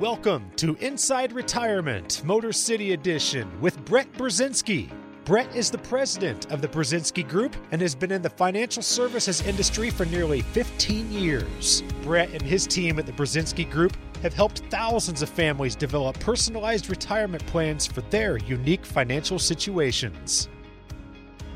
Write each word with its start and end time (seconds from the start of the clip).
Welcome 0.00 0.50
to 0.56 0.74
Inside 0.80 1.32
Retirement, 1.32 2.24
Motor 2.24 2.52
City 2.52 2.94
Edition 2.94 3.48
with 3.60 3.82
Brett 3.84 4.12
Burzynski. 4.14 4.90
Brett 5.24 5.54
is 5.54 5.70
the 5.70 5.78
president 5.78 6.50
of 6.50 6.60
the 6.60 6.66
Burzynski 6.66 7.26
Group 7.28 7.54
and 7.70 7.80
has 7.80 7.94
been 7.94 8.10
in 8.10 8.20
the 8.20 8.28
financial 8.28 8.82
services 8.82 9.40
industry 9.42 9.90
for 9.90 10.04
nearly 10.06 10.40
15 10.40 11.12
years. 11.12 11.84
Brett 12.02 12.28
and 12.30 12.42
his 12.42 12.66
team 12.66 12.98
at 12.98 13.06
the 13.06 13.12
Burzynski 13.12 13.70
Group 13.70 13.96
have 14.20 14.34
helped 14.34 14.64
thousands 14.68 15.22
of 15.22 15.28
families 15.28 15.76
develop 15.76 16.18
personalized 16.18 16.90
retirement 16.90 17.46
plans 17.46 17.86
for 17.86 18.00
their 18.00 18.38
unique 18.38 18.84
financial 18.84 19.38
situations. 19.38 20.48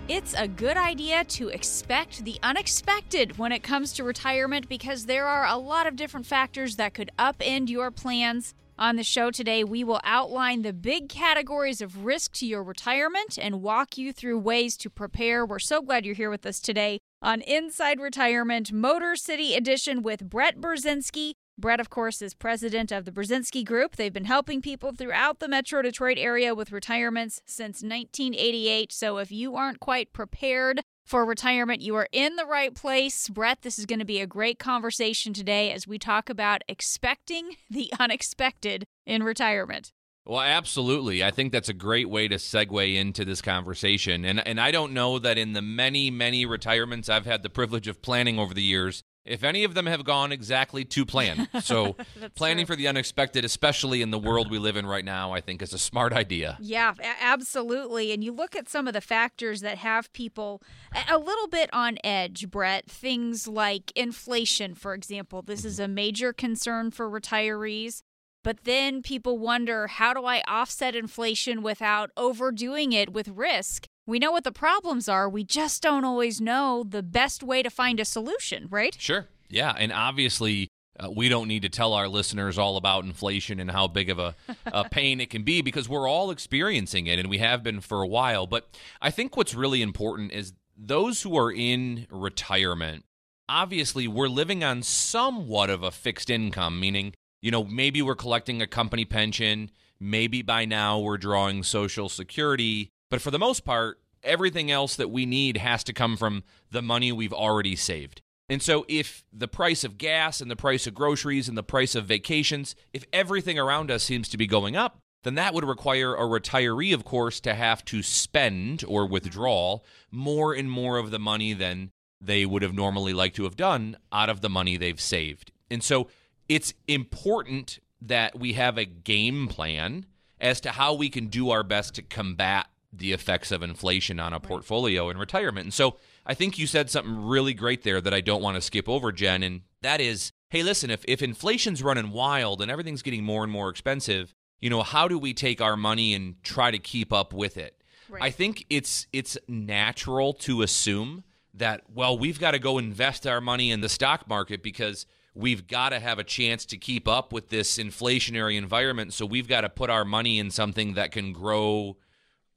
It's 0.08 0.32
a 0.32 0.48
good 0.48 0.78
idea 0.78 1.22
to 1.24 1.48
expect 1.48 2.24
the 2.24 2.38
unexpected 2.42 3.36
when 3.36 3.52
it 3.52 3.62
comes 3.62 3.92
to 3.92 4.04
retirement 4.04 4.66
because 4.66 5.04
there 5.04 5.26
are 5.26 5.44
a 5.44 5.58
lot 5.58 5.86
of 5.86 5.96
different 5.96 6.24
factors 6.24 6.76
that 6.76 6.94
could 6.94 7.10
upend 7.18 7.68
your 7.68 7.90
plans. 7.90 8.54
On 8.78 8.96
the 8.96 9.04
show 9.04 9.30
today, 9.30 9.64
we 9.64 9.84
will 9.84 10.00
outline 10.04 10.62
the 10.62 10.72
big 10.72 11.10
categories 11.10 11.82
of 11.82 12.06
risk 12.06 12.32
to 12.36 12.46
your 12.46 12.62
retirement 12.62 13.38
and 13.38 13.60
walk 13.60 13.98
you 13.98 14.14
through 14.14 14.38
ways 14.38 14.78
to 14.78 14.88
prepare. 14.88 15.44
We're 15.44 15.58
so 15.58 15.82
glad 15.82 16.06
you're 16.06 16.14
here 16.14 16.30
with 16.30 16.46
us 16.46 16.58
today 16.58 17.00
on 17.20 17.42
Inside 17.42 18.00
Retirement 18.00 18.72
Motor 18.72 19.14
City 19.14 19.54
Edition 19.54 20.02
with 20.02 20.30
Brett 20.30 20.58
Burzynski. 20.58 21.34
Brett, 21.58 21.80
of 21.80 21.90
course, 21.90 22.22
is 22.22 22.34
president 22.34 22.92
of 22.92 23.04
the 23.04 23.10
Burzynski 23.10 23.64
Group. 23.64 23.96
They've 23.96 24.12
been 24.12 24.26
helping 24.26 24.62
people 24.62 24.92
throughout 24.92 25.40
the 25.40 25.48
Metro 25.48 25.82
Detroit 25.82 26.16
area 26.16 26.54
with 26.54 26.70
retirements 26.70 27.40
since 27.46 27.82
1988. 27.82 28.92
So 28.92 29.18
if 29.18 29.32
you 29.32 29.56
aren't 29.56 29.80
quite 29.80 30.12
prepared 30.12 30.82
for 31.04 31.26
retirement, 31.26 31.80
you 31.80 31.96
are 31.96 32.08
in 32.12 32.36
the 32.36 32.46
right 32.46 32.72
place. 32.72 33.28
Brett, 33.28 33.62
this 33.62 33.76
is 33.76 33.86
going 33.86 33.98
to 33.98 34.04
be 34.04 34.20
a 34.20 34.26
great 34.26 34.60
conversation 34.60 35.32
today 35.32 35.72
as 35.72 35.84
we 35.84 35.98
talk 35.98 36.30
about 36.30 36.62
expecting 36.68 37.56
the 37.68 37.92
unexpected 37.98 38.84
in 39.04 39.24
retirement. 39.24 39.90
Well, 40.24 40.40
absolutely. 40.40 41.24
I 41.24 41.32
think 41.32 41.50
that's 41.50 41.70
a 41.70 41.74
great 41.74 42.08
way 42.08 42.28
to 42.28 42.36
segue 42.36 42.94
into 42.94 43.24
this 43.24 43.40
conversation. 43.40 44.26
And 44.26 44.46
and 44.46 44.60
I 44.60 44.70
don't 44.70 44.92
know 44.92 45.18
that 45.18 45.38
in 45.38 45.54
the 45.54 45.62
many, 45.62 46.10
many 46.10 46.44
retirements 46.44 47.08
I've 47.08 47.24
had 47.24 47.42
the 47.42 47.48
privilege 47.48 47.88
of 47.88 48.02
planning 48.02 48.38
over 48.38 48.52
the 48.52 48.62
years, 48.62 49.02
if 49.28 49.44
any 49.44 49.64
of 49.64 49.74
them 49.74 49.86
have 49.86 50.04
gone 50.04 50.32
exactly 50.32 50.84
to 50.86 51.04
plan. 51.04 51.48
So 51.68 51.96
planning 52.34 52.64
true. 52.64 52.74
for 52.74 52.76
the 52.76 52.88
unexpected, 52.88 53.44
especially 53.44 54.00
in 54.00 54.10
the 54.10 54.18
world 54.18 54.50
we 54.50 54.58
live 54.58 54.76
in 54.76 54.86
right 54.86 55.04
now, 55.04 55.32
I 55.32 55.40
think 55.40 55.60
is 55.60 55.74
a 55.74 55.78
smart 55.78 56.12
idea. 56.14 56.56
Yeah, 56.60 56.94
absolutely. 57.20 58.12
And 58.12 58.24
you 58.24 58.32
look 58.32 58.56
at 58.56 58.68
some 58.68 58.86
of 58.86 58.94
the 58.94 59.00
factors 59.00 59.60
that 59.60 59.78
have 59.78 60.10
people 60.12 60.62
a- 60.94 61.16
a 61.16 61.18
little 61.18 61.48
bit 61.48 61.68
on 61.74 61.98
edge, 62.02 62.48
Brett. 62.50 62.88
Things 62.88 63.46
like 63.46 63.92
inflation, 63.94 64.74
for 64.74 64.94
example. 64.94 65.42
This 65.42 65.64
is 65.64 65.74
mm-hmm. 65.74 65.84
a 65.84 65.88
major 65.88 66.32
concern 66.32 66.90
for 66.90 67.10
retirees. 67.10 68.02
But 68.44 68.64
then 68.64 69.02
people 69.02 69.38
wonder 69.38 69.88
how 69.88 70.14
do 70.14 70.24
I 70.24 70.42
offset 70.46 70.94
inflation 70.94 71.62
without 71.62 72.10
overdoing 72.16 72.92
it 72.92 73.12
with 73.12 73.28
risk? 73.28 73.86
We 74.08 74.18
know 74.18 74.32
what 74.32 74.44
the 74.44 74.52
problems 74.52 75.06
are. 75.06 75.28
We 75.28 75.44
just 75.44 75.82
don't 75.82 76.02
always 76.02 76.40
know 76.40 76.82
the 76.82 77.02
best 77.02 77.42
way 77.42 77.62
to 77.62 77.68
find 77.68 78.00
a 78.00 78.06
solution, 78.06 78.66
right? 78.70 78.96
Sure. 78.98 79.26
Yeah, 79.50 79.74
and 79.76 79.92
obviously 79.92 80.68
uh, 80.98 81.10
we 81.10 81.28
don't 81.28 81.46
need 81.46 81.60
to 81.60 81.68
tell 81.68 81.92
our 81.92 82.08
listeners 82.08 82.56
all 82.56 82.78
about 82.78 83.04
inflation 83.04 83.60
and 83.60 83.70
how 83.70 83.86
big 83.86 84.08
of 84.08 84.18
a, 84.18 84.34
a 84.64 84.88
pain 84.90 85.20
it 85.20 85.28
can 85.28 85.42
be 85.42 85.60
because 85.60 85.90
we're 85.90 86.08
all 86.08 86.30
experiencing 86.30 87.06
it 87.06 87.18
and 87.18 87.28
we 87.28 87.36
have 87.36 87.62
been 87.62 87.82
for 87.82 88.00
a 88.00 88.06
while. 88.06 88.46
But 88.46 88.74
I 89.02 89.10
think 89.10 89.36
what's 89.36 89.52
really 89.54 89.82
important 89.82 90.32
is 90.32 90.54
those 90.74 91.20
who 91.20 91.36
are 91.36 91.52
in 91.52 92.06
retirement, 92.10 93.04
obviously 93.46 94.08
we're 94.08 94.28
living 94.28 94.64
on 94.64 94.82
somewhat 94.82 95.68
of 95.68 95.82
a 95.82 95.90
fixed 95.90 96.30
income, 96.30 96.80
meaning, 96.80 97.12
you 97.42 97.50
know, 97.50 97.62
maybe 97.62 98.00
we're 98.00 98.14
collecting 98.14 98.62
a 98.62 98.66
company 98.66 99.04
pension, 99.04 99.70
maybe 100.00 100.40
by 100.40 100.64
now 100.64 100.98
we're 100.98 101.18
drawing 101.18 101.62
social 101.62 102.08
security, 102.08 102.88
but 103.10 103.20
for 103.20 103.30
the 103.30 103.38
most 103.38 103.64
part, 103.64 104.00
everything 104.22 104.70
else 104.70 104.96
that 104.96 105.10
we 105.10 105.26
need 105.26 105.56
has 105.56 105.84
to 105.84 105.92
come 105.92 106.16
from 106.16 106.44
the 106.70 106.82
money 106.82 107.12
we've 107.12 107.32
already 107.32 107.76
saved. 107.76 108.22
And 108.48 108.62
so, 108.62 108.86
if 108.88 109.24
the 109.32 109.48
price 109.48 109.84
of 109.84 109.98
gas 109.98 110.40
and 110.40 110.50
the 110.50 110.56
price 110.56 110.86
of 110.86 110.94
groceries 110.94 111.48
and 111.48 111.58
the 111.58 111.62
price 111.62 111.94
of 111.94 112.06
vacations, 112.06 112.74
if 112.92 113.04
everything 113.12 113.58
around 113.58 113.90
us 113.90 114.02
seems 114.02 114.28
to 114.30 114.38
be 114.38 114.46
going 114.46 114.74
up, 114.74 115.00
then 115.22 115.34
that 115.34 115.52
would 115.52 115.64
require 115.64 116.14
a 116.14 116.20
retiree, 116.20 116.94
of 116.94 117.04
course, 117.04 117.40
to 117.40 117.54
have 117.54 117.84
to 117.86 118.02
spend 118.02 118.84
or 118.88 119.06
withdraw 119.06 119.80
more 120.10 120.54
and 120.54 120.70
more 120.70 120.96
of 120.96 121.10
the 121.10 121.18
money 121.18 121.52
than 121.52 121.90
they 122.20 122.46
would 122.46 122.62
have 122.62 122.74
normally 122.74 123.12
liked 123.12 123.36
to 123.36 123.44
have 123.44 123.56
done 123.56 123.96
out 124.10 124.30
of 124.30 124.40
the 124.40 124.48
money 124.48 124.76
they've 124.76 125.00
saved. 125.00 125.52
And 125.70 125.82
so, 125.82 126.08
it's 126.48 126.72
important 126.86 127.80
that 128.00 128.38
we 128.38 128.54
have 128.54 128.78
a 128.78 128.86
game 128.86 129.48
plan 129.48 130.06
as 130.40 130.60
to 130.62 130.70
how 130.70 130.94
we 130.94 131.10
can 131.10 131.26
do 131.26 131.50
our 131.50 131.62
best 131.62 131.94
to 131.96 132.02
combat 132.02 132.68
the 132.92 133.12
effects 133.12 133.52
of 133.52 133.62
inflation 133.62 134.18
on 134.18 134.32
a 134.32 134.40
portfolio 134.40 135.10
in 135.10 135.18
retirement. 135.18 135.64
And 135.66 135.74
so 135.74 135.96
I 136.24 136.34
think 136.34 136.58
you 136.58 136.66
said 136.66 136.90
something 136.90 137.26
really 137.26 137.54
great 137.54 137.82
there 137.82 138.00
that 138.00 138.14
I 138.14 138.20
don't 138.20 138.42
want 138.42 138.56
to 138.56 138.60
skip 138.60 138.88
over, 138.88 139.12
Jen, 139.12 139.42
and 139.42 139.62
that 139.82 140.00
is 140.00 140.32
hey, 140.50 140.62
listen, 140.62 140.90
if, 140.90 141.04
if 141.06 141.22
inflation's 141.22 141.82
running 141.82 142.10
wild 142.10 142.62
and 142.62 142.70
everything's 142.70 143.02
getting 143.02 143.22
more 143.22 143.42
and 143.42 143.52
more 143.52 143.68
expensive, 143.68 144.34
you 144.60 144.70
know, 144.70 144.82
how 144.82 145.06
do 145.06 145.18
we 145.18 145.34
take 145.34 145.60
our 145.60 145.76
money 145.76 146.14
and 146.14 146.42
try 146.42 146.70
to 146.70 146.78
keep 146.78 147.12
up 147.12 147.32
with 147.32 147.56
it? 147.56 147.82
Right. 148.08 148.22
I 148.22 148.30
think 148.30 148.64
it's 148.70 149.06
it's 149.12 149.36
natural 149.46 150.32
to 150.34 150.62
assume 150.62 151.24
that 151.54 151.82
well, 151.92 152.18
we've 152.18 152.40
got 152.40 152.52
to 152.52 152.58
go 152.58 152.78
invest 152.78 153.26
our 153.26 153.40
money 153.40 153.70
in 153.70 153.80
the 153.82 153.88
stock 153.88 154.28
market 154.28 154.62
because 154.62 155.04
we've 155.34 155.66
got 155.66 155.90
to 155.90 156.00
have 156.00 156.18
a 156.18 156.24
chance 156.24 156.64
to 156.66 156.76
keep 156.78 157.06
up 157.06 157.32
with 157.32 157.50
this 157.50 157.76
inflationary 157.76 158.56
environment. 158.56 159.12
So 159.12 159.26
we've 159.26 159.46
got 159.46 159.60
to 159.60 159.68
put 159.68 159.90
our 159.90 160.04
money 160.04 160.38
in 160.38 160.50
something 160.50 160.94
that 160.94 161.12
can 161.12 161.32
grow 161.32 161.98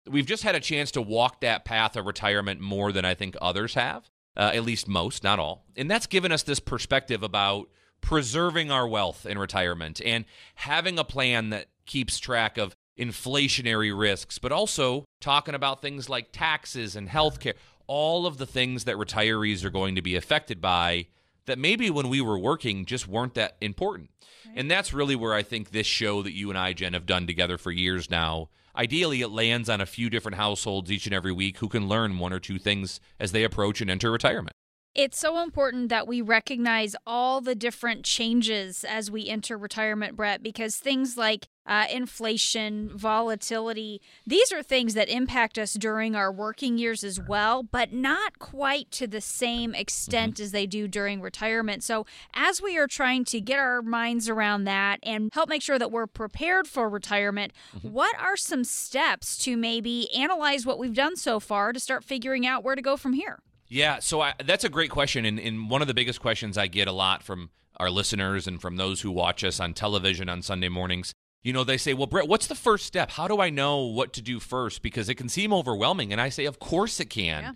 we've 0.07 0.25
just 0.25 0.43
had 0.43 0.55
a 0.55 0.59
chance 0.59 0.91
to 0.91 1.01
walk 1.01 1.41
that 1.41 1.65
path 1.65 1.95
of 1.95 2.05
retirement 2.05 2.59
more 2.59 2.91
than 2.91 3.05
I 3.05 3.13
think 3.13 3.35
others 3.41 3.73
have, 3.73 4.09
uh, 4.39 4.51
at 4.53 4.63
least 4.63 4.87
most, 4.87 5.21
not 5.21 5.37
all. 5.37 5.65
And 5.75 5.91
that's 5.91 6.07
given 6.07 6.31
us 6.31 6.43
this 6.43 6.61
perspective 6.61 7.21
about 7.21 7.67
preserving 7.99 8.71
our 8.71 8.87
wealth 8.87 9.25
in 9.25 9.37
retirement 9.37 10.01
and 10.03 10.23
having 10.55 10.97
a 10.97 11.03
plan 11.03 11.49
that 11.49 11.67
keeps 11.85 12.17
track 12.19 12.57
of 12.57 12.73
inflationary 12.97 13.97
risks, 13.97 14.39
but 14.39 14.53
also 14.53 15.03
talking 15.19 15.55
about 15.55 15.81
things 15.81 16.07
like 16.07 16.31
taxes 16.31 16.95
and 16.95 17.09
healthcare, 17.09 17.55
all 17.85 18.25
of 18.25 18.37
the 18.37 18.45
things 18.45 18.85
that 18.85 18.95
retirees 18.95 19.65
are 19.65 19.69
going 19.69 19.95
to 19.95 20.01
be 20.01 20.15
affected 20.15 20.61
by 20.61 21.07
that 21.45 21.59
maybe 21.59 21.89
when 21.89 22.07
we 22.07 22.21
were 22.21 22.39
working 22.39 22.85
just 22.85 23.09
weren't 23.09 23.33
that 23.33 23.57
important. 23.59 24.09
Right. 24.45 24.55
And 24.57 24.71
that's 24.71 24.93
really 24.93 25.17
where 25.17 25.33
I 25.33 25.43
think 25.43 25.71
this 25.71 25.87
show 25.87 26.21
that 26.21 26.33
you 26.33 26.49
and 26.49 26.57
I, 26.57 26.71
Jen, 26.71 26.93
have 26.93 27.05
done 27.05 27.27
together 27.27 27.57
for 27.57 27.71
years 27.71 28.09
now. 28.09 28.49
Ideally, 28.75 29.21
it 29.21 29.29
lands 29.29 29.69
on 29.69 29.81
a 29.81 29.85
few 29.85 30.09
different 30.09 30.37
households 30.37 30.91
each 30.91 31.05
and 31.05 31.13
every 31.13 31.31
week 31.31 31.57
who 31.57 31.69
can 31.69 31.87
learn 31.87 32.19
one 32.19 32.33
or 32.33 32.39
two 32.39 32.59
things 32.59 32.99
as 33.19 33.31
they 33.31 33.43
approach 33.43 33.81
and 33.81 33.89
enter 33.89 34.11
retirement. 34.11 34.53
It's 35.01 35.17
so 35.17 35.41
important 35.41 35.87
that 35.87 36.09
we 36.09 36.19
recognize 36.19 36.93
all 37.07 37.39
the 37.39 37.55
different 37.55 38.03
changes 38.03 38.83
as 38.83 39.09
we 39.09 39.29
enter 39.29 39.57
retirement, 39.57 40.17
Brett, 40.17 40.43
because 40.43 40.75
things 40.75 41.15
like 41.15 41.47
uh, 41.65 41.85
inflation, 41.89 42.89
volatility, 42.89 44.01
these 44.27 44.51
are 44.51 44.61
things 44.61 44.95
that 44.95 45.07
impact 45.07 45.57
us 45.57 45.75
during 45.75 46.17
our 46.17 46.33
working 46.33 46.77
years 46.77 47.05
as 47.05 47.17
well, 47.17 47.63
but 47.63 47.93
not 47.93 48.39
quite 48.39 48.91
to 48.91 49.07
the 49.07 49.21
same 49.21 49.73
extent 49.73 50.33
mm-hmm. 50.33 50.43
as 50.43 50.51
they 50.51 50.67
do 50.67 50.85
during 50.85 51.21
retirement. 51.21 51.81
So, 51.81 52.05
as 52.33 52.61
we 52.61 52.77
are 52.77 52.85
trying 52.87 53.23
to 53.23 53.39
get 53.39 53.57
our 53.57 53.81
minds 53.81 54.27
around 54.27 54.65
that 54.65 54.99
and 55.01 55.29
help 55.31 55.47
make 55.47 55.61
sure 55.61 55.79
that 55.79 55.93
we're 55.93 56.07
prepared 56.07 56.67
for 56.67 56.89
retirement, 56.89 57.53
mm-hmm. 57.73 57.89
what 57.89 58.19
are 58.19 58.35
some 58.35 58.65
steps 58.65 59.37
to 59.45 59.55
maybe 59.55 60.13
analyze 60.13 60.65
what 60.65 60.77
we've 60.77 60.93
done 60.93 61.15
so 61.15 61.39
far 61.39 61.71
to 61.71 61.79
start 61.79 62.03
figuring 62.03 62.45
out 62.45 62.65
where 62.65 62.75
to 62.75 62.81
go 62.81 62.97
from 62.97 63.13
here? 63.13 63.39
Yeah, 63.69 63.99
so 63.99 64.19
I, 64.21 64.33
that's 64.43 64.63
a 64.63 64.69
great 64.69 64.89
question, 64.89 65.25
and, 65.25 65.39
and 65.39 65.69
one 65.69 65.81
of 65.81 65.87
the 65.87 65.93
biggest 65.93 66.19
questions 66.19 66.57
I 66.57 66.67
get 66.67 66.87
a 66.87 66.91
lot 66.91 67.21
from 67.21 67.51
our 67.77 67.89
listeners 67.89 68.47
and 68.47 68.59
from 68.61 68.75
those 68.75 69.01
who 69.01 69.11
watch 69.11 69.43
us 69.43 69.59
on 69.59 69.73
television 69.73 70.27
on 70.27 70.41
Sunday 70.41 70.69
mornings. 70.69 71.13
You 71.43 71.53
know, 71.53 71.63
they 71.63 71.77
say, 71.77 71.93
Well, 71.93 72.07
Brett, 72.07 72.27
what's 72.27 72.47
the 72.47 72.55
first 72.55 72.85
step? 72.85 73.11
How 73.11 73.27
do 73.27 73.39
I 73.39 73.49
know 73.49 73.85
what 73.85 74.11
to 74.13 74.21
do 74.21 74.39
first? 74.39 74.81
Because 74.81 75.07
it 75.07 75.15
can 75.15 75.29
seem 75.29 75.53
overwhelming. 75.53 76.11
And 76.11 76.19
I 76.19 76.29
say, 76.29 76.45
Of 76.45 76.59
course 76.59 76.99
it 76.99 77.09
can. 77.09 77.43
Yeah. 77.43 77.51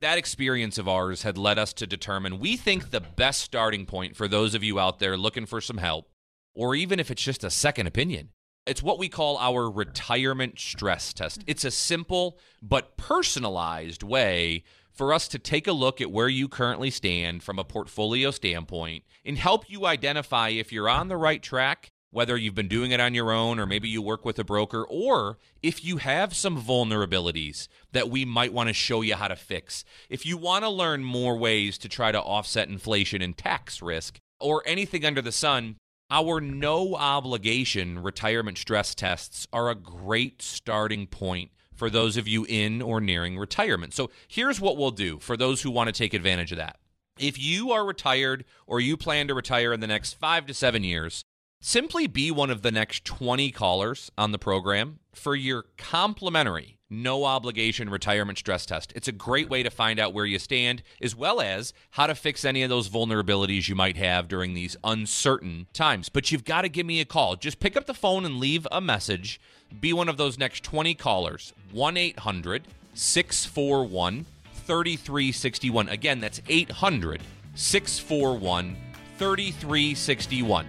That 0.00 0.18
experience 0.18 0.76
of 0.76 0.88
ours 0.88 1.22
had 1.22 1.38
led 1.38 1.58
us 1.58 1.72
to 1.74 1.86
determine 1.86 2.38
we 2.38 2.58
think 2.58 2.90
the 2.90 3.00
best 3.00 3.40
starting 3.40 3.86
point 3.86 4.16
for 4.16 4.28
those 4.28 4.54
of 4.54 4.62
you 4.62 4.78
out 4.78 4.98
there 4.98 5.16
looking 5.16 5.46
for 5.46 5.62
some 5.62 5.78
help, 5.78 6.10
or 6.54 6.74
even 6.74 7.00
if 7.00 7.10
it's 7.10 7.22
just 7.22 7.44
a 7.44 7.48
second 7.48 7.86
opinion, 7.86 8.28
it's 8.66 8.82
what 8.82 8.98
we 8.98 9.08
call 9.08 9.38
our 9.38 9.70
retirement 9.70 10.58
stress 10.58 11.14
test. 11.14 11.40
Mm-hmm. 11.40 11.50
It's 11.50 11.64
a 11.64 11.70
simple 11.70 12.38
but 12.60 12.98
personalized 12.98 14.02
way 14.02 14.64
for 14.94 15.12
us 15.12 15.28
to 15.28 15.38
take 15.38 15.66
a 15.66 15.72
look 15.72 16.00
at 16.00 16.10
where 16.10 16.28
you 16.28 16.48
currently 16.48 16.90
stand 16.90 17.42
from 17.42 17.58
a 17.58 17.64
portfolio 17.64 18.30
standpoint 18.30 19.04
and 19.24 19.36
help 19.36 19.68
you 19.68 19.86
identify 19.86 20.50
if 20.50 20.72
you're 20.72 20.88
on 20.88 21.08
the 21.08 21.16
right 21.16 21.42
track, 21.42 21.90
whether 22.10 22.36
you've 22.36 22.54
been 22.54 22.68
doing 22.68 22.92
it 22.92 23.00
on 23.00 23.12
your 23.12 23.32
own 23.32 23.58
or 23.58 23.66
maybe 23.66 23.88
you 23.88 24.00
work 24.00 24.24
with 24.24 24.38
a 24.38 24.44
broker, 24.44 24.84
or 24.84 25.36
if 25.62 25.84
you 25.84 25.96
have 25.96 26.32
some 26.32 26.62
vulnerabilities 26.62 27.66
that 27.90 28.08
we 28.08 28.24
might 28.24 28.52
want 28.52 28.68
to 28.68 28.72
show 28.72 29.00
you 29.00 29.16
how 29.16 29.26
to 29.26 29.34
fix. 29.34 29.84
If 30.08 30.24
you 30.24 30.36
want 30.36 30.64
to 30.64 30.70
learn 30.70 31.02
more 31.02 31.36
ways 31.36 31.76
to 31.78 31.88
try 31.88 32.12
to 32.12 32.22
offset 32.22 32.68
inflation 32.68 33.20
and 33.20 33.36
tax 33.36 33.82
risk 33.82 34.20
or 34.38 34.62
anything 34.64 35.04
under 35.04 35.20
the 35.20 35.32
sun, 35.32 35.76
our 36.08 36.40
no 36.40 36.94
obligation 36.94 38.00
retirement 38.00 38.58
stress 38.58 38.94
tests 38.94 39.48
are 39.52 39.70
a 39.70 39.74
great 39.74 40.40
starting 40.40 41.08
point 41.08 41.50
for 41.74 41.90
those 41.90 42.16
of 42.16 42.28
you 42.28 42.44
in 42.48 42.82
or 42.82 43.00
nearing 43.00 43.38
retirement. 43.38 43.94
So 43.94 44.10
here's 44.28 44.60
what 44.60 44.76
we'll 44.76 44.90
do 44.90 45.18
for 45.18 45.36
those 45.36 45.62
who 45.62 45.70
want 45.70 45.88
to 45.88 45.92
take 45.92 46.14
advantage 46.14 46.52
of 46.52 46.58
that. 46.58 46.78
If 47.18 47.38
you 47.38 47.70
are 47.70 47.84
retired 47.84 48.44
or 48.66 48.80
you 48.80 48.96
plan 48.96 49.28
to 49.28 49.34
retire 49.34 49.72
in 49.72 49.80
the 49.80 49.86
next 49.86 50.14
five 50.14 50.46
to 50.46 50.54
seven 50.54 50.82
years, 50.82 51.22
simply 51.60 52.06
be 52.06 52.30
one 52.30 52.50
of 52.50 52.62
the 52.62 52.72
next 52.72 53.04
20 53.04 53.50
callers 53.52 54.10
on 54.18 54.32
the 54.32 54.38
program 54.38 54.98
for 55.14 55.36
your 55.36 55.66
complimentary 55.76 56.74
no 57.02 57.24
obligation 57.24 57.90
retirement 57.90 58.38
stress 58.38 58.66
test. 58.66 58.92
It's 58.94 59.08
a 59.08 59.12
great 59.12 59.48
way 59.48 59.62
to 59.62 59.70
find 59.70 59.98
out 59.98 60.14
where 60.14 60.24
you 60.24 60.38
stand, 60.38 60.82
as 61.00 61.16
well 61.16 61.40
as 61.40 61.72
how 61.90 62.06
to 62.06 62.14
fix 62.14 62.44
any 62.44 62.62
of 62.62 62.70
those 62.70 62.88
vulnerabilities 62.88 63.68
you 63.68 63.74
might 63.74 63.96
have 63.96 64.28
during 64.28 64.54
these 64.54 64.76
uncertain 64.84 65.66
times. 65.72 66.08
But 66.08 66.30
you've 66.30 66.44
got 66.44 66.62
to 66.62 66.68
give 66.68 66.86
me 66.86 67.00
a 67.00 67.04
call. 67.04 67.36
Just 67.36 67.60
pick 67.60 67.76
up 67.76 67.86
the 67.86 67.94
phone 67.94 68.24
and 68.24 68.38
leave 68.38 68.66
a 68.70 68.80
message. 68.80 69.40
Be 69.80 69.92
one 69.92 70.08
of 70.08 70.16
those 70.16 70.38
next 70.38 70.64
20 70.64 70.94
callers. 70.94 71.52
1 71.72 71.96
800 71.96 72.68
641 72.94 74.26
3361. 74.52 75.88
Again, 75.88 76.20
that's 76.20 76.40
800 76.48 77.22
641 77.54 78.76
3361. 79.18 80.66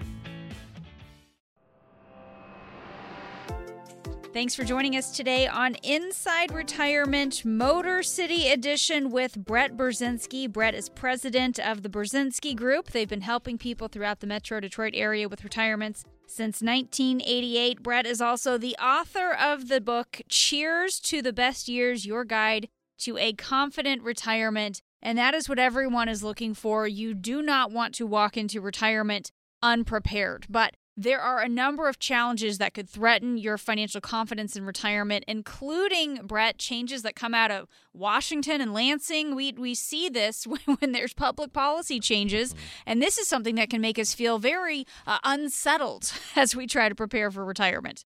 Thanks 4.35 4.53
for 4.53 4.65
joining 4.65 4.97
us 4.97 5.15
today 5.15 5.47
on 5.47 5.75
Inside 5.75 6.51
Retirement 6.51 7.45
Motor 7.45 8.03
City 8.03 8.49
Edition 8.49 9.09
with 9.09 9.37
Brett 9.37 9.77
Burzynski. 9.77 10.51
Brett 10.51 10.75
is 10.75 10.89
president 10.89 11.57
of 11.57 11.83
the 11.83 11.89
Burzynski 11.89 12.53
Group. 12.53 12.91
They've 12.91 13.07
been 13.07 13.21
helping 13.21 13.57
people 13.57 13.87
throughout 13.87 14.19
the 14.19 14.27
Metro 14.27 14.59
Detroit 14.59 14.91
area 14.93 15.29
with 15.29 15.45
retirements 15.45 16.03
since 16.27 16.61
1988. 16.61 17.81
Brett 17.83 18.05
is 18.05 18.21
also 18.21 18.57
the 18.57 18.75
author 18.77 19.31
of 19.31 19.67
the 19.67 19.81
book 19.81 20.21
Cheers 20.29 20.99
to 21.01 21.21
the 21.21 21.33
Best 21.33 21.67
Years 21.67 22.05
Your 22.05 22.25
Guide 22.25 22.67
to 22.99 23.17
a 23.17 23.33
Confident 23.33 24.01
Retirement. 24.03 24.81
And 25.01 25.17
that 25.17 25.33
is 25.33 25.47
what 25.47 25.59
everyone 25.59 26.09
is 26.09 26.23
looking 26.23 26.53
for. 26.53 26.87
You 26.87 27.13
do 27.13 27.41
not 27.41 27.71
want 27.71 27.93
to 27.95 28.07
walk 28.07 28.37
into 28.37 28.61
retirement 28.61 29.31
unprepared. 29.61 30.47
But 30.49 30.75
there 30.97 31.19
are 31.19 31.41
a 31.41 31.49
number 31.49 31.89
of 31.89 31.99
challenges 31.99 32.57
that 32.57 32.73
could 32.73 32.89
threaten 32.89 33.37
your 33.37 33.57
financial 33.57 33.99
confidence 33.99 34.55
in 34.55 34.65
retirement, 34.65 35.25
including, 35.27 36.25
Brett, 36.25 36.57
changes 36.57 37.01
that 37.01 37.15
come 37.15 37.33
out 37.33 37.51
of 37.51 37.67
Washington 37.93 38.61
and 38.61 38.73
Lansing. 38.73 39.35
We, 39.35 39.51
we 39.53 39.75
see 39.75 40.07
this 40.07 40.47
when, 40.47 40.61
when 40.79 40.91
there's 40.93 41.13
public 41.13 41.51
policy 41.51 41.99
changes, 41.99 42.53
mm-hmm. 42.53 42.63
and 42.85 43.01
this 43.01 43.17
is 43.17 43.27
something 43.27 43.55
that 43.55 43.69
can 43.69 43.81
make 43.81 43.99
us 43.99 44.13
feel 44.13 44.39
very 44.39 44.85
uh, 45.05 45.19
unsettled 45.23 46.13
as 46.35 46.55
we 46.55 46.67
try 46.67 46.87
to 46.87 46.95
prepare 46.95 47.29
for 47.29 47.43
retirement. 47.43 48.05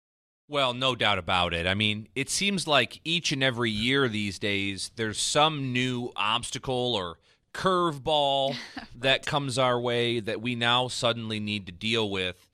Well, 0.48 0.76
no 0.76 0.96
doubt 0.96 1.18
about 1.18 1.56
it. 1.56 1.66
I 1.66 1.74
mean, 1.74 2.08
it 2.14 2.30
seems 2.30 2.68
like 2.68 3.02
each 3.04 3.32
and 3.32 3.44
every 3.44 3.72
year 3.72 4.08
these 4.08 4.38
days, 4.38 4.92
there's 4.96 5.18
some 5.18 5.74
new 5.74 6.12
obstacle 6.16 6.94
or 6.94 7.18
curveball 7.52 8.56
that 8.96 9.26
comes 9.26 9.58
our 9.58 9.80
way 9.80 10.20
that 10.20 10.42
we 10.42 10.54
now 10.54 10.88
suddenly 10.88 11.40
need 11.40 11.66
to 11.66 11.72
deal 11.72 12.08
with 12.12 12.48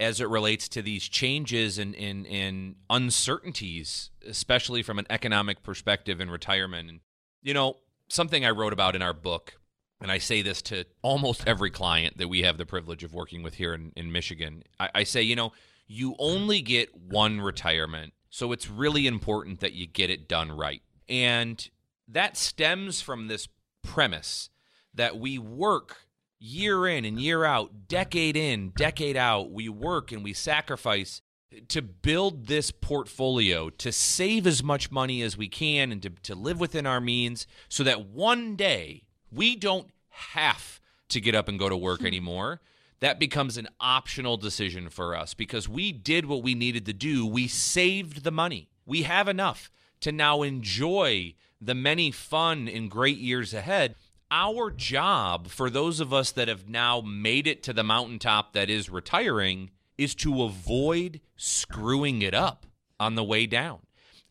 as 0.00 0.20
it 0.20 0.28
relates 0.28 0.68
to 0.68 0.82
these 0.82 1.08
changes 1.08 1.78
and 1.78 1.94
in, 1.94 2.24
in, 2.24 2.26
in, 2.26 2.76
uncertainties, 2.88 4.10
especially 4.26 4.82
from 4.82 4.98
an 4.98 5.06
economic 5.10 5.62
perspective 5.62 6.20
in 6.20 6.30
retirement. 6.30 6.88
And, 6.88 7.00
you 7.42 7.52
know, 7.52 7.78
something 8.08 8.44
I 8.44 8.50
wrote 8.50 8.72
about 8.72 8.94
in 8.94 9.02
our 9.02 9.12
book, 9.12 9.54
and 10.00 10.12
I 10.12 10.18
say 10.18 10.42
this 10.42 10.62
to 10.62 10.84
almost 11.02 11.46
every 11.46 11.70
client 11.70 12.18
that 12.18 12.28
we 12.28 12.42
have 12.42 12.58
the 12.58 12.66
privilege 12.66 13.02
of 13.02 13.12
working 13.12 13.42
with 13.42 13.54
here 13.54 13.74
in, 13.74 13.92
in 13.96 14.12
Michigan. 14.12 14.62
I, 14.78 14.90
I 14.94 15.02
say, 15.04 15.22
you 15.22 15.34
know, 15.34 15.52
you 15.88 16.14
only 16.18 16.60
get 16.60 16.94
one 16.94 17.40
retirement, 17.40 18.12
so 18.30 18.52
it's 18.52 18.70
really 18.70 19.06
important 19.06 19.60
that 19.60 19.72
you 19.72 19.86
get 19.86 20.10
it 20.10 20.28
done 20.28 20.52
right. 20.52 20.82
And 21.08 21.68
that 22.06 22.36
stems 22.36 23.00
from 23.00 23.26
this 23.26 23.48
premise 23.82 24.50
that 24.94 25.18
we 25.18 25.38
work 25.38 26.07
year 26.38 26.86
in 26.86 27.04
and 27.04 27.20
year 27.20 27.44
out, 27.44 27.88
decade 27.88 28.36
in, 28.36 28.72
decade 28.76 29.16
out, 29.16 29.50
we 29.50 29.68
work 29.68 30.12
and 30.12 30.22
we 30.22 30.32
sacrifice 30.32 31.20
to 31.68 31.82
build 31.82 32.46
this 32.46 32.70
portfolio, 32.70 33.70
to 33.70 33.90
save 33.90 34.46
as 34.46 34.62
much 34.62 34.90
money 34.90 35.22
as 35.22 35.36
we 35.36 35.48
can 35.48 35.90
and 35.90 36.02
to, 36.02 36.10
to 36.10 36.34
live 36.34 36.60
within 36.60 36.86
our 36.86 37.00
means 37.00 37.46
so 37.68 37.82
that 37.84 38.06
one 38.06 38.54
day 38.54 39.04
we 39.32 39.56
don't 39.56 39.88
have 40.08 40.80
to 41.08 41.20
get 41.20 41.34
up 41.34 41.48
and 41.48 41.58
go 41.58 41.68
to 41.68 41.76
work 41.76 42.00
hmm. 42.00 42.06
anymore. 42.06 42.60
That 43.00 43.20
becomes 43.20 43.56
an 43.56 43.68
optional 43.80 44.36
decision 44.36 44.90
for 44.90 45.14
us 45.14 45.32
because 45.32 45.68
we 45.68 45.92
did 45.92 46.26
what 46.26 46.42
we 46.42 46.54
needed 46.54 46.84
to 46.86 46.92
do. 46.92 47.24
We 47.24 47.46
saved 47.46 48.24
the 48.24 48.32
money. 48.32 48.68
We 48.84 49.02
have 49.02 49.28
enough 49.28 49.70
to 50.00 50.10
now 50.10 50.42
enjoy 50.42 51.34
the 51.60 51.74
many 51.74 52.10
fun 52.10 52.68
and 52.68 52.90
great 52.90 53.18
years 53.18 53.54
ahead 53.54 53.94
our 54.30 54.70
job 54.70 55.48
for 55.48 55.70
those 55.70 56.00
of 56.00 56.12
us 56.12 56.32
that 56.32 56.48
have 56.48 56.68
now 56.68 57.00
made 57.00 57.46
it 57.46 57.62
to 57.64 57.72
the 57.72 57.82
mountaintop 57.82 58.52
that 58.52 58.68
is 58.68 58.90
retiring 58.90 59.70
is 59.96 60.14
to 60.16 60.42
avoid 60.42 61.20
screwing 61.36 62.22
it 62.22 62.34
up. 62.34 62.66
on 63.00 63.14
the 63.14 63.24
way 63.24 63.46
down. 63.46 63.80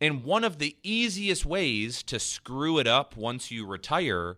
And 0.00 0.22
one 0.24 0.44
of 0.44 0.58
the 0.58 0.76
easiest 0.82 1.44
ways 1.44 2.02
to 2.04 2.18
screw 2.18 2.78
it 2.78 2.86
up 2.86 3.16
once 3.16 3.50
you 3.50 3.66
retire 3.66 4.36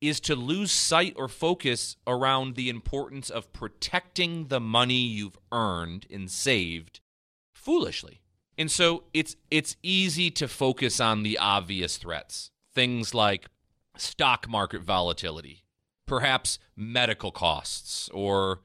is 0.00 0.20
to 0.20 0.36
lose 0.36 0.70
sight 0.70 1.14
or 1.16 1.28
focus 1.28 1.96
around 2.06 2.54
the 2.54 2.70
importance 2.70 3.28
of 3.28 3.52
protecting 3.52 4.48
the 4.48 4.60
money 4.60 5.00
you've 5.00 5.38
earned 5.52 6.06
and 6.10 6.30
saved 6.30 7.00
foolishly. 7.52 8.20
And 8.56 8.70
so 8.70 9.04
it's 9.12 9.36
it's 9.50 9.76
easy 9.82 10.30
to 10.32 10.48
focus 10.48 11.00
on 11.00 11.22
the 11.22 11.38
obvious 11.38 11.96
threats. 11.96 12.50
Things 12.74 13.14
like 13.14 13.48
stock 14.00 14.48
market 14.48 14.82
volatility, 14.82 15.64
perhaps 16.06 16.58
medical 16.76 17.30
costs, 17.30 18.08
or 18.10 18.60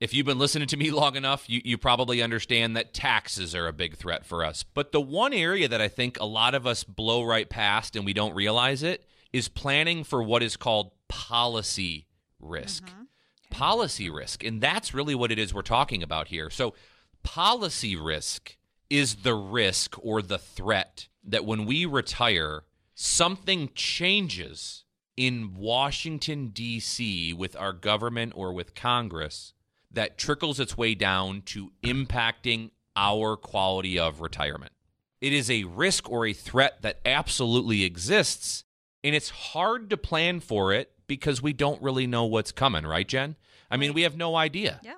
if 0.00 0.14
you've 0.14 0.26
been 0.26 0.38
listening 0.38 0.68
to 0.68 0.76
me 0.76 0.90
long 0.92 1.16
enough, 1.16 1.48
you, 1.48 1.60
you 1.64 1.78
probably 1.78 2.22
understand 2.22 2.76
that 2.76 2.94
taxes 2.94 3.54
are 3.54 3.66
a 3.66 3.72
big 3.72 3.96
threat 3.96 4.24
for 4.24 4.44
us. 4.44 4.64
But 4.74 4.92
the 4.92 5.00
one 5.00 5.32
area 5.32 5.68
that 5.68 5.80
I 5.80 5.88
think 5.88 6.18
a 6.20 6.26
lot 6.26 6.54
of 6.54 6.66
us 6.66 6.84
blow 6.84 7.22
right 7.24 7.48
past 7.48 7.96
and 7.96 8.04
we 8.04 8.12
don't 8.12 8.34
realize 8.34 8.82
it 8.82 9.04
is 9.32 9.48
planning 9.48 10.04
for 10.04 10.22
what 10.22 10.42
is 10.42 10.56
called 10.56 10.92
policy 11.08 12.06
risk. 12.40 12.84
Mm-hmm. 12.86 13.02
Policy 13.50 14.10
risk. 14.10 14.44
And 14.44 14.60
that's 14.60 14.94
really 14.94 15.14
what 15.14 15.32
it 15.32 15.38
is 15.38 15.52
we're 15.54 15.62
talking 15.62 16.02
about 16.02 16.28
here. 16.28 16.50
So, 16.50 16.74
policy 17.22 17.96
risk 17.96 18.56
is 18.88 19.16
the 19.16 19.34
risk 19.34 19.96
or 20.02 20.22
the 20.22 20.38
threat 20.38 21.08
that 21.24 21.44
when 21.44 21.66
we 21.66 21.84
retire, 21.84 22.62
something 23.00 23.70
changes 23.76 24.82
in 25.16 25.54
Washington, 25.54 26.48
D.C., 26.48 27.32
with 27.32 27.54
our 27.54 27.72
government 27.72 28.32
or 28.34 28.52
with 28.52 28.74
Congress 28.74 29.52
that 29.88 30.18
trickles 30.18 30.58
its 30.58 30.76
way 30.76 30.96
down 30.96 31.42
to 31.42 31.70
impacting 31.84 32.72
our 32.96 33.36
quality 33.36 34.00
of 34.00 34.20
retirement. 34.20 34.72
It 35.20 35.32
is 35.32 35.48
a 35.48 35.62
risk 35.62 36.10
or 36.10 36.26
a 36.26 36.32
threat 36.32 36.82
that 36.82 36.98
absolutely 37.06 37.84
exists, 37.84 38.64
and 39.04 39.14
it's 39.14 39.30
hard 39.30 39.90
to 39.90 39.96
plan 39.96 40.40
for 40.40 40.72
it 40.72 40.90
because 41.06 41.40
we 41.40 41.52
don't 41.52 41.80
really 41.80 42.08
know 42.08 42.24
what's 42.24 42.50
coming, 42.50 42.84
right, 42.84 43.06
Jen? 43.06 43.36
I 43.70 43.76
mean, 43.76 43.94
we 43.94 44.02
have 44.02 44.16
no 44.16 44.34
idea. 44.34 44.80
Yeah. 44.82 44.94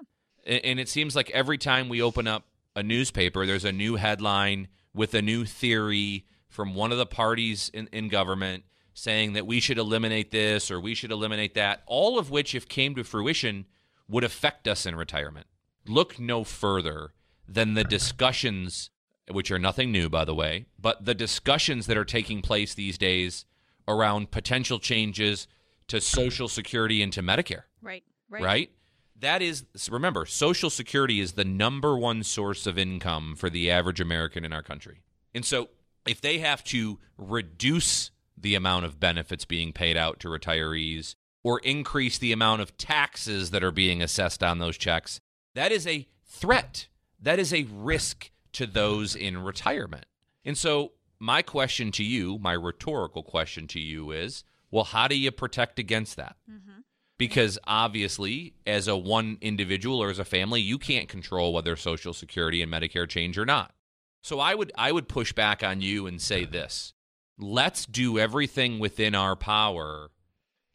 And 0.47 0.81
it 0.81 0.89
seems 0.89 1.15
like 1.15 1.31
every 1.33 1.59
time 1.59 1.91
we 1.91 2.01
open 2.01 2.27
up 2.27 2.45
a 2.75 2.83
newspaper, 2.83 3.45
there's 3.45 3.67
a 3.67 3.73
new 3.73 3.97
headline 3.97 4.69
with 4.95 5.13
a 5.13 5.21
new 5.21 5.45
theory 5.45 6.25
from 6.51 6.75
one 6.75 6.93
of 6.93 6.99
the 6.99 7.07
parties 7.07 7.71
in, 7.73 7.89
in 7.93 8.09
government 8.09 8.65
saying 8.93 9.33
that 9.33 9.47
we 9.47 9.61
should 9.61 9.79
eliminate 9.79 10.31
this 10.31 10.71
or 10.71 10.79
we 10.79 10.95
should 10.95 11.13
eliminate 11.13 11.55
that, 11.55 11.83
all 11.87 12.19
of 12.19 12.31
which, 12.31 12.55
if 12.55 12.69
came 12.69 12.95
to 12.95 13.05
fruition, 13.05 13.65
would 14.09 14.25
affect 14.25 14.69
us 14.69 14.85
in 14.85 14.97
retirement. 14.97 15.47
Look 15.87 16.19
no 16.19 16.45
further 16.45 17.13
than 17.49 17.75
the 17.75 17.85
discussions, 17.85 18.91
which 19.31 19.51
are 19.51 19.59
nothing 19.59 19.91
new, 19.91 20.11
by 20.11 20.25
the 20.25 20.35
way, 20.35 20.67
but 20.79 21.05
the 21.05 21.15
discussions 21.15 21.87
that 21.87 21.97
are 21.97 22.05
taking 22.05 22.43
place 22.43 22.75
these 22.75 22.99
days 22.99 23.47
around 23.89 24.31
potential 24.31 24.79
changes 24.79 25.47
to 25.89 26.01
Social 26.01 26.49
Security 26.49 27.03
and 27.03 27.13
to 27.13 27.23
Medicare. 27.23 27.63
Right, 27.81 28.05
right. 28.29 28.43
Right? 28.43 28.71
That 29.19 29.43
is, 29.43 29.65
remember, 29.91 30.27
Social 30.27 30.71
Security 30.71 31.21
is 31.21 31.33
the 31.33 31.45
number 31.45 31.97
one 31.97 32.23
source 32.23 32.67
of 32.67 32.79
income 32.79 33.35
for 33.37 33.51
the 33.51 33.71
average 33.71 34.01
American 34.01 34.45
in 34.45 34.53
our 34.53 34.63
country. 34.63 35.03
And 35.35 35.45
so 35.45 35.69
if 36.07 36.21
they 36.21 36.39
have 36.39 36.65
to 36.65 36.99
reduce 37.17 38.11
the 38.37 38.55
amount 38.55 38.87
of 38.87 39.01
benefits 39.01 39.45
being 39.45 39.73
paid 39.73 39.97
out 39.97 40.21
to 40.21 40.29
retirees 40.29 41.15
or 41.43 41.59
increase 41.61 42.19
the 42.19 42.33
amount 42.33 42.63
of 42.63 42.77
taxes 42.77 43.51
that 43.51 43.65
are 43.65 43.71
being 43.71 44.03
assessed 44.03 44.43
on 44.43 44.59
those 44.59 44.77
checks, 44.77 45.21
that 45.55 45.73
is 45.73 45.87
a 45.87 46.07
threat. 46.27 46.89
That 47.21 47.39
is 47.39 47.53
a 47.53 47.67
risk 47.71 48.31
to 48.53 48.67
those 48.67 49.15
in 49.15 49.39
retirement. 49.39 50.07
And 50.45 50.57
so, 50.57 50.93
my 51.19 51.43
question 51.43 51.93
to 51.93 52.05
you, 52.05 52.39
my 52.39 52.53
rhetorical 52.53 53.23
question 53.23 53.67
to 53.69 53.79
you 53.79 54.11
is 54.11 54.43
well, 54.71 54.85
how 54.85 55.09
do 55.09 55.19
you 55.19 55.31
protect 55.31 55.79
against 55.79 56.17
that? 56.17 56.37
Mm-hmm. 56.51 56.81
Because 57.19 57.59
obviously, 57.67 58.55
as 58.67 58.89
a 58.89 58.97
one 58.97 59.37
individual 59.41 60.03
or 60.03 60.11
as 60.11 60.19
a 60.19 60.25
family, 60.25 60.61
you 60.61 60.79
can't 60.79 61.09
control 61.09 61.53
whether 61.53 61.77
Social 61.77 62.15
Security 62.15 62.63
and 62.63 62.73
Medicare 62.73 63.09
change 63.09 63.37
or 63.37 63.45
not. 63.45 63.75
So 64.23 64.39
I 64.41 64.55
would 64.55 64.73
I 64.77 64.93
would 64.93 65.09
push 65.09 65.33
back 65.33 65.63
on 65.63 65.81
you 65.81 66.07
and 66.07 66.21
say 66.21 66.45
this. 66.45 66.93
Let's 67.39 67.87
do 67.87 68.19
everything 68.19 68.79
within 68.79 69.15
our 69.15 69.35
power 69.35 70.11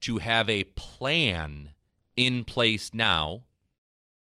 to 0.01 0.17
have 0.17 0.49
a 0.49 0.63
plan 0.63 1.71
in 2.15 2.43
place 2.43 2.93
now 2.93 3.43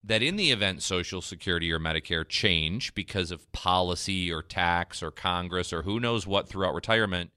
that 0.02 0.22
in 0.22 0.36
the 0.36 0.50
event 0.50 0.82
Social 0.82 1.22
Security 1.22 1.72
or 1.72 1.78
Medicare 1.78 2.28
change 2.28 2.94
because 2.94 3.30
of 3.30 3.50
policy 3.52 4.30
or 4.30 4.42
tax 4.42 5.02
or 5.02 5.10
Congress 5.10 5.72
or 5.72 5.82
who 5.82 5.98
knows 5.98 6.26
what 6.26 6.46
throughout 6.46 6.74
retirement, 6.74 7.30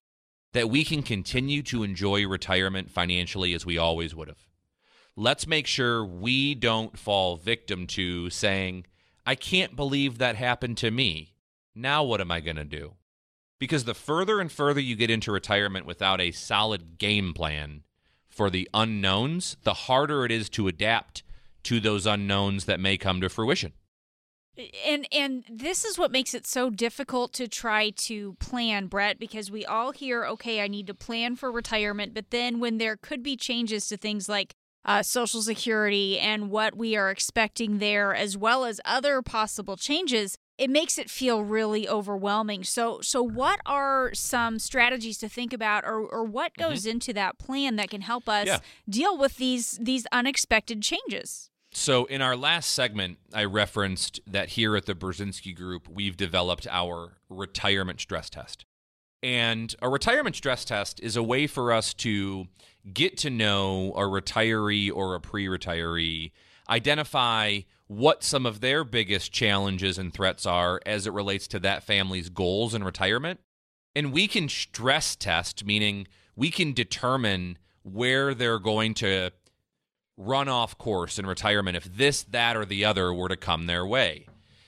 that 0.52 0.70
we 0.70 0.84
can 0.84 1.02
continue 1.02 1.64
to 1.64 1.84
enjoy 1.84 2.28
retirement 2.28 2.92
financially 2.92 3.54
as 3.54 3.66
we 3.66 3.78
always 3.78 4.14
would 4.14 4.28
have. 4.28 4.48
Let's 5.16 5.48
make 5.48 5.66
sure 5.66 6.06
we 6.06 6.56
don't 6.56 7.00
fall 7.00 7.38
victim 7.38 7.88
to 7.88 8.30
saying, 8.30 8.86
I 9.26 9.36
can't 9.36 9.76
believe 9.76 10.18
that 10.18 10.36
happened 10.36 10.78
to 10.78 10.92
me. 10.92 11.37
Now 11.78 12.04
what 12.04 12.22
am 12.22 12.32
I 12.32 12.40
going 12.40 12.56
to 12.56 12.66
do? 12.66 12.96
Because 13.60 13.86
the 13.86 13.94
further 13.94 14.40
and 14.40 14.52
further 14.52 14.80
you 14.80 14.96
get 14.96 15.12
into 15.12 15.32
retirement 15.32 15.86
without 15.86 16.20
a 16.20 16.32
solid 16.32 16.98
game 16.98 17.34
plan 17.34 17.84
for 18.28 18.50
the 18.50 18.68
unknowns, 18.74 19.58
the 19.64 19.74
harder 19.74 20.26
it 20.26 20.32
is 20.32 20.50
to 20.50 20.68
adapt 20.68 21.24
to 21.64 21.80
those 21.80 22.08
unknowns 22.08 22.66
that 22.66 22.80
may 22.80 22.98
come 22.98 23.22
to 23.22 23.30
fruition. 23.30 23.74
And 24.86 25.08
and 25.12 25.44
this 25.48 25.86
is 25.86 26.00
what 26.00 26.12
makes 26.12 26.34
it 26.34 26.48
so 26.48 26.72
difficult 26.72 27.32
to 27.34 27.48
try 27.48 27.92
to 27.92 28.34
plan, 28.40 28.88
Brett, 28.88 29.20
because 29.20 29.52
we 29.52 29.64
all 29.64 29.92
hear, 29.92 30.26
okay, 30.26 30.62
I 30.62 30.68
need 30.68 30.88
to 30.88 30.96
plan 30.96 31.36
for 31.36 31.52
retirement, 31.52 32.16
but 32.16 32.32
then 32.32 32.60
when 32.60 32.80
there 32.80 32.98
could 32.98 33.22
be 33.22 33.38
changes 33.38 33.88
to 33.88 33.98
things 33.98 34.28
like 34.28 34.56
uh, 34.84 35.04
Social 35.04 35.44
Security 35.44 36.18
and 36.18 36.50
what 36.50 36.76
we 36.76 36.96
are 36.96 37.12
expecting 37.12 37.78
there, 37.78 38.16
as 38.16 38.36
well 38.36 38.66
as 38.66 38.82
other 38.84 39.22
possible 39.22 39.78
changes, 39.78 40.40
it 40.58 40.70
makes 40.70 40.98
it 40.98 41.10
feel 41.10 41.44
really 41.44 41.88
overwhelming. 41.88 42.64
So 42.64 43.00
so 43.02 43.22
what 43.22 43.60
are 43.66 44.14
some 44.14 44.60
strategies 44.60 45.18
to 45.20 45.30
think 45.30 45.54
about 45.54 45.84
or, 45.86 46.06
or 46.06 46.24
what 46.24 46.54
mm-hmm. 46.54 46.70
goes 46.70 46.82
mm-hmm. 46.82 46.92
into 46.92 47.14
that 47.14 47.38
plan 47.38 47.76
that 47.76 47.90
can 47.90 48.02
help 48.02 48.28
us 48.28 48.48
yeah. 48.48 48.60
deal 48.90 49.18
with 49.18 49.38
these 49.38 49.78
these 49.82 50.06
unexpected 50.12 50.82
changes? 50.82 51.50
So 51.72 52.06
in 52.06 52.22
our 52.22 52.36
last 52.36 52.74
segment, 52.74 53.20
I 53.34 53.44
referenced 53.44 54.20
that 54.26 54.50
here 54.50 54.76
at 54.76 54.86
the 54.86 54.96
Burzynski 54.96 55.56
Group, 55.56 55.88
we've 55.88 56.18
developed 56.18 56.66
our 56.72 57.18
retirement 57.30 58.02
stress 58.02 58.30
test. 58.30 58.66
And 59.22 59.76
a 59.82 59.90
retirement 59.90 60.36
stress 60.36 60.64
test 60.64 61.00
is 61.02 61.16
a 61.16 61.24
way 61.24 61.46
for 61.46 61.72
us 61.72 61.94
to 61.96 62.48
get 62.94 63.18
to 63.18 63.30
know 63.30 63.92
a 63.96 64.02
retiree 64.02 64.92
or 64.94 65.16
a 65.16 65.20
pre-retiree, 65.20 66.32
identify 66.70 67.60
what 67.88 68.24
some 68.24 68.46
of 68.46 68.60
their 68.60 68.84
biggest 68.84 69.32
challenges 69.32 69.98
and 69.98 70.14
threats 70.14 70.46
are 70.46 70.82
as 70.86 71.08
it 71.08 71.14
relates 71.14 71.48
to 71.48 71.60
that 71.60 71.84
family's 71.84 72.30
goals 72.30 72.74
in 72.74 72.84
retirement. 72.84 73.40
And 73.96 74.12
we 74.12 74.28
can 74.28 74.50
stress 74.50 75.16
test, 75.16 75.66
meaning 75.66 76.08
we 76.36 76.52
can 76.52 76.74
determine 76.74 77.58
where 77.84 78.34
they're 78.34 78.60
going 78.60 78.94
to 78.96 79.32
run 80.18 80.50
off 80.50 80.78
course 80.78 81.18
in 81.18 81.26
retirement 81.26 81.78
if 81.78 81.86
this, 81.86 82.24
that, 82.24 82.58
or 82.58 82.66
the 82.66 82.84
other 82.84 83.14
were 83.14 83.30
to 83.30 83.38
come 83.38 83.66
their 83.66 83.86
way. 83.86 84.28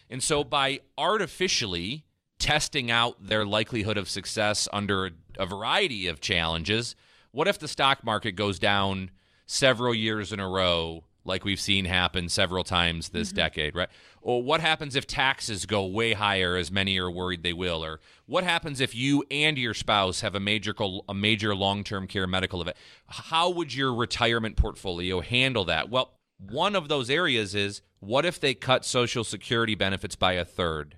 And 0.10 0.24
so 0.24 0.44
by 0.44 0.80
artificially 0.98 2.06
testing 2.40 2.90
out 2.90 3.28
their 3.28 3.46
likelihood 3.46 3.98
of 3.98 4.10
success 4.10 4.68
under 4.72 5.12
a 5.38 5.46
variety 5.46 6.08
of 6.08 6.22
challenges, 6.22 6.96
what 7.32 7.48
if 7.48 7.60
the 7.60 7.68
stock 7.68 8.04
market 8.04 8.32
goes 8.32 8.58
down 8.58 9.12
several 9.46 9.94
years 9.94 10.32
in 10.32 10.40
a 10.40 10.48
row 10.48 11.04
like 11.30 11.46
we've 11.46 11.60
seen 11.60 11.86
happen 11.86 12.28
several 12.28 12.66
times 12.66 13.10
this 13.10 13.30
mm-hmm. 13.30 13.38
decade, 13.38 13.76
right? 13.76 13.88
Or 14.22 14.44
what 14.44 14.60
happens 14.60 14.98
if 14.98 15.08
taxes 15.08 15.66
go 15.66 15.86
way 15.86 16.12
higher, 16.12 16.58
as 16.58 16.70
many 16.70 16.98
are 17.00 17.10
worried 17.10 17.44
they 17.44 17.54
will? 17.54 17.86
Or 17.86 18.02
what 18.26 18.44
happens 18.44 18.82
if 18.82 18.94
you 18.94 19.24
and 19.32 19.58
your 19.58 19.74
spouse 19.74 20.20
have 20.20 20.36
a 20.36 20.40
major 20.42 20.74
a 21.08 21.14
major 21.14 21.56
long 21.56 21.86
term 21.86 22.08
care 22.08 22.28
medical 22.28 22.62
event? 22.62 22.76
How 23.08 23.50
would 23.50 23.74
your 23.74 23.94
retirement 23.94 24.58
portfolio 24.58 25.22
handle 25.22 25.64
that? 25.66 25.90
Well, 25.90 26.12
one 26.38 26.76
of 26.76 26.90
those 26.90 27.10
areas 27.10 27.56
is 27.56 27.82
what 28.00 28.26
if 28.26 28.40
they 28.40 28.54
cut 28.54 28.84
Social 28.84 29.24
Security 29.24 29.76
benefits 29.76 30.16
by 30.16 30.34
a 30.34 30.44
third? 30.44 30.98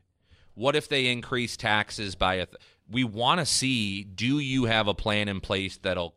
What 0.56 0.76
if 0.76 0.90
they 0.90 1.08
increase 1.08 1.56
taxes 1.56 2.16
by 2.16 2.36
a? 2.36 2.46
Th- 2.48 2.58
we 2.90 3.04
want 3.04 3.40
to 3.40 3.46
see 3.46 4.04
do 4.04 4.40
you 4.40 4.66
have 4.66 4.88
a 4.88 4.94
plan 4.94 5.28
in 5.28 5.40
place 5.40 5.78
that'll 5.78 6.16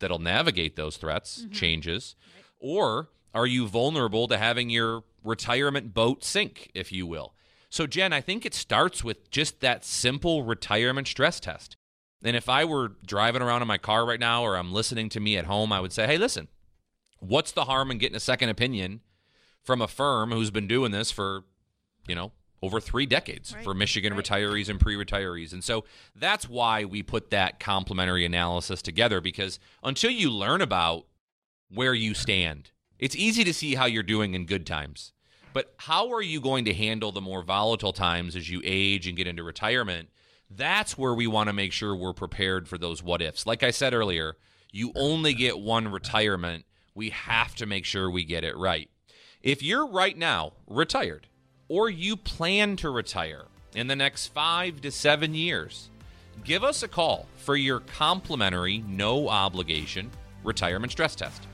that'll 0.00 0.18
navigate 0.18 0.76
those 0.76 0.96
threats, 0.96 1.40
mm-hmm. 1.40 1.52
changes, 1.52 2.16
right. 2.34 2.44
or 2.58 3.08
are 3.34 3.46
you 3.46 3.66
vulnerable 3.66 4.28
to 4.28 4.38
having 4.38 4.70
your 4.70 5.04
retirement 5.24 5.94
boat 5.94 6.24
sink, 6.24 6.70
if 6.74 6.92
you 6.92 7.06
will? 7.06 7.34
So, 7.70 7.86
Jen, 7.86 8.12
I 8.12 8.20
think 8.20 8.44
it 8.44 8.54
starts 8.54 9.02
with 9.02 9.30
just 9.30 9.60
that 9.60 9.84
simple 9.84 10.42
retirement 10.42 11.08
stress 11.08 11.40
test. 11.40 11.76
And 12.22 12.36
if 12.36 12.48
I 12.48 12.64
were 12.64 12.92
driving 13.04 13.42
around 13.42 13.62
in 13.62 13.68
my 13.68 13.78
car 13.78 14.04
right 14.06 14.20
now 14.20 14.42
or 14.42 14.56
I'm 14.56 14.72
listening 14.72 15.08
to 15.10 15.20
me 15.20 15.36
at 15.36 15.46
home, 15.46 15.72
I 15.72 15.80
would 15.80 15.92
say, 15.92 16.06
hey, 16.06 16.18
listen, 16.18 16.48
what's 17.18 17.52
the 17.52 17.64
harm 17.64 17.90
in 17.90 17.98
getting 17.98 18.16
a 18.16 18.20
second 18.20 18.50
opinion 18.50 19.00
from 19.62 19.80
a 19.80 19.88
firm 19.88 20.30
who's 20.32 20.50
been 20.50 20.66
doing 20.66 20.92
this 20.92 21.10
for, 21.10 21.44
you 22.06 22.14
know, 22.14 22.32
over 22.62 22.80
three 22.80 23.06
decades 23.06 23.54
Right, 23.54 23.64
for 23.64 23.74
Michigan 23.74 24.14
right. 24.14 24.24
retirees 24.24 24.68
and 24.68 24.78
pre 24.78 24.94
retirees. 24.94 25.52
And 25.52 25.64
so 25.64 25.84
that's 26.14 26.48
why 26.48 26.84
we 26.84 27.02
put 27.02 27.30
that 27.30 27.58
complementary 27.58 28.24
analysis 28.24 28.82
together 28.82 29.20
because 29.20 29.58
until 29.82 30.10
you 30.10 30.30
learn 30.30 30.60
about 30.60 31.06
where 31.70 31.94
you 31.94 32.14
stand, 32.14 32.70
it's 33.02 33.16
easy 33.16 33.42
to 33.42 33.52
see 33.52 33.74
how 33.74 33.86
you're 33.86 34.04
doing 34.04 34.34
in 34.34 34.46
good 34.46 34.64
times. 34.64 35.12
But 35.52 35.74
how 35.76 36.12
are 36.12 36.22
you 36.22 36.40
going 36.40 36.66
to 36.66 36.72
handle 36.72 37.10
the 37.10 37.20
more 37.20 37.42
volatile 37.42 37.92
times 37.92 38.36
as 38.36 38.48
you 38.48 38.62
age 38.62 39.08
and 39.08 39.16
get 39.16 39.26
into 39.26 39.42
retirement? 39.42 40.08
That's 40.48 40.96
where 40.96 41.12
we 41.12 41.26
want 41.26 41.48
to 41.48 41.52
make 41.52 41.72
sure 41.72 41.96
we're 41.96 42.12
prepared 42.12 42.68
for 42.68 42.78
those 42.78 43.02
what 43.02 43.20
ifs. 43.20 43.44
Like 43.44 43.64
I 43.64 43.72
said 43.72 43.92
earlier, 43.92 44.36
you 44.70 44.92
only 44.94 45.34
get 45.34 45.58
one 45.58 45.88
retirement. 45.88 46.64
We 46.94 47.10
have 47.10 47.56
to 47.56 47.66
make 47.66 47.86
sure 47.86 48.08
we 48.08 48.22
get 48.22 48.44
it 48.44 48.56
right. 48.56 48.88
If 49.42 49.64
you're 49.64 49.88
right 49.88 50.16
now 50.16 50.52
retired 50.68 51.26
or 51.66 51.90
you 51.90 52.16
plan 52.16 52.76
to 52.76 52.90
retire 52.90 53.46
in 53.74 53.88
the 53.88 53.96
next 53.96 54.28
five 54.28 54.80
to 54.82 54.92
seven 54.92 55.34
years, 55.34 55.90
give 56.44 56.62
us 56.62 56.84
a 56.84 56.88
call 56.88 57.26
for 57.38 57.56
your 57.56 57.80
complimentary, 57.80 58.84
no 58.86 59.28
obligation 59.28 60.08
retirement 60.44 60.92
stress 60.92 61.16
test. 61.16 61.48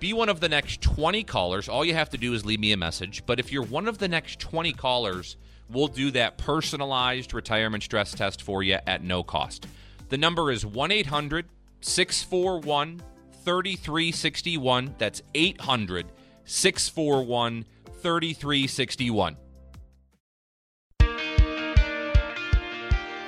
Be 0.00 0.12
one 0.12 0.28
of 0.28 0.38
the 0.38 0.48
next 0.48 0.80
20 0.80 1.24
callers. 1.24 1.68
All 1.68 1.84
you 1.84 1.94
have 1.94 2.10
to 2.10 2.18
do 2.18 2.32
is 2.32 2.46
leave 2.46 2.60
me 2.60 2.72
a 2.72 2.76
message. 2.76 3.24
But 3.26 3.40
if 3.40 3.50
you're 3.50 3.64
one 3.64 3.88
of 3.88 3.98
the 3.98 4.06
next 4.06 4.38
20 4.38 4.72
callers, 4.72 5.36
we'll 5.68 5.88
do 5.88 6.12
that 6.12 6.38
personalized 6.38 7.34
retirement 7.34 7.82
stress 7.82 8.12
test 8.12 8.40
for 8.42 8.62
you 8.62 8.78
at 8.86 9.02
no 9.02 9.24
cost. 9.24 9.66
The 10.08 10.18
number 10.18 10.52
is 10.52 10.64
1 10.64 10.92
800 10.92 11.46
641 11.80 13.02
3361. 13.44 14.94
That's 14.98 15.22
800 15.34 16.06
641 16.44 17.64
3361. 18.00 19.36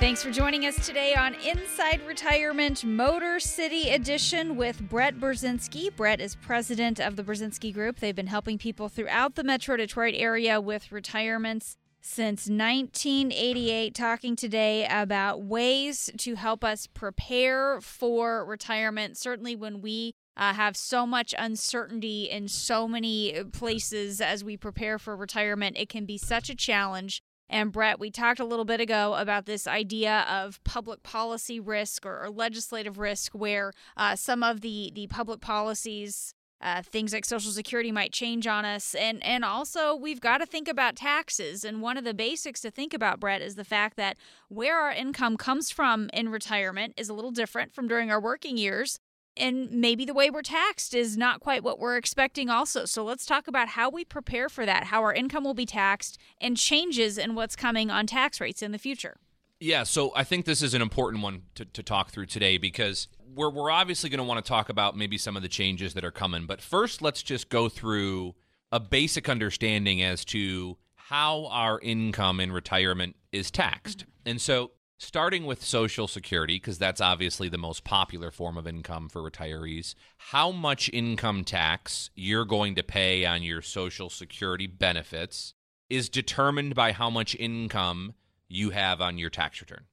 Thanks 0.00 0.22
for 0.22 0.30
joining 0.30 0.64
us 0.64 0.86
today 0.86 1.14
on 1.14 1.34
Inside 1.34 2.00
Retirement 2.06 2.86
Motor 2.86 3.38
City 3.38 3.90
Edition 3.90 4.56
with 4.56 4.88
Brett 4.88 5.20
Burzynski. 5.20 5.94
Brett 5.94 6.22
is 6.22 6.36
president 6.36 6.98
of 6.98 7.16
the 7.16 7.22
Burzynski 7.22 7.72
Group. 7.74 8.00
They've 8.00 8.16
been 8.16 8.26
helping 8.26 8.56
people 8.56 8.88
throughout 8.88 9.34
the 9.34 9.44
Metro 9.44 9.76
Detroit 9.76 10.14
area 10.16 10.58
with 10.58 10.90
retirements 10.90 11.76
since 12.00 12.48
1988. 12.48 13.94
Talking 13.94 14.36
today 14.36 14.88
about 14.90 15.42
ways 15.42 16.08
to 16.16 16.34
help 16.34 16.64
us 16.64 16.86
prepare 16.86 17.78
for 17.82 18.42
retirement. 18.46 19.18
Certainly, 19.18 19.56
when 19.56 19.82
we 19.82 20.14
uh, 20.34 20.54
have 20.54 20.78
so 20.78 21.06
much 21.06 21.34
uncertainty 21.38 22.24
in 22.24 22.48
so 22.48 22.88
many 22.88 23.44
places 23.52 24.22
as 24.22 24.42
we 24.42 24.56
prepare 24.56 24.98
for 24.98 25.14
retirement, 25.14 25.76
it 25.78 25.90
can 25.90 26.06
be 26.06 26.16
such 26.16 26.48
a 26.48 26.56
challenge. 26.56 27.22
And 27.50 27.72
Brett, 27.72 27.98
we 27.98 28.12
talked 28.12 28.38
a 28.38 28.44
little 28.44 28.64
bit 28.64 28.80
ago 28.80 29.14
about 29.14 29.44
this 29.44 29.66
idea 29.66 30.24
of 30.30 30.62
public 30.62 31.02
policy 31.02 31.58
risk 31.58 32.06
or, 32.06 32.22
or 32.22 32.30
legislative 32.30 32.96
risk, 32.96 33.32
where 33.32 33.72
uh, 33.96 34.14
some 34.14 34.44
of 34.44 34.60
the 34.60 34.92
the 34.94 35.08
public 35.08 35.40
policies, 35.40 36.32
uh, 36.60 36.82
things 36.82 37.12
like 37.12 37.24
Social 37.24 37.50
Security, 37.50 37.90
might 37.90 38.12
change 38.12 38.46
on 38.46 38.64
us, 38.64 38.94
and 38.94 39.22
and 39.24 39.44
also 39.44 39.96
we've 39.96 40.20
got 40.20 40.38
to 40.38 40.46
think 40.46 40.68
about 40.68 40.94
taxes. 40.94 41.64
And 41.64 41.82
one 41.82 41.96
of 41.96 42.04
the 42.04 42.14
basics 42.14 42.60
to 42.60 42.70
think 42.70 42.94
about, 42.94 43.18
Brett, 43.18 43.42
is 43.42 43.56
the 43.56 43.64
fact 43.64 43.96
that 43.96 44.16
where 44.48 44.80
our 44.80 44.92
income 44.92 45.36
comes 45.36 45.72
from 45.72 46.08
in 46.12 46.28
retirement 46.28 46.94
is 46.96 47.08
a 47.08 47.14
little 47.14 47.32
different 47.32 47.74
from 47.74 47.88
during 47.88 48.12
our 48.12 48.20
working 48.20 48.56
years 48.56 49.00
and 49.36 49.70
maybe 49.70 50.04
the 50.04 50.14
way 50.14 50.30
we're 50.30 50.42
taxed 50.42 50.94
is 50.94 51.16
not 51.16 51.40
quite 51.40 51.62
what 51.62 51.78
we're 51.78 51.96
expecting 51.96 52.50
also 52.50 52.84
so 52.84 53.04
let's 53.04 53.24
talk 53.24 53.46
about 53.46 53.68
how 53.68 53.88
we 53.88 54.04
prepare 54.04 54.48
for 54.48 54.66
that 54.66 54.84
how 54.84 55.02
our 55.02 55.14
income 55.14 55.44
will 55.44 55.54
be 55.54 55.66
taxed 55.66 56.18
and 56.40 56.56
changes 56.56 57.16
in 57.18 57.34
what's 57.34 57.56
coming 57.56 57.90
on 57.90 58.06
tax 58.06 58.40
rates 58.40 58.62
in 58.62 58.72
the 58.72 58.78
future 58.78 59.16
Yeah, 59.62 59.82
so 59.82 60.10
I 60.16 60.24
think 60.24 60.46
this 60.46 60.62
is 60.62 60.72
an 60.72 60.80
important 60.80 61.22
one 61.22 61.42
to, 61.54 61.66
to 61.66 61.82
talk 61.82 62.10
through 62.10 62.26
today 62.26 62.56
because 62.56 63.08
we're, 63.34 63.50
we're 63.50 63.70
obviously 63.70 64.08
going 64.08 64.18
to 64.18 64.24
want 64.24 64.42
to 64.42 64.48
talk 64.48 64.70
about 64.70 64.96
maybe 64.96 65.18
some 65.18 65.36
of 65.36 65.42
the 65.42 65.48
changes 65.48 65.92
that 65.94 66.04
are 66.04 66.10
coming. 66.10 66.46
But 66.46 66.62
first, 66.62 67.02
let's 67.02 67.22
just 67.22 67.50
go 67.50 67.68
through 67.68 68.34
a 68.72 68.80
basic 68.80 69.28
understanding 69.28 70.02
as 70.02 70.24
to 70.26 70.78
how 70.94 71.46
our 71.46 71.78
income 71.80 72.40
in 72.40 72.52
retirement 72.52 73.16
is 73.32 73.50
taxed. 73.50 73.98
Mm-hmm. 73.98 74.30
And 74.30 74.40
so, 74.40 74.70
starting 75.00 75.46
with 75.46 75.64
Social 75.64 76.06
Security, 76.06 76.56
because 76.56 76.78
that's 76.78 77.00
obviously 77.00 77.48
the 77.48 77.56
most 77.56 77.84
popular 77.84 78.30
form 78.30 78.58
of 78.58 78.66
income 78.66 79.08
for 79.08 79.22
retirees, 79.22 79.94
how 80.18 80.50
much 80.50 80.90
income 80.92 81.42
tax 81.42 82.10
you're 82.14 82.44
going 82.44 82.74
to 82.74 82.82
pay 82.82 83.24
on 83.24 83.42
your 83.42 83.62
Social 83.62 84.10
Security 84.10 84.66
benefits 84.66 85.54
is 85.88 86.10
determined 86.10 86.74
by 86.74 86.92
how 86.92 87.08
much 87.08 87.34
income 87.36 88.12
you 88.46 88.70
have 88.70 89.00
on 89.00 89.16
your 89.16 89.30
tax 89.30 89.62
return. 89.62 89.84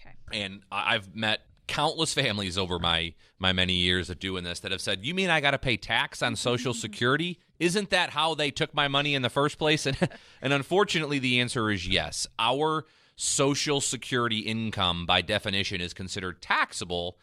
okay 0.00 0.16
And 0.32 0.62
I've 0.72 1.14
met 1.14 1.40
countless 1.66 2.14
families 2.14 2.56
over 2.56 2.78
my 2.78 3.12
my 3.38 3.52
many 3.52 3.74
years 3.74 4.08
of 4.08 4.18
doing 4.18 4.44
this 4.44 4.60
that 4.60 4.72
have 4.72 4.80
said, 4.80 5.04
"You 5.04 5.14
mean 5.14 5.28
I 5.28 5.42
got 5.42 5.50
to 5.50 5.58
pay 5.58 5.76
tax 5.76 6.22
on 6.22 6.36
Social 6.36 6.72
Security? 6.86 7.38
Isn't 7.60 7.90
that 7.90 8.10
how 8.10 8.34
they 8.34 8.50
took 8.50 8.74
my 8.74 8.88
money 8.88 9.14
in 9.14 9.20
the 9.20 9.30
first 9.30 9.58
place?" 9.58 9.84
And 9.86 10.08
and 10.40 10.54
unfortunately, 10.54 11.18
the 11.18 11.40
answer 11.40 11.70
is 11.70 11.86
yes. 11.86 12.26
Our 12.38 12.86
Social 13.16 13.80
Security 13.80 14.40
income, 14.40 15.06
by 15.06 15.22
definition, 15.22 15.80
is 15.80 15.94
considered 15.94 16.42
taxable 16.42 17.18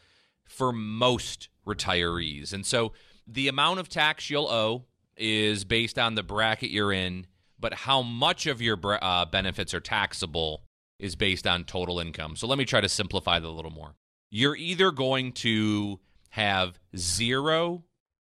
for 0.46 0.72
most 0.72 1.50
retirees, 1.66 2.54
and 2.54 2.66
so 2.66 2.94
the 3.28 3.48
amount 3.48 3.80
of 3.80 3.90
tax 3.90 4.30
you'll 4.30 4.50
owe 4.50 4.86
is 5.18 5.64
based 5.64 6.00
on 6.00 6.16
the 6.16 6.24
bracket 6.24 6.72
you're 6.72 6.92
in. 6.92 7.28
But 7.60 7.74
how 7.76 8.02
much 8.02 8.48
of 8.48 8.60
your 8.60 8.80
uh, 9.04 9.26
benefits 9.26 9.74
are 9.74 9.80
taxable 9.80 10.64
is 10.98 11.16
based 11.16 11.46
on 11.46 11.64
total 11.64 12.00
income. 12.00 12.36
So 12.36 12.48
let 12.48 12.58
me 12.58 12.66
try 12.66 12.82
to 12.82 12.90
simplify 12.90 13.40
that 13.40 13.48
a 13.48 13.50
little 13.50 13.72
more. 13.72 13.96
You're 14.32 14.56
either 14.56 14.92
going 14.92 15.34
to 15.34 16.00
have 16.30 16.80
zero, 16.96 17.84